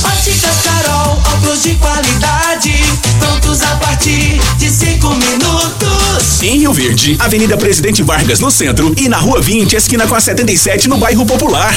Óticas 0.04 0.62
Carol, 0.62 1.18
óculos 1.34 1.62
de 1.62 1.74
qualidade, 1.74 2.72
prontos 3.18 3.62
a 3.62 3.76
partir 3.76 4.40
de 4.56 4.70
cinco 4.70 5.08
minutos. 5.14 6.42
Em 6.42 6.58
Rio 6.58 6.72
Verde, 6.72 7.16
Avenida 7.18 7.56
Presidente 7.56 8.02
Vargas 8.02 8.40
no 8.40 8.50
centro 8.50 8.94
e 8.96 9.08
na 9.08 9.18
Rua 9.18 9.40
20, 9.40 9.76
esquina 9.76 10.06
com 10.06 10.14
a 10.14 10.20
77 10.20 10.88
no 10.88 10.96
bairro 10.98 11.26
Popular. 11.26 11.74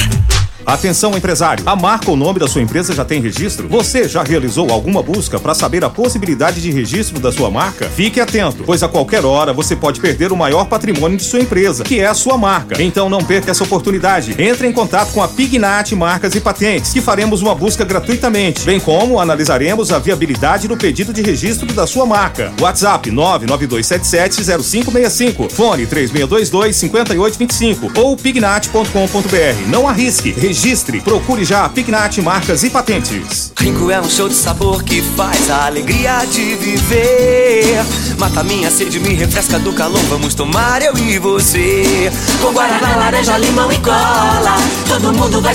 Atenção 0.65 1.15
empresário, 1.15 1.63
a 1.67 1.75
marca 1.75 2.09
ou 2.09 2.17
nome 2.17 2.39
da 2.39 2.47
sua 2.47 2.59
empresa 2.59 2.91
já 2.91 3.05
tem 3.05 3.21
registro? 3.21 3.67
Você 3.67 4.09
já 4.09 4.23
realizou 4.23 4.71
alguma 4.71 5.03
busca 5.03 5.39
para 5.39 5.53
saber 5.53 5.85
a 5.85 5.89
possibilidade 5.91 6.59
de 6.59 6.71
registro 6.71 7.19
da 7.19 7.31
sua 7.31 7.51
marca? 7.51 7.87
Fique 7.87 8.19
atento, 8.19 8.63
pois 8.65 8.81
a 8.81 8.87
qualquer 8.87 9.23
hora 9.23 9.53
você 9.53 9.75
pode 9.75 9.99
perder 9.99 10.31
o 10.31 10.35
maior 10.35 10.65
patrimônio 10.65 11.17
de 11.17 11.23
sua 11.23 11.39
empresa, 11.39 11.83
que 11.83 11.99
é 11.99 12.07
a 12.07 12.15
sua 12.15 12.35
marca. 12.35 12.81
Então 12.81 13.07
não 13.07 13.23
perca 13.23 13.51
essa 13.51 13.63
oportunidade. 13.63 14.33
Entre 14.39 14.67
em 14.67 14.71
contato 14.71 15.11
com 15.11 15.21
a 15.21 15.27
Pignat 15.65 15.95
Marcas 15.95 16.35
e 16.35 16.39
Patentes, 16.39 16.93
que 16.93 17.01
faremos 17.01 17.41
uma 17.41 17.55
busca 17.55 17.83
gratuitamente, 17.83 18.63
bem 18.63 18.79
como 18.79 19.19
analisaremos 19.19 19.91
a 19.91 19.97
viabilidade 19.97 20.67
do 20.67 20.77
pedido 20.77 21.11
de 21.11 21.23
registro 21.23 21.65
da 21.73 21.87
sua 21.87 22.05
marca. 22.05 22.53
WhatsApp 22.61 23.09
992770565, 23.09 25.49
fone 25.49 25.87
3622-5825 25.87 27.97
ou 27.97 28.15
pignat.com.br. 28.15 29.67
Não 29.67 29.87
arrisque, 29.87 30.29
registre, 30.29 31.01
procure 31.01 31.43
já 31.43 31.65
a 31.65 31.69
Pignat 31.69 32.21
Marcas 32.21 32.63
e 32.63 32.69
Patentes. 32.69 33.51
Rinco 33.57 33.89
é 33.89 33.99
um 33.99 34.07
show 34.07 34.29
de 34.29 34.35
sabor 34.35 34.83
que 34.83 35.01
faz 35.01 35.49
a 35.49 35.65
alegria 35.65 36.25
de 36.25 36.53
viver. 36.57 37.83
Mata 38.19 38.43
minha 38.43 38.69
sede, 38.69 38.99
me 38.99 39.15
refresca 39.15 39.57
do 39.57 39.73
calor. 39.73 40.03
Vamos 40.03 40.35
tomar 40.35 40.83
eu 40.83 40.95
e 40.95 41.17
você. 41.17 42.11
Com 42.39 42.53
guaraná, 42.53 42.97
laranja, 42.97 43.35
limão 43.39 43.71
e 43.71 43.79
cola. 43.79 44.57
Todo 44.87 45.11
mundo 45.11 45.41
vai 45.41 45.54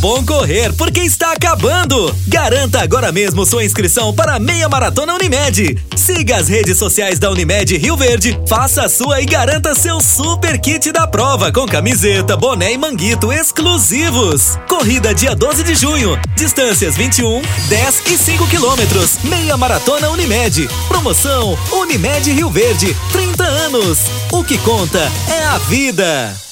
Bom 0.00 0.24
correr 0.24 0.72
porque 0.74 1.00
está 1.00 1.32
acabando. 1.32 2.14
Garanta 2.28 2.80
agora 2.80 3.10
mesmo 3.10 3.44
sua 3.44 3.64
inscrição 3.64 4.14
para 4.14 4.36
a 4.36 4.38
Meia 4.38 4.68
Maratona 4.68 5.12
Unimed. 5.14 5.76
Siga 5.96 6.36
as 6.36 6.46
redes 6.46 6.78
sociais 6.78 7.18
da 7.18 7.28
Unimed 7.28 7.76
Rio 7.76 7.96
Verde, 7.96 8.38
faça 8.46 8.82
a 8.82 8.88
sua 8.88 9.20
e 9.20 9.26
garanta 9.26 9.74
seu 9.74 10.00
super 10.00 10.56
kit 10.60 10.92
da 10.92 11.04
prova 11.04 11.50
com 11.50 11.66
camiseta, 11.66 12.36
boné 12.36 12.72
e 12.72 12.78
manguito 12.78 13.32
exclusivos. 13.32 14.56
Corrida 14.68 15.12
dia 15.12 15.34
12 15.34 15.64
de 15.64 15.74
junho. 15.74 16.16
Distâncias 16.36 16.96
21, 16.96 17.42
10 17.68 18.02
e 18.06 18.16
5 18.16 18.46
quilômetros. 18.46 19.18
Meia 19.24 19.56
Maratona 19.56 20.10
Unimed. 20.10 20.68
Promoção 20.86 21.58
Unimed 21.72 22.30
Rio 22.30 22.50
Verde. 22.50 22.96
30 23.10 23.42
anos. 23.42 23.98
O 24.30 24.44
que 24.44 24.58
conta 24.58 25.00
é 25.28 25.44
a 25.46 25.58
vida. 25.58 26.47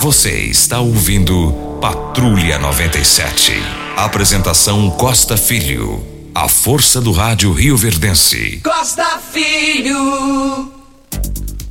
Você 0.00 0.30
está 0.46 0.80
ouvindo 0.80 1.78
Patrulha 1.80 2.58
97. 2.58 3.52
Apresentação 3.96 4.90
Costa 4.90 5.36
Filho. 5.36 6.04
A 6.34 6.48
força 6.48 7.00
do 7.00 7.12
rádio 7.12 7.52
Rio 7.52 7.76
Verdense. 7.76 8.60
Costa 8.62 9.18
Filho. 9.32 10.72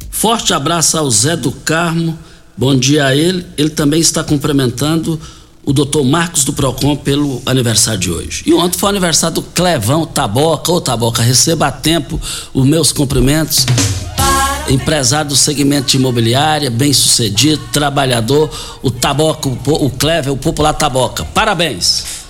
Forte 0.10 0.54
abraço 0.54 0.98
ao 0.98 1.10
Zé 1.12 1.36
do 1.36 1.52
Carmo. 1.52 2.18
Bom 2.58 2.76
dia 2.76 3.06
a 3.06 3.16
ele. 3.16 3.46
Ele 3.58 3.70
também 3.70 4.00
está 4.00 4.24
cumprimentando 4.24 5.20
o 5.66 5.72
doutor 5.72 6.04
Marcos 6.04 6.44
do 6.44 6.54
Procon 6.54 6.96
pelo 6.96 7.42
aniversário 7.46 8.00
de 8.00 8.12
hoje. 8.12 8.44
E 8.46 8.54
ontem 8.54 8.78
foi 8.78 8.88
o 8.88 8.92
aniversário 8.92 9.36
do 9.36 9.42
Clevão 9.42 10.06
Taboca. 10.06 10.72
Ô 10.72 10.82
Taboca, 10.82 11.22
receba 11.22 11.68
a 11.68 11.72
tempo 11.72 12.20
os 12.54 12.66
meus 12.66 12.92
cumprimentos. 12.92 13.66
Empresário 14.74 15.30
do 15.30 15.36
segmento 15.36 15.90
de 15.90 15.98
imobiliária, 15.98 16.72
bem 16.72 16.92
sucedido, 16.92 17.62
trabalhador, 17.72 18.50
o 18.82 18.90
Taboca, 18.90 19.48
o, 19.48 19.90
Clever, 19.92 20.34
o 20.34 20.38
popular 20.38 20.74
Taboca. 20.74 21.24
Parabéns. 21.26 22.24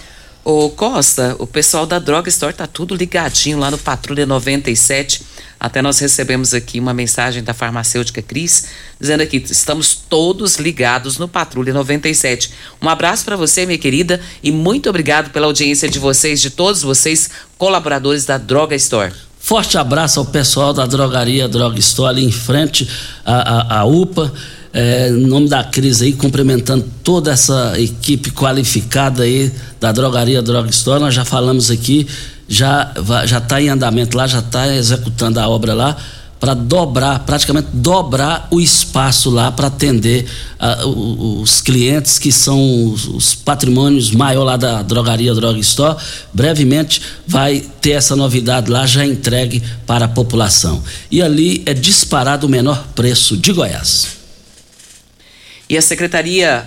Ô 0.43 0.69
Costa, 0.69 1.37
o 1.39 1.47
pessoal 1.47 1.85
da 1.85 1.99
Droga 1.99 2.27
Store 2.27 2.53
tá 2.53 2.67
tudo 2.67 2.95
ligadinho 2.95 3.57
lá 3.57 3.71
no 3.71 3.77
Patrulha 3.77 4.25
97. 4.25 5.23
Até 5.57 5.81
nós 5.81 5.99
recebemos 5.99 6.53
aqui 6.53 6.81
uma 6.81 6.93
mensagem 6.93 7.41
da 7.41 7.53
farmacêutica 7.53 8.21
Cris, 8.21 8.65
dizendo 8.99 9.23
aqui, 9.23 9.37
estamos 9.37 9.95
todos 9.95 10.57
ligados 10.57 11.17
no 11.17 11.29
Patrulha 11.29 11.73
97. 11.73 12.51
Um 12.81 12.89
abraço 12.89 13.23
para 13.23 13.37
você, 13.37 13.65
minha 13.65 13.79
querida, 13.79 14.19
e 14.43 14.51
muito 14.51 14.89
obrigado 14.89 15.31
pela 15.31 15.45
audiência 15.45 15.87
de 15.87 15.97
vocês, 15.97 16.41
de 16.41 16.49
todos 16.49 16.81
vocês, 16.81 17.29
colaboradores 17.57 18.25
da 18.25 18.37
Droga 18.37 18.75
Store. 18.75 19.13
Forte 19.45 19.77
abraço 19.77 20.19
ao 20.21 20.25
pessoal 20.25 20.71
da 20.73 20.85
drogaria 20.85 21.49
Droga 21.49 21.77
Store 21.77 22.23
em 22.23 22.31
frente 22.31 22.87
à, 23.25 23.75
à- 23.77 23.79
à 23.79 23.83
UPA. 23.85 24.31
É, 24.71 25.09
em 25.09 25.27
nome 25.27 25.49
da 25.49 25.61
Cris 25.65 26.01
aí, 26.01 26.13
cumprimentando 26.13 26.85
toda 27.03 27.29
essa 27.29 27.73
equipe 27.77 28.31
qualificada 28.31 29.23
aí 29.23 29.51
da 29.81 29.91
drogaria 29.91 30.41
Droga 30.41 30.69
Store. 30.69 31.01
Nós 31.01 31.13
já 31.13 31.25
falamos 31.25 31.69
aqui, 31.69 32.07
já 32.47 32.91
va- 32.95 33.25
já 33.25 33.39
está 33.39 33.61
em 33.61 33.67
andamento 33.67 34.15
lá, 34.15 34.25
já 34.27 34.39
está 34.39 34.73
executando 34.73 35.41
a 35.41 35.47
obra 35.49 35.73
lá 35.73 35.97
para 36.43 36.53
dobrar, 36.53 37.19
praticamente 37.19 37.69
dobrar 37.71 38.49
o 38.51 38.59
espaço 38.59 39.29
lá 39.29 39.49
para 39.49 39.67
atender 39.67 40.25
o- 40.83 41.39
os 41.41 41.61
clientes 41.61 42.19
que 42.19 42.33
são 42.33 42.91
os, 42.91 43.07
os 43.07 43.33
patrimônios 43.33 44.11
maior 44.11 44.43
lá 44.43 44.57
da 44.57 44.81
drogaria 44.81 45.33
Droga 45.33 45.57
Store. 45.59 45.95
Brevemente 46.33 47.01
vai 47.25 47.61
ter 47.79 47.91
essa 47.91 48.13
novidade 48.13 48.69
lá 48.69 48.85
já 48.85 49.05
entregue 49.05 49.63
para 49.87 50.03
a 50.03 50.07
população. 50.09 50.83
E 51.09 51.21
ali 51.21 51.63
é 51.65 51.73
disparado 51.73 52.45
o 52.45 52.49
menor 52.49 52.87
preço 52.93 53.37
de 53.37 53.53
Goiás. 53.53 54.07
E 55.69 55.77
a 55.77 55.81
Secretaria 55.81 56.65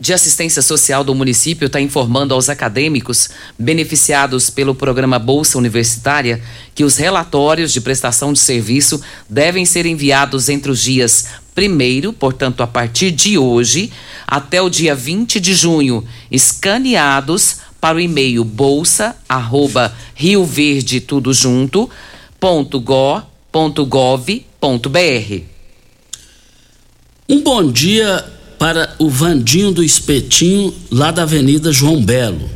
de 0.00 0.12
Assistência 0.12 0.62
Social 0.62 1.04
do 1.04 1.14
município 1.14 1.66
está 1.66 1.80
informando 1.80 2.34
aos 2.34 2.48
acadêmicos 2.48 3.30
beneficiados 3.58 4.50
pelo 4.50 4.74
programa 4.74 5.18
Bolsa 5.18 5.58
Universitária 5.58 6.42
que 6.74 6.84
os 6.84 6.96
relatórios 6.96 7.72
de 7.72 7.80
prestação 7.80 8.32
de 8.32 8.40
serviço 8.40 9.00
devem 9.28 9.64
ser 9.64 9.86
enviados 9.86 10.48
entre 10.48 10.70
os 10.70 10.80
dias 10.80 11.26
1 11.56 12.12
portanto, 12.14 12.62
a 12.62 12.66
partir 12.66 13.10
de 13.10 13.36
hoje, 13.36 13.92
até 14.26 14.60
o 14.60 14.70
dia 14.70 14.94
20 14.94 15.38
de 15.38 15.54
junho, 15.54 16.04
escaneados 16.30 17.58
para 17.80 17.96
o 17.98 18.00
e-mail 18.00 18.44
bolsa 18.44 19.16
arroba 19.28 19.94
Rio 20.14 20.44
Verde 20.44 21.00
tudo 21.00 21.32
junto 21.34 21.90
ponto 22.42 22.80
go, 22.80 23.22
ponto 23.52 23.86
gov, 23.86 24.44
ponto 24.58 24.90
br. 24.90 25.42
Um 27.28 27.40
bom 27.40 27.70
dia 27.70 28.24
para 28.62 28.94
o 28.96 29.10
Vandinho 29.10 29.72
do 29.72 29.82
Espetinho, 29.82 30.72
lá 30.88 31.10
da 31.10 31.24
Avenida 31.24 31.72
João 31.72 32.00
Belo. 32.00 32.48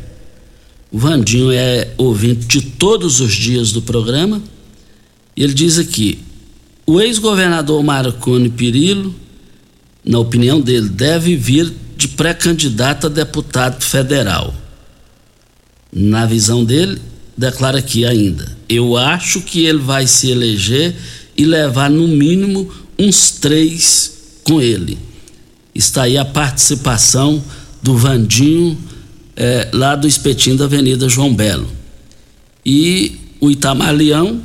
O 0.89 1.01
Vandinho 1.01 1.51
é 1.51 1.95
ouvinte 1.97 2.47
de 2.47 2.61
todos 2.61 3.19
os 3.19 3.35
dias 3.35 3.73
do 3.73 3.83
programa. 3.83 4.41
E 5.37 5.43
ele 5.43 5.53
diz 5.53 5.81
aqui: 5.81 6.21
o 6.87 7.01
ex-governador 7.01 7.83
Marconi 7.83 8.49
Perillo, 8.49 9.13
na 10.05 10.21
opinião 10.21 10.61
dele, 10.61 10.89
deve 10.89 11.35
vir 11.35 11.75
de 11.97 12.07
pré-candidato 12.07 13.09
a 13.09 13.11
deputado 13.11 13.83
federal. 13.83 14.55
Na 15.93 16.25
visão 16.25 16.65
dele, 16.65 17.01
declara 17.37 17.81
aqui 17.81 18.05
ainda: 18.05 18.57
eu 18.69 18.97
acho 18.97 19.41
que 19.41 19.67
ele 19.67 19.81
vai 19.81 20.07
se 20.07 20.31
eleger 20.31 20.95
e 21.37 21.45
levar 21.45 21.91
no 21.91 22.07
mínimo 22.07 22.73
uns 22.97 23.33
três 23.33 24.39
com 24.45 24.63
ele. 24.63 24.97
Está 25.77 26.03
aí 26.03 26.16
a 26.16 26.24
participação 26.24 27.43
do 27.83 27.97
Vandinho 27.97 28.79
é, 29.37 29.68
lá 29.72 29.95
do 29.95 30.09
espetinho 30.09 30.57
da 30.57 30.64
Avenida 30.64 31.09
João 31.09 31.35
Belo. 31.35 31.68
E 32.64 33.20
o 33.41 33.51
Itamar 33.51 33.95
Leão, 33.95 34.41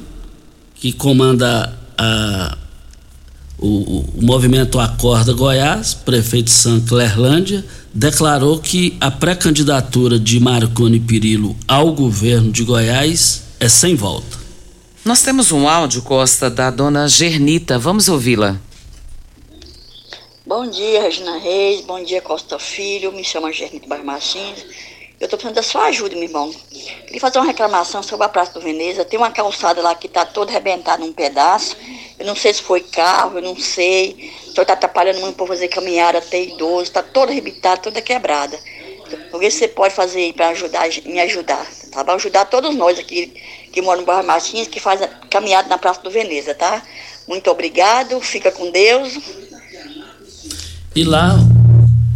que 0.76 0.92
comanda 0.92 1.74
a, 1.98 2.58
o, 3.58 4.06
o 4.16 4.22
movimento 4.22 4.80
Acorda 4.80 5.34
Goiás, 5.34 5.94
prefeito 5.94 6.46
de 6.46 6.52
São 6.52 6.80
Clerlândia, 6.82 7.66
declarou 7.94 8.60
que 8.60 8.96
a 9.00 9.10
pré-candidatura 9.10 10.20
de 10.20 10.40
Marconi 10.40 11.00
Perillo 11.00 11.56
ao 11.68 11.94
governo 11.94 12.52
de 12.52 12.64
Goiás 12.64 13.44
é 13.60 13.70
sem 13.70 13.96
volta. 13.96 14.42
Nós 15.04 15.24
temos 15.24 15.52
um 15.52 15.68
áudio, 15.68 16.02
Costa, 16.02 16.50
da 16.50 16.70
dona 16.70 17.08
Gernita. 17.08 17.80
Vamos 17.80 18.08
ouvi-la. 18.08 18.60
Bom 20.54 20.68
dia, 20.68 21.02
Regina 21.04 21.38
Reis. 21.38 21.80
Bom 21.80 22.04
dia, 22.04 22.22
Costa 22.22 22.60
Filho. 22.60 23.14
Me 23.14 23.24
chamo 23.24 23.50
Gernita 23.54 23.88
Barmachins. 23.88 24.66
Eu 25.18 25.24
estou 25.24 25.40
precisando 25.40 25.56
da 25.56 25.64
sua 25.64 25.86
ajuda, 25.86 26.14
meu 26.14 26.26
irmão. 26.26 26.54
Queria 27.06 27.22
fazer 27.22 27.40
uma 27.40 27.46
reclamação 27.46 28.04
sobre 28.04 28.26
a 28.26 28.30
Praça 28.30 28.52
do 28.52 28.60
Veneza. 28.60 29.06
Tem 29.06 29.18
uma 29.18 29.32
calçada 29.32 29.82
lá 29.82 29.96
que 29.96 30.08
está 30.08 30.26
toda 30.26 30.52
arrebentada 30.52 31.06
num 31.06 31.14
pedaço. 31.14 31.78
Eu 32.20 32.26
não 32.26 32.36
sei 32.36 32.54
se 32.54 32.62
foi 32.62 32.82
carro, 32.82 33.38
eu 33.38 33.42
não 33.42 33.56
sei. 33.56 34.30
O 34.42 34.52
senhor 34.52 34.64
está 34.64 34.74
atrapalhando 34.74 35.22
muito 35.22 35.38
para 35.38 35.48
fazer 35.48 35.70
caminhada 35.70 36.18
até 36.18 36.42
idoso. 36.42 36.84
Está 36.84 37.02
toda 37.02 37.32
arrebentada, 37.32 37.82
toda 37.84 38.02
quebrada. 38.02 38.60
Vou 39.32 39.40
ver 39.40 39.52
se 39.52 39.60
você 39.60 39.70
pode 39.70 39.96
fazer 39.96 40.20
aí 40.20 40.34
para 40.34 40.50
ajudar, 40.50 40.86
me 41.06 41.22
ajudar. 41.22 41.66
Tá? 41.94 42.04
Para 42.04 42.16
ajudar 42.16 42.44
todos 42.44 42.76
nós 42.76 43.00
aqui 43.00 43.42
que 43.72 43.82
moram 43.82 44.02
no 44.02 44.06
Barra 44.06 44.24
Martins, 44.24 44.68
que 44.68 44.82
faz 44.82 45.02
a 45.02 45.08
caminhada 45.08 45.70
na 45.70 45.78
Praça 45.78 46.02
do 46.02 46.12
Veneza, 46.12 46.54
tá? 46.54 46.86
Muito 47.26 47.50
obrigado, 47.50 48.20
fica 48.20 48.52
com 48.52 48.70
Deus. 48.70 49.18
E 50.94 51.06
lá, 51.06 51.40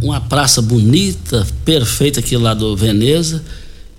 uma 0.02 0.20
praça 0.20 0.60
bonita, 0.60 1.46
perfeita 1.64 2.20
aqui 2.20 2.36
lá 2.36 2.52
do 2.52 2.76
Veneza, 2.76 3.42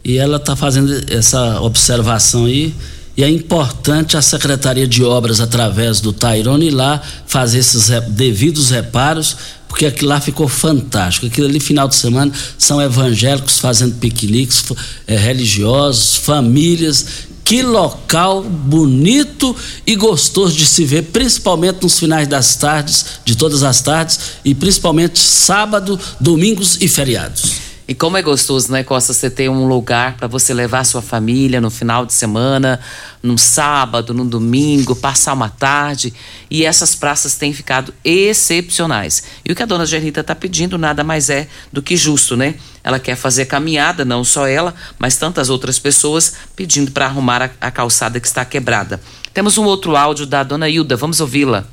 e 0.05 0.17
ela 0.17 0.38
está 0.38 0.55
fazendo 0.55 0.93
essa 1.11 1.59
observação 1.61 2.45
aí. 2.45 2.75
E 3.17 3.23
é 3.23 3.30
importante 3.30 4.15
a 4.15 4.21
Secretaria 4.21 4.88
de 4.88 5.03
Obras, 5.03 5.41
através 5.41 5.99
do 5.99 6.13
Tairone, 6.13 6.67
ir 6.67 6.71
lá 6.71 7.01
fazer 7.25 7.57
esses 7.57 7.89
devidos 8.09 8.69
reparos, 8.69 9.36
porque 9.67 9.88
aquilo 9.88 10.09
lá 10.09 10.21
ficou 10.21 10.47
fantástico. 10.47 11.25
Aquilo 11.25 11.47
ali, 11.47 11.59
final 11.59 11.88
de 11.88 11.95
semana, 11.95 12.32
são 12.55 12.80
evangélicos 12.80 13.57
fazendo 13.57 13.95
piqueniques, 13.95 14.63
é, 15.07 15.17
religiosos, 15.17 16.17
famílias 16.17 17.28
que 17.48 17.62
local 17.62 18.43
bonito 18.43 19.56
e 19.86 19.95
gostoso 19.95 20.54
de 20.54 20.66
se 20.66 20.84
ver, 20.84 21.04
principalmente 21.04 21.82
nos 21.82 21.98
finais 21.98 22.28
das 22.28 22.58
tardes, 22.58 23.06
de 23.24 23.38
todas 23.38 23.64
as 23.64 23.80
tardes, 23.82 24.20
e 24.43 24.54
principalmente 24.54 25.18
sábado, 25.18 25.98
domingos 26.20 26.78
e 26.82 26.89
feriados. 26.89 27.66
E 27.88 27.96
como 27.96 28.18
é 28.18 28.22
gostoso, 28.22 28.70
né, 28.70 28.84
Costa, 28.84 29.14
você 29.14 29.30
ter 29.30 29.50
um 29.50 29.66
lugar 29.66 30.18
para 30.18 30.28
você 30.28 30.54
levar 30.54 30.84
sua 30.84 31.02
família 31.02 31.62
no 31.62 31.70
final 31.70 32.06
de 32.06 32.12
semana, 32.12 32.82
num 33.24 33.38
sábado, 33.38 34.14
no 34.14 34.26
domingo, 34.26 34.94
passar 34.94 35.32
uma 35.32 35.48
tarde. 35.48 36.14
E 36.52 36.66
essas 36.66 36.96
praças 36.96 37.36
têm 37.36 37.54
ficado 37.54 37.94
excepcionais. 38.04 39.24
E 39.46 39.54
o 39.54 39.56
que 39.56 39.64
a 39.64 39.66
dona 39.66 39.86
Gernita 39.86 40.20
está 40.20 40.36
pedindo 40.36 40.78
nada 40.78 41.02
mais 41.02 41.30
é 41.30 41.48
do 41.72 41.82
que 41.82 41.96
justo, 41.96 42.36
né? 42.36 42.56
Ela 42.84 43.00
quer 43.00 43.16
fazer 43.16 43.46
caminhada, 43.46 44.04
não 44.04 44.22
só 44.22 44.46
ela, 44.46 44.76
mas 45.00 45.16
tantas 45.16 45.50
outras 45.50 45.80
pessoas 45.80 46.34
pedindo 46.58 46.92
para 46.92 47.06
arrumar 47.06 47.42
a, 47.42 47.50
a 47.62 47.72
calçada 47.72 48.20
que 48.20 48.28
está 48.28 48.44
quebrada. 48.44 49.00
Temos 49.34 49.58
um 49.58 49.64
outro 49.64 49.96
áudio 49.96 50.26
da 50.26 50.44
dona 50.44 50.68
Hilda, 50.68 50.98
vamos 50.98 51.22
ouvi-la. 51.22 51.64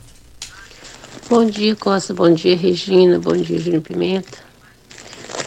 Bom 1.29 1.45
dia, 1.45 1.75
Costa. 1.75 2.15
Bom 2.15 2.33
dia, 2.33 2.57
Regina. 2.57 3.19
Bom 3.19 3.37
dia, 3.37 3.59
Júnior 3.59 3.83
Pimenta. 3.83 4.44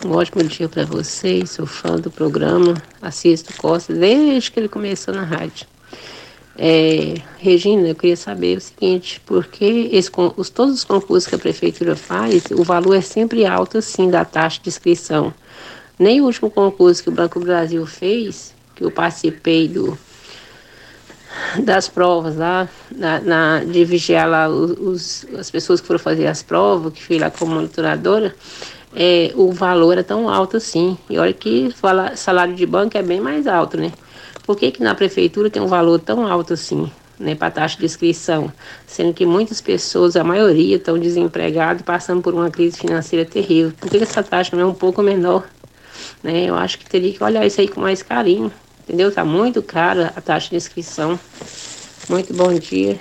Um 0.05 0.11
ótimo 0.11 0.43
dia 0.43 0.69
para 0.69 0.85
vocês. 0.85 1.51
Sou 1.51 1.65
fã 1.65 1.95
do 1.95 2.11
programa. 2.11 2.75
Assisto 3.01 3.53
Costa 3.57 3.93
desde 3.93 4.51
que 4.51 4.59
ele 4.59 4.67
começou 4.69 5.13
na 5.13 5.23
rádio. 5.23 5.65
É, 6.57 7.15
Regina, 7.37 7.87
eu 7.87 7.95
queria 7.95 8.17
saber 8.17 8.57
o 8.57 8.61
seguinte, 8.61 9.21
porque 9.25 9.89
esse, 9.91 10.09
os, 10.35 10.49
todos 10.49 10.73
os 10.73 10.83
concursos 10.83 11.27
que 11.27 11.35
a 11.35 11.39
prefeitura 11.39 11.95
faz, 11.95 12.45
o 12.51 12.63
valor 12.63 12.95
é 12.95 13.01
sempre 13.01 13.45
alto, 13.45 13.77
assim, 13.77 14.09
da 14.09 14.25
taxa 14.25 14.59
de 14.61 14.69
inscrição. 14.69 15.33
Nem 15.99 16.19
o 16.19 16.25
último 16.25 16.49
concurso 16.49 17.03
que 17.03 17.09
o 17.09 17.11
Banco 17.11 17.39
Brasil 17.39 17.85
fez, 17.85 18.53
que 18.75 18.83
eu 18.83 18.89
participei 18.89 19.67
do, 19.67 19.97
das 21.63 21.87
provas 21.87 22.35
lá, 22.35 22.67
na, 22.95 23.19
na, 23.19 23.63
de 23.63 23.85
vigiar 23.85 24.27
lá 24.27 24.49
os, 24.49 25.25
as 25.37 25.51
pessoas 25.51 25.79
que 25.79 25.87
foram 25.87 25.99
fazer 25.99 26.27
as 26.27 26.41
provas, 26.41 26.93
que 26.93 27.03
fui 27.03 27.19
lá 27.19 27.29
como 27.29 27.53
monitoradora, 27.53 28.35
é, 28.99 29.31
o 29.35 29.51
valor 29.51 29.95
é 29.99 30.01
tão 30.01 30.27
alto 30.27 30.57
assim. 30.57 30.97
E 31.07 31.19
olha 31.19 31.31
que 31.31 31.69
salário 32.15 32.55
de 32.55 32.65
banco 32.65 32.97
é 32.97 33.03
bem 33.03 33.21
mais 33.21 33.45
alto, 33.45 33.77
né? 33.77 33.93
Por 34.43 34.57
que, 34.57 34.71
que 34.71 34.81
na 34.81 34.95
prefeitura 34.95 35.51
tem 35.51 35.61
um 35.61 35.67
valor 35.67 35.99
tão 35.99 36.25
alto 36.25 36.53
assim, 36.53 36.91
né, 37.19 37.35
para 37.35 37.51
taxa 37.51 37.77
de 37.77 37.85
inscrição? 37.85 38.51
Sendo 38.87 39.13
que 39.13 39.25
muitas 39.25 39.61
pessoas, 39.61 40.15
a 40.15 40.23
maioria, 40.23 40.77
estão 40.77 40.97
desempregadas, 40.97 41.83
passando 41.83 42.23
por 42.23 42.33
uma 42.33 42.49
crise 42.49 42.79
financeira 42.79 43.23
terrível. 43.23 43.71
Por 43.79 43.91
que, 43.91 43.97
que 43.97 44.03
essa 44.03 44.23
taxa 44.23 44.55
não 44.55 44.63
é 44.63 44.65
um 44.65 44.73
pouco 44.73 45.03
menor? 45.03 45.43
Né? 46.23 46.45
Eu 46.45 46.55
acho 46.55 46.79
que 46.79 46.89
teria 46.89 47.13
que 47.13 47.23
olhar 47.23 47.45
isso 47.45 47.61
aí 47.61 47.67
com 47.67 47.81
mais 47.81 48.01
carinho, 48.01 48.51
entendeu? 48.83 49.11
Tá 49.11 49.23
muito 49.23 49.61
cara 49.61 50.11
a 50.15 50.21
taxa 50.21 50.49
de 50.49 50.55
inscrição. 50.55 51.19
Muito 52.09 52.33
bom 52.33 52.53
dia 52.53 52.97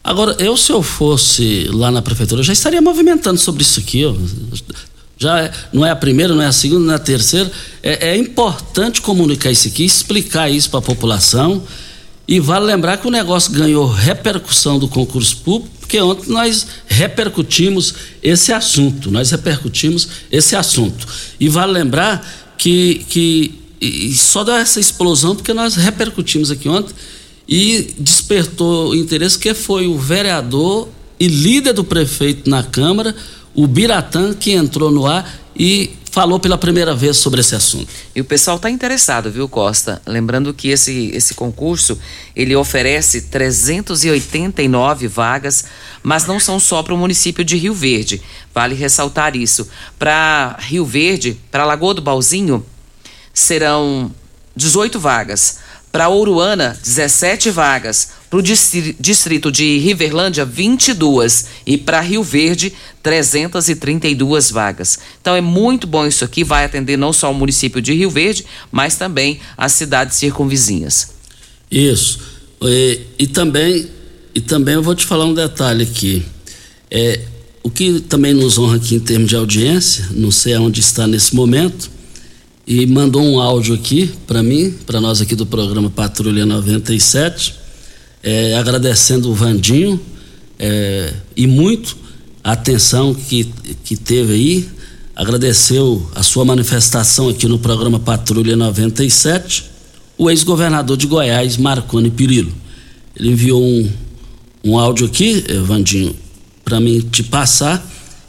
Agora, 0.04 0.36
eu 0.40 0.58
se 0.58 0.74
eu 0.74 0.84
fosse 0.84 1.70
lá 1.72 1.90
na 1.90 2.02
prefeitura, 2.02 2.42
eu 2.42 2.44
já 2.44 2.54
estaria 2.54 2.82
movimentando 2.82 3.40
sobre 3.40 3.62
isso 3.62 3.80
aqui, 3.80 4.04
ó. 4.04 4.14
Já 5.18 5.40
é, 5.42 5.52
não 5.74 5.86
é 5.86 5.90
a 5.90 5.96
primeira, 5.96 6.34
não 6.36 6.42
é 6.42 6.46
a 6.46 6.52
segunda, 6.52 6.86
não 6.86 6.94
é 6.94 6.96
a 6.96 7.00
terceira. 7.00 7.52
É, 7.82 8.10
é 8.10 8.18
importante 8.18 9.02
comunicar 9.02 9.52
isso 9.52 9.68
aqui, 9.68 9.84
explicar 9.84 10.50
isso 10.50 10.70
para 10.70 10.80
a 10.80 10.84
população. 10.84 11.64
E 12.28 12.40
vale 12.40 12.66
lembrar 12.66 12.98
que 12.98 13.08
o 13.08 13.12
negócio 13.12 13.52
ganhou 13.52 13.88
repercussão 13.88 14.78
do 14.78 14.88
concurso 14.88 15.38
público, 15.38 15.74
porque 15.80 16.00
ontem 16.02 16.30
nós 16.30 16.68
repercutimos 16.86 17.94
esse 18.22 18.52
assunto. 18.52 19.10
Nós 19.10 19.32
repercutimos 19.32 20.08
esse 20.32 20.56
assunto. 20.56 21.08
E 21.40 21.48
vale 21.48 21.72
lembrar 21.72 22.54
que, 22.58 23.06
que 23.10 23.68
e 23.80 24.14
só 24.16 24.44
deu 24.44 24.56
essa 24.56 24.80
explosão 24.80 25.36
porque 25.36 25.54
nós 25.54 25.76
repercutimos 25.76 26.50
aqui 26.50 26.68
ontem 26.68 26.94
e 27.48 27.94
despertou 27.98 28.96
interesse 28.96 29.38
que 29.38 29.54
foi 29.54 29.88
o 29.88 29.98
vereador 29.98 30.90
e 31.20 31.28
líder 31.28 31.74
do 31.74 31.84
prefeito 31.84 32.50
na 32.50 32.64
Câmara, 32.64 33.16
o 33.58 33.66
Biratã, 33.66 34.36
que 34.36 34.52
entrou 34.52 34.92
no 34.92 35.08
ar 35.08 35.28
e 35.56 35.98
falou 36.12 36.40
pela 36.40 36.60
primeira 36.60 36.94
vez 36.96 37.18
sobre 37.18 37.42
esse 37.42 37.56
assunto. 37.56 37.88
E 38.16 38.22
o 38.22 38.24
pessoal 38.26 38.58
está 38.58 38.70
interessado, 38.70 39.32
viu, 39.32 39.50
Costa? 39.50 40.00
Lembrando 40.06 40.54
que 40.54 40.70
esse, 40.70 41.10
esse 41.12 41.34
concurso 41.34 41.98
ele 42.36 42.56
oferece 42.56 43.22
389 43.24 45.08
vagas, 45.08 45.66
mas 46.04 46.28
não 46.28 46.40
são 46.40 46.60
só 46.60 46.84
para 46.84 46.94
o 46.94 46.98
município 46.98 47.44
de 47.44 47.58
Rio 47.58 47.74
Verde. 47.74 48.22
Vale 48.54 48.76
ressaltar 48.76 49.36
isso. 49.36 49.68
Para 49.98 50.56
Rio 50.60 50.86
Verde, 50.86 51.36
para 51.50 51.66
Lagoa 51.66 51.96
do 51.96 52.02
Balzinho, 52.02 52.64
serão 53.34 54.12
18 54.56 55.00
vagas. 55.00 55.58
Para 55.92 56.10
Ouruana, 56.10 56.78
17 56.84 57.50
vagas. 57.50 58.10
Para 58.30 58.40
o 58.40 58.42
distrito 58.42 59.52
de 59.52 59.78
Riverlândia, 59.80 60.46
22. 60.46 61.46
E 61.66 61.78
para 61.78 62.02
Rio 62.02 62.24
Verde, 62.24 62.74
332 63.02 64.52
vagas. 64.52 65.00
Então 65.22 65.36
é 65.36 65.42
muito 65.42 65.88
bom 65.88 66.06
isso 66.06 66.26
aqui, 66.26 66.44
vai 66.44 66.66
atender 66.66 66.98
não 66.98 67.14
só 67.14 67.32
o 67.32 67.34
município 67.34 67.82
de 67.82 67.94
Rio 67.94 68.10
Verde, 68.10 68.46
mas 68.72 68.96
também 68.96 69.40
as 69.58 69.72
cidades 69.72 70.18
circunvizinhas. 70.18 71.10
Isso. 71.72 72.20
E, 72.62 73.02
e 73.18 73.28
também, 73.28 73.88
e 74.36 74.42
também 74.42 74.76
eu 74.76 74.84
vou 74.84 74.96
te 74.96 75.06
falar 75.06 75.26
um 75.26 75.34
detalhe 75.34 75.84
aqui. 75.84 76.26
É, 76.92 77.22
o 77.64 77.70
que 77.70 78.00
também 78.00 78.34
nos 78.34 78.58
honra 78.58 78.78
aqui 78.78 78.96
em 78.96 79.00
termos 79.00 79.30
de 79.30 79.36
audiência, 79.36 80.08
não 80.12 80.32
sei 80.32 80.54
aonde 80.54 80.80
está 80.80 81.06
nesse 81.06 81.36
momento, 81.36 81.90
e 82.68 82.86
mandou 82.86 83.24
um 83.24 83.40
áudio 83.40 83.74
aqui 83.74 84.12
para 84.28 84.44
mim, 84.44 84.76
para 84.86 85.00
nós 85.00 85.22
aqui 85.22 85.36
do 85.36 85.46
programa 85.46 85.90
Patrulha 85.90 86.46
97, 86.46 87.56
é, 88.22 88.58
agradecendo 88.58 89.32
o 89.32 89.34
Vandinho 89.34 89.98
é, 90.60 91.14
e 91.34 91.48
muito 91.48 91.96
a 92.44 92.52
atenção 92.52 93.14
que, 93.14 93.46
que 93.86 93.96
teve 93.96 94.34
aí, 94.34 94.70
agradeceu 95.16 96.12
a 96.14 96.22
sua 96.22 96.44
manifestação 96.44 97.30
aqui 97.30 97.48
no 97.48 97.58
programa 97.58 98.02
Patrulha 98.02 98.58
97, 98.58 99.64
o 100.18 100.30
ex-governador 100.30 100.98
de 100.98 101.08
Goiás, 101.08 101.56
Marconi 101.56 102.10
Pirillo. 102.10 102.52
Ele 103.16 103.32
enviou 103.32 103.64
um, 103.64 103.90
um 104.64 104.78
áudio 104.78 105.08
aqui, 105.08 105.42
Vandinho, 105.66 106.14
para 106.66 106.82
mim 106.82 107.00
te 107.00 107.24
passar 107.24 107.86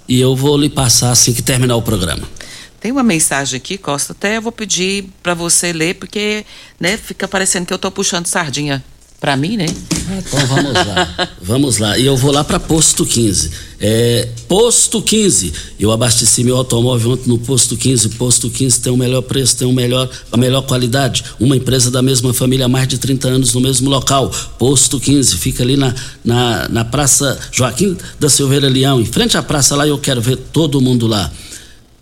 e 0.08 0.20
eu 0.20 0.36
vou 0.36 0.56
lhe 0.56 0.68
passar 0.68 1.10
assim 1.10 1.32
que 1.32 1.42
terminar 1.42 1.74
o 1.74 1.82
programa. 1.82 2.37
Tem 2.80 2.92
uma 2.92 3.02
mensagem 3.02 3.56
aqui, 3.56 3.76
Costa, 3.76 4.12
até 4.12 4.36
eu 4.36 4.42
vou 4.42 4.52
pedir 4.52 5.06
para 5.22 5.34
você 5.34 5.72
ler, 5.72 5.94
porque 5.96 6.44
né, 6.78 6.96
fica 6.96 7.26
parecendo 7.26 7.66
que 7.66 7.72
eu 7.72 7.76
estou 7.76 7.90
puxando 7.90 8.26
sardinha 8.26 8.84
para 9.20 9.36
mim, 9.36 9.56
né? 9.56 9.66
Então 9.66 10.46
vamos 10.46 10.72
lá. 10.72 11.28
vamos 11.42 11.78
lá. 11.78 11.98
E 11.98 12.06
eu 12.06 12.16
vou 12.16 12.30
lá 12.30 12.44
para 12.44 12.60
Posto 12.60 13.04
15. 13.04 13.50
É, 13.80 14.28
posto 14.46 15.02
15. 15.02 15.52
Eu 15.78 15.90
abasteci 15.90 16.44
meu 16.44 16.56
automóvel 16.56 17.12
ontem 17.12 17.28
no 17.28 17.38
Posto 17.38 17.76
15. 17.76 18.10
Posto 18.10 18.48
15 18.48 18.80
tem 18.80 18.92
o 18.92 18.96
melhor 18.96 19.22
preço, 19.22 19.56
tem 19.56 19.66
o 19.66 19.72
melhor, 19.72 20.08
a 20.30 20.36
melhor 20.36 20.62
qualidade. 20.62 21.24
Uma 21.40 21.56
empresa 21.56 21.90
da 21.90 22.00
mesma 22.00 22.32
família 22.32 22.66
há 22.66 22.68
mais 22.68 22.86
de 22.86 22.96
30 22.96 23.28
anos 23.28 23.54
no 23.54 23.60
mesmo 23.60 23.90
local. 23.90 24.30
Posto 24.56 25.00
15. 25.00 25.36
Fica 25.36 25.64
ali 25.64 25.76
na, 25.76 25.92
na, 26.24 26.68
na 26.68 26.84
Praça 26.84 27.38
Joaquim 27.50 27.96
da 28.20 28.28
Silveira 28.28 28.68
Leão. 28.68 29.00
Em 29.00 29.06
frente 29.06 29.36
à 29.36 29.42
praça 29.42 29.74
lá, 29.74 29.86
eu 29.86 29.98
quero 29.98 30.20
ver 30.20 30.36
todo 30.36 30.80
mundo 30.80 31.08
lá. 31.08 31.30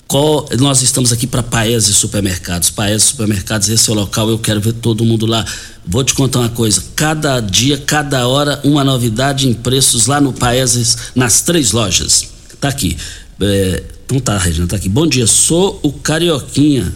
Qual, 0.09 0.49
nós 0.61 0.83
estamos 0.83 1.13
aqui 1.13 1.27
para 1.27 1.43
Paes 1.43 1.89
e 1.89 1.95
Supermercados. 1.95 2.71
Paes 2.71 3.03
e 3.03 3.07
Supermercados, 3.07 3.69
esse 3.69 3.91
é 3.91 3.93
o 3.93 3.97
local, 3.97 4.31
eu 4.31 4.39
quero 4.39 4.61
ver 4.61 4.75
todo 4.75 5.05
mundo 5.05 5.27
lá. 5.27 5.45
Vou 5.85 6.05
te 6.05 6.15
contar 6.15 6.41
uma 6.41 6.49
coisa: 6.49 6.83
cada 6.95 7.41
dia, 7.41 7.77
cada 7.79 8.29
hora, 8.29 8.61
uma 8.63 8.85
novidade 8.85 9.49
em 9.49 9.53
preços 9.53 10.07
lá 10.07 10.21
no 10.21 10.33
Paes, 10.33 10.97
nas 11.15 11.41
três 11.43 11.73
lojas. 11.73 12.29
Tá 12.61 12.69
aqui. 12.69 12.97
É, 13.41 13.83
então 14.05 14.21
tá, 14.21 14.39
Regina, 14.39 14.69
tá 14.69 14.77
aqui. 14.77 14.89
Bom 14.89 15.09
dia, 15.09 15.27
sou 15.27 15.81
o 15.83 15.93
Carioquinha. 15.93 16.93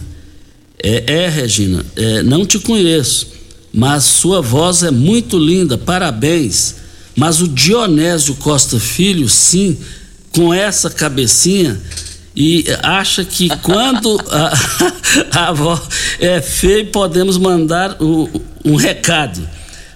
É, 0.81 1.25
é 1.25 1.29
Regina, 1.29 1.85
é, 1.97 2.23
não 2.23 2.45
te 2.45 2.57
conheço, 2.59 3.27
mas 3.73 4.05
sua 4.05 4.41
voz 4.41 4.83
é 4.83 4.89
muito 4.89 5.37
linda, 5.37 5.77
parabéns. 5.77 6.75
Mas 7.13 7.41
o 7.41 7.47
Dionésio 7.47 8.35
Costa 8.35 8.79
Filho, 8.79 9.27
sim, 9.27 9.77
com 10.31 10.53
essa 10.53 10.89
cabecinha 10.89 11.79
e 12.35 12.65
acha 12.81 13.25
que 13.25 13.49
quando 13.57 14.19
a, 14.29 14.53
a 15.39 15.47
avó 15.49 15.81
é 16.19 16.41
feia, 16.41 16.85
podemos 16.85 17.37
mandar 17.37 17.97
o, 18.01 18.29
um 18.63 18.75
recado 18.75 19.41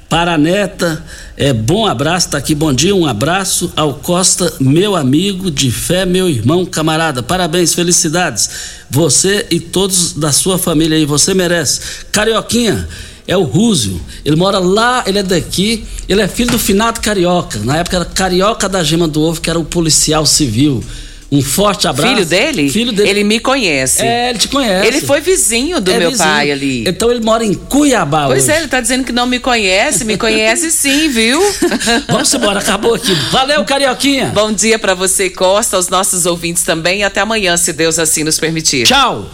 para 0.09 0.33
a 0.33 0.37
neta. 0.37 1.03
É, 1.37 1.51
bom 1.51 1.85
abraço, 1.85 2.29
tá 2.29 2.37
aqui, 2.37 2.53
bom 2.53 2.73
dia, 2.73 2.95
um 2.95 3.05
abraço 3.05 3.71
ao 3.75 3.95
Costa, 3.95 4.53
meu 4.59 4.95
amigo 4.95 5.49
de 5.49 5.71
fé, 5.71 6.05
meu 6.05 6.29
irmão, 6.29 6.65
camarada. 6.65 7.23
Parabéns, 7.23 7.73
felicidades. 7.73 8.49
Você 8.89 9.45
e 9.49 9.59
todos 9.59 10.13
da 10.13 10.31
sua 10.31 10.57
família 10.57 10.97
aí, 10.97 11.05
você 11.05 11.33
merece. 11.33 12.05
Carioquinha, 12.11 12.87
é 13.27 13.35
o 13.35 13.43
Rúzio. 13.43 13.99
Ele 14.23 14.35
mora 14.35 14.59
lá, 14.59 15.03
ele 15.07 15.19
é 15.19 15.23
daqui, 15.23 15.83
ele 16.07 16.21
é 16.21 16.27
filho 16.27 16.51
do 16.51 16.59
finado 16.59 17.01
Carioca. 17.01 17.59
Na 17.59 17.77
época 17.77 17.95
era 17.97 18.05
Carioca 18.05 18.69
da 18.69 18.83
Gema 18.83 19.07
do 19.07 19.21
Ovo, 19.21 19.41
que 19.41 19.49
era 19.49 19.59
o 19.59 19.65
policial 19.65 20.25
civil. 20.25 20.83
Um 21.31 21.41
forte 21.41 21.87
abraço. 21.87 22.13
Filho 22.13 22.25
dele? 22.25 22.69
Filho 22.69 22.91
dele. 22.91 23.09
Ele 23.09 23.23
me 23.23 23.39
conhece. 23.39 24.03
É, 24.03 24.29
ele 24.29 24.39
te 24.39 24.47
conhece. 24.47 24.87
Ele 24.87 25.01
foi 25.01 25.19
vizinho 25.21 25.81
do 25.81 25.91
É 25.91 25.97
meu 25.97 26.11
vizinho. 26.11 26.29
pai 26.29 26.51
ali. 26.51 26.83
Então 26.87 27.09
ele 27.11 27.19
mora 27.19 27.43
em 27.43 27.53
Cuiabá 27.55 28.27
Pois 28.27 28.43
hoje. 28.43 28.51
é, 28.53 28.57
ele 28.59 28.67
tá 28.67 28.79
dizendo 28.79 29.03
que 29.03 29.11
não 29.11 29.25
me 29.25 29.39
conhece, 29.39 30.05
me 30.05 30.17
conhece 30.17 30.69
sim, 30.71 31.09
viu? 31.09 31.41
Vamos 32.07 32.31
embora, 32.33 32.59
acabou 32.59 32.93
aqui. 32.93 33.13
Valeu, 33.31 33.65
Carioquinha. 33.65 34.31
Bom 34.35 34.51
dia 34.53 34.77
pra 34.77 34.93
você, 34.93 35.29
Costa, 35.29 35.75
aos 35.77 35.89
nossos 35.89 36.25
ouvintes 36.27 36.63
também 36.63 36.99
e 36.99 37.03
até 37.03 37.21
amanhã, 37.21 37.57
se 37.57 37.73
Deus 37.73 37.97
assim 37.97 38.23
nos 38.23 38.39
permitir. 38.39 38.85
Tchau. 38.85 39.29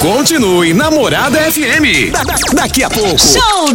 Continue 0.00 0.72
Namorada 0.74 1.38
FM. 1.50 2.10
Da- 2.12 2.22
da- 2.24 2.34
daqui 2.54 2.82
a 2.82 2.90
pouco. 2.90 3.18
Show 3.18 3.72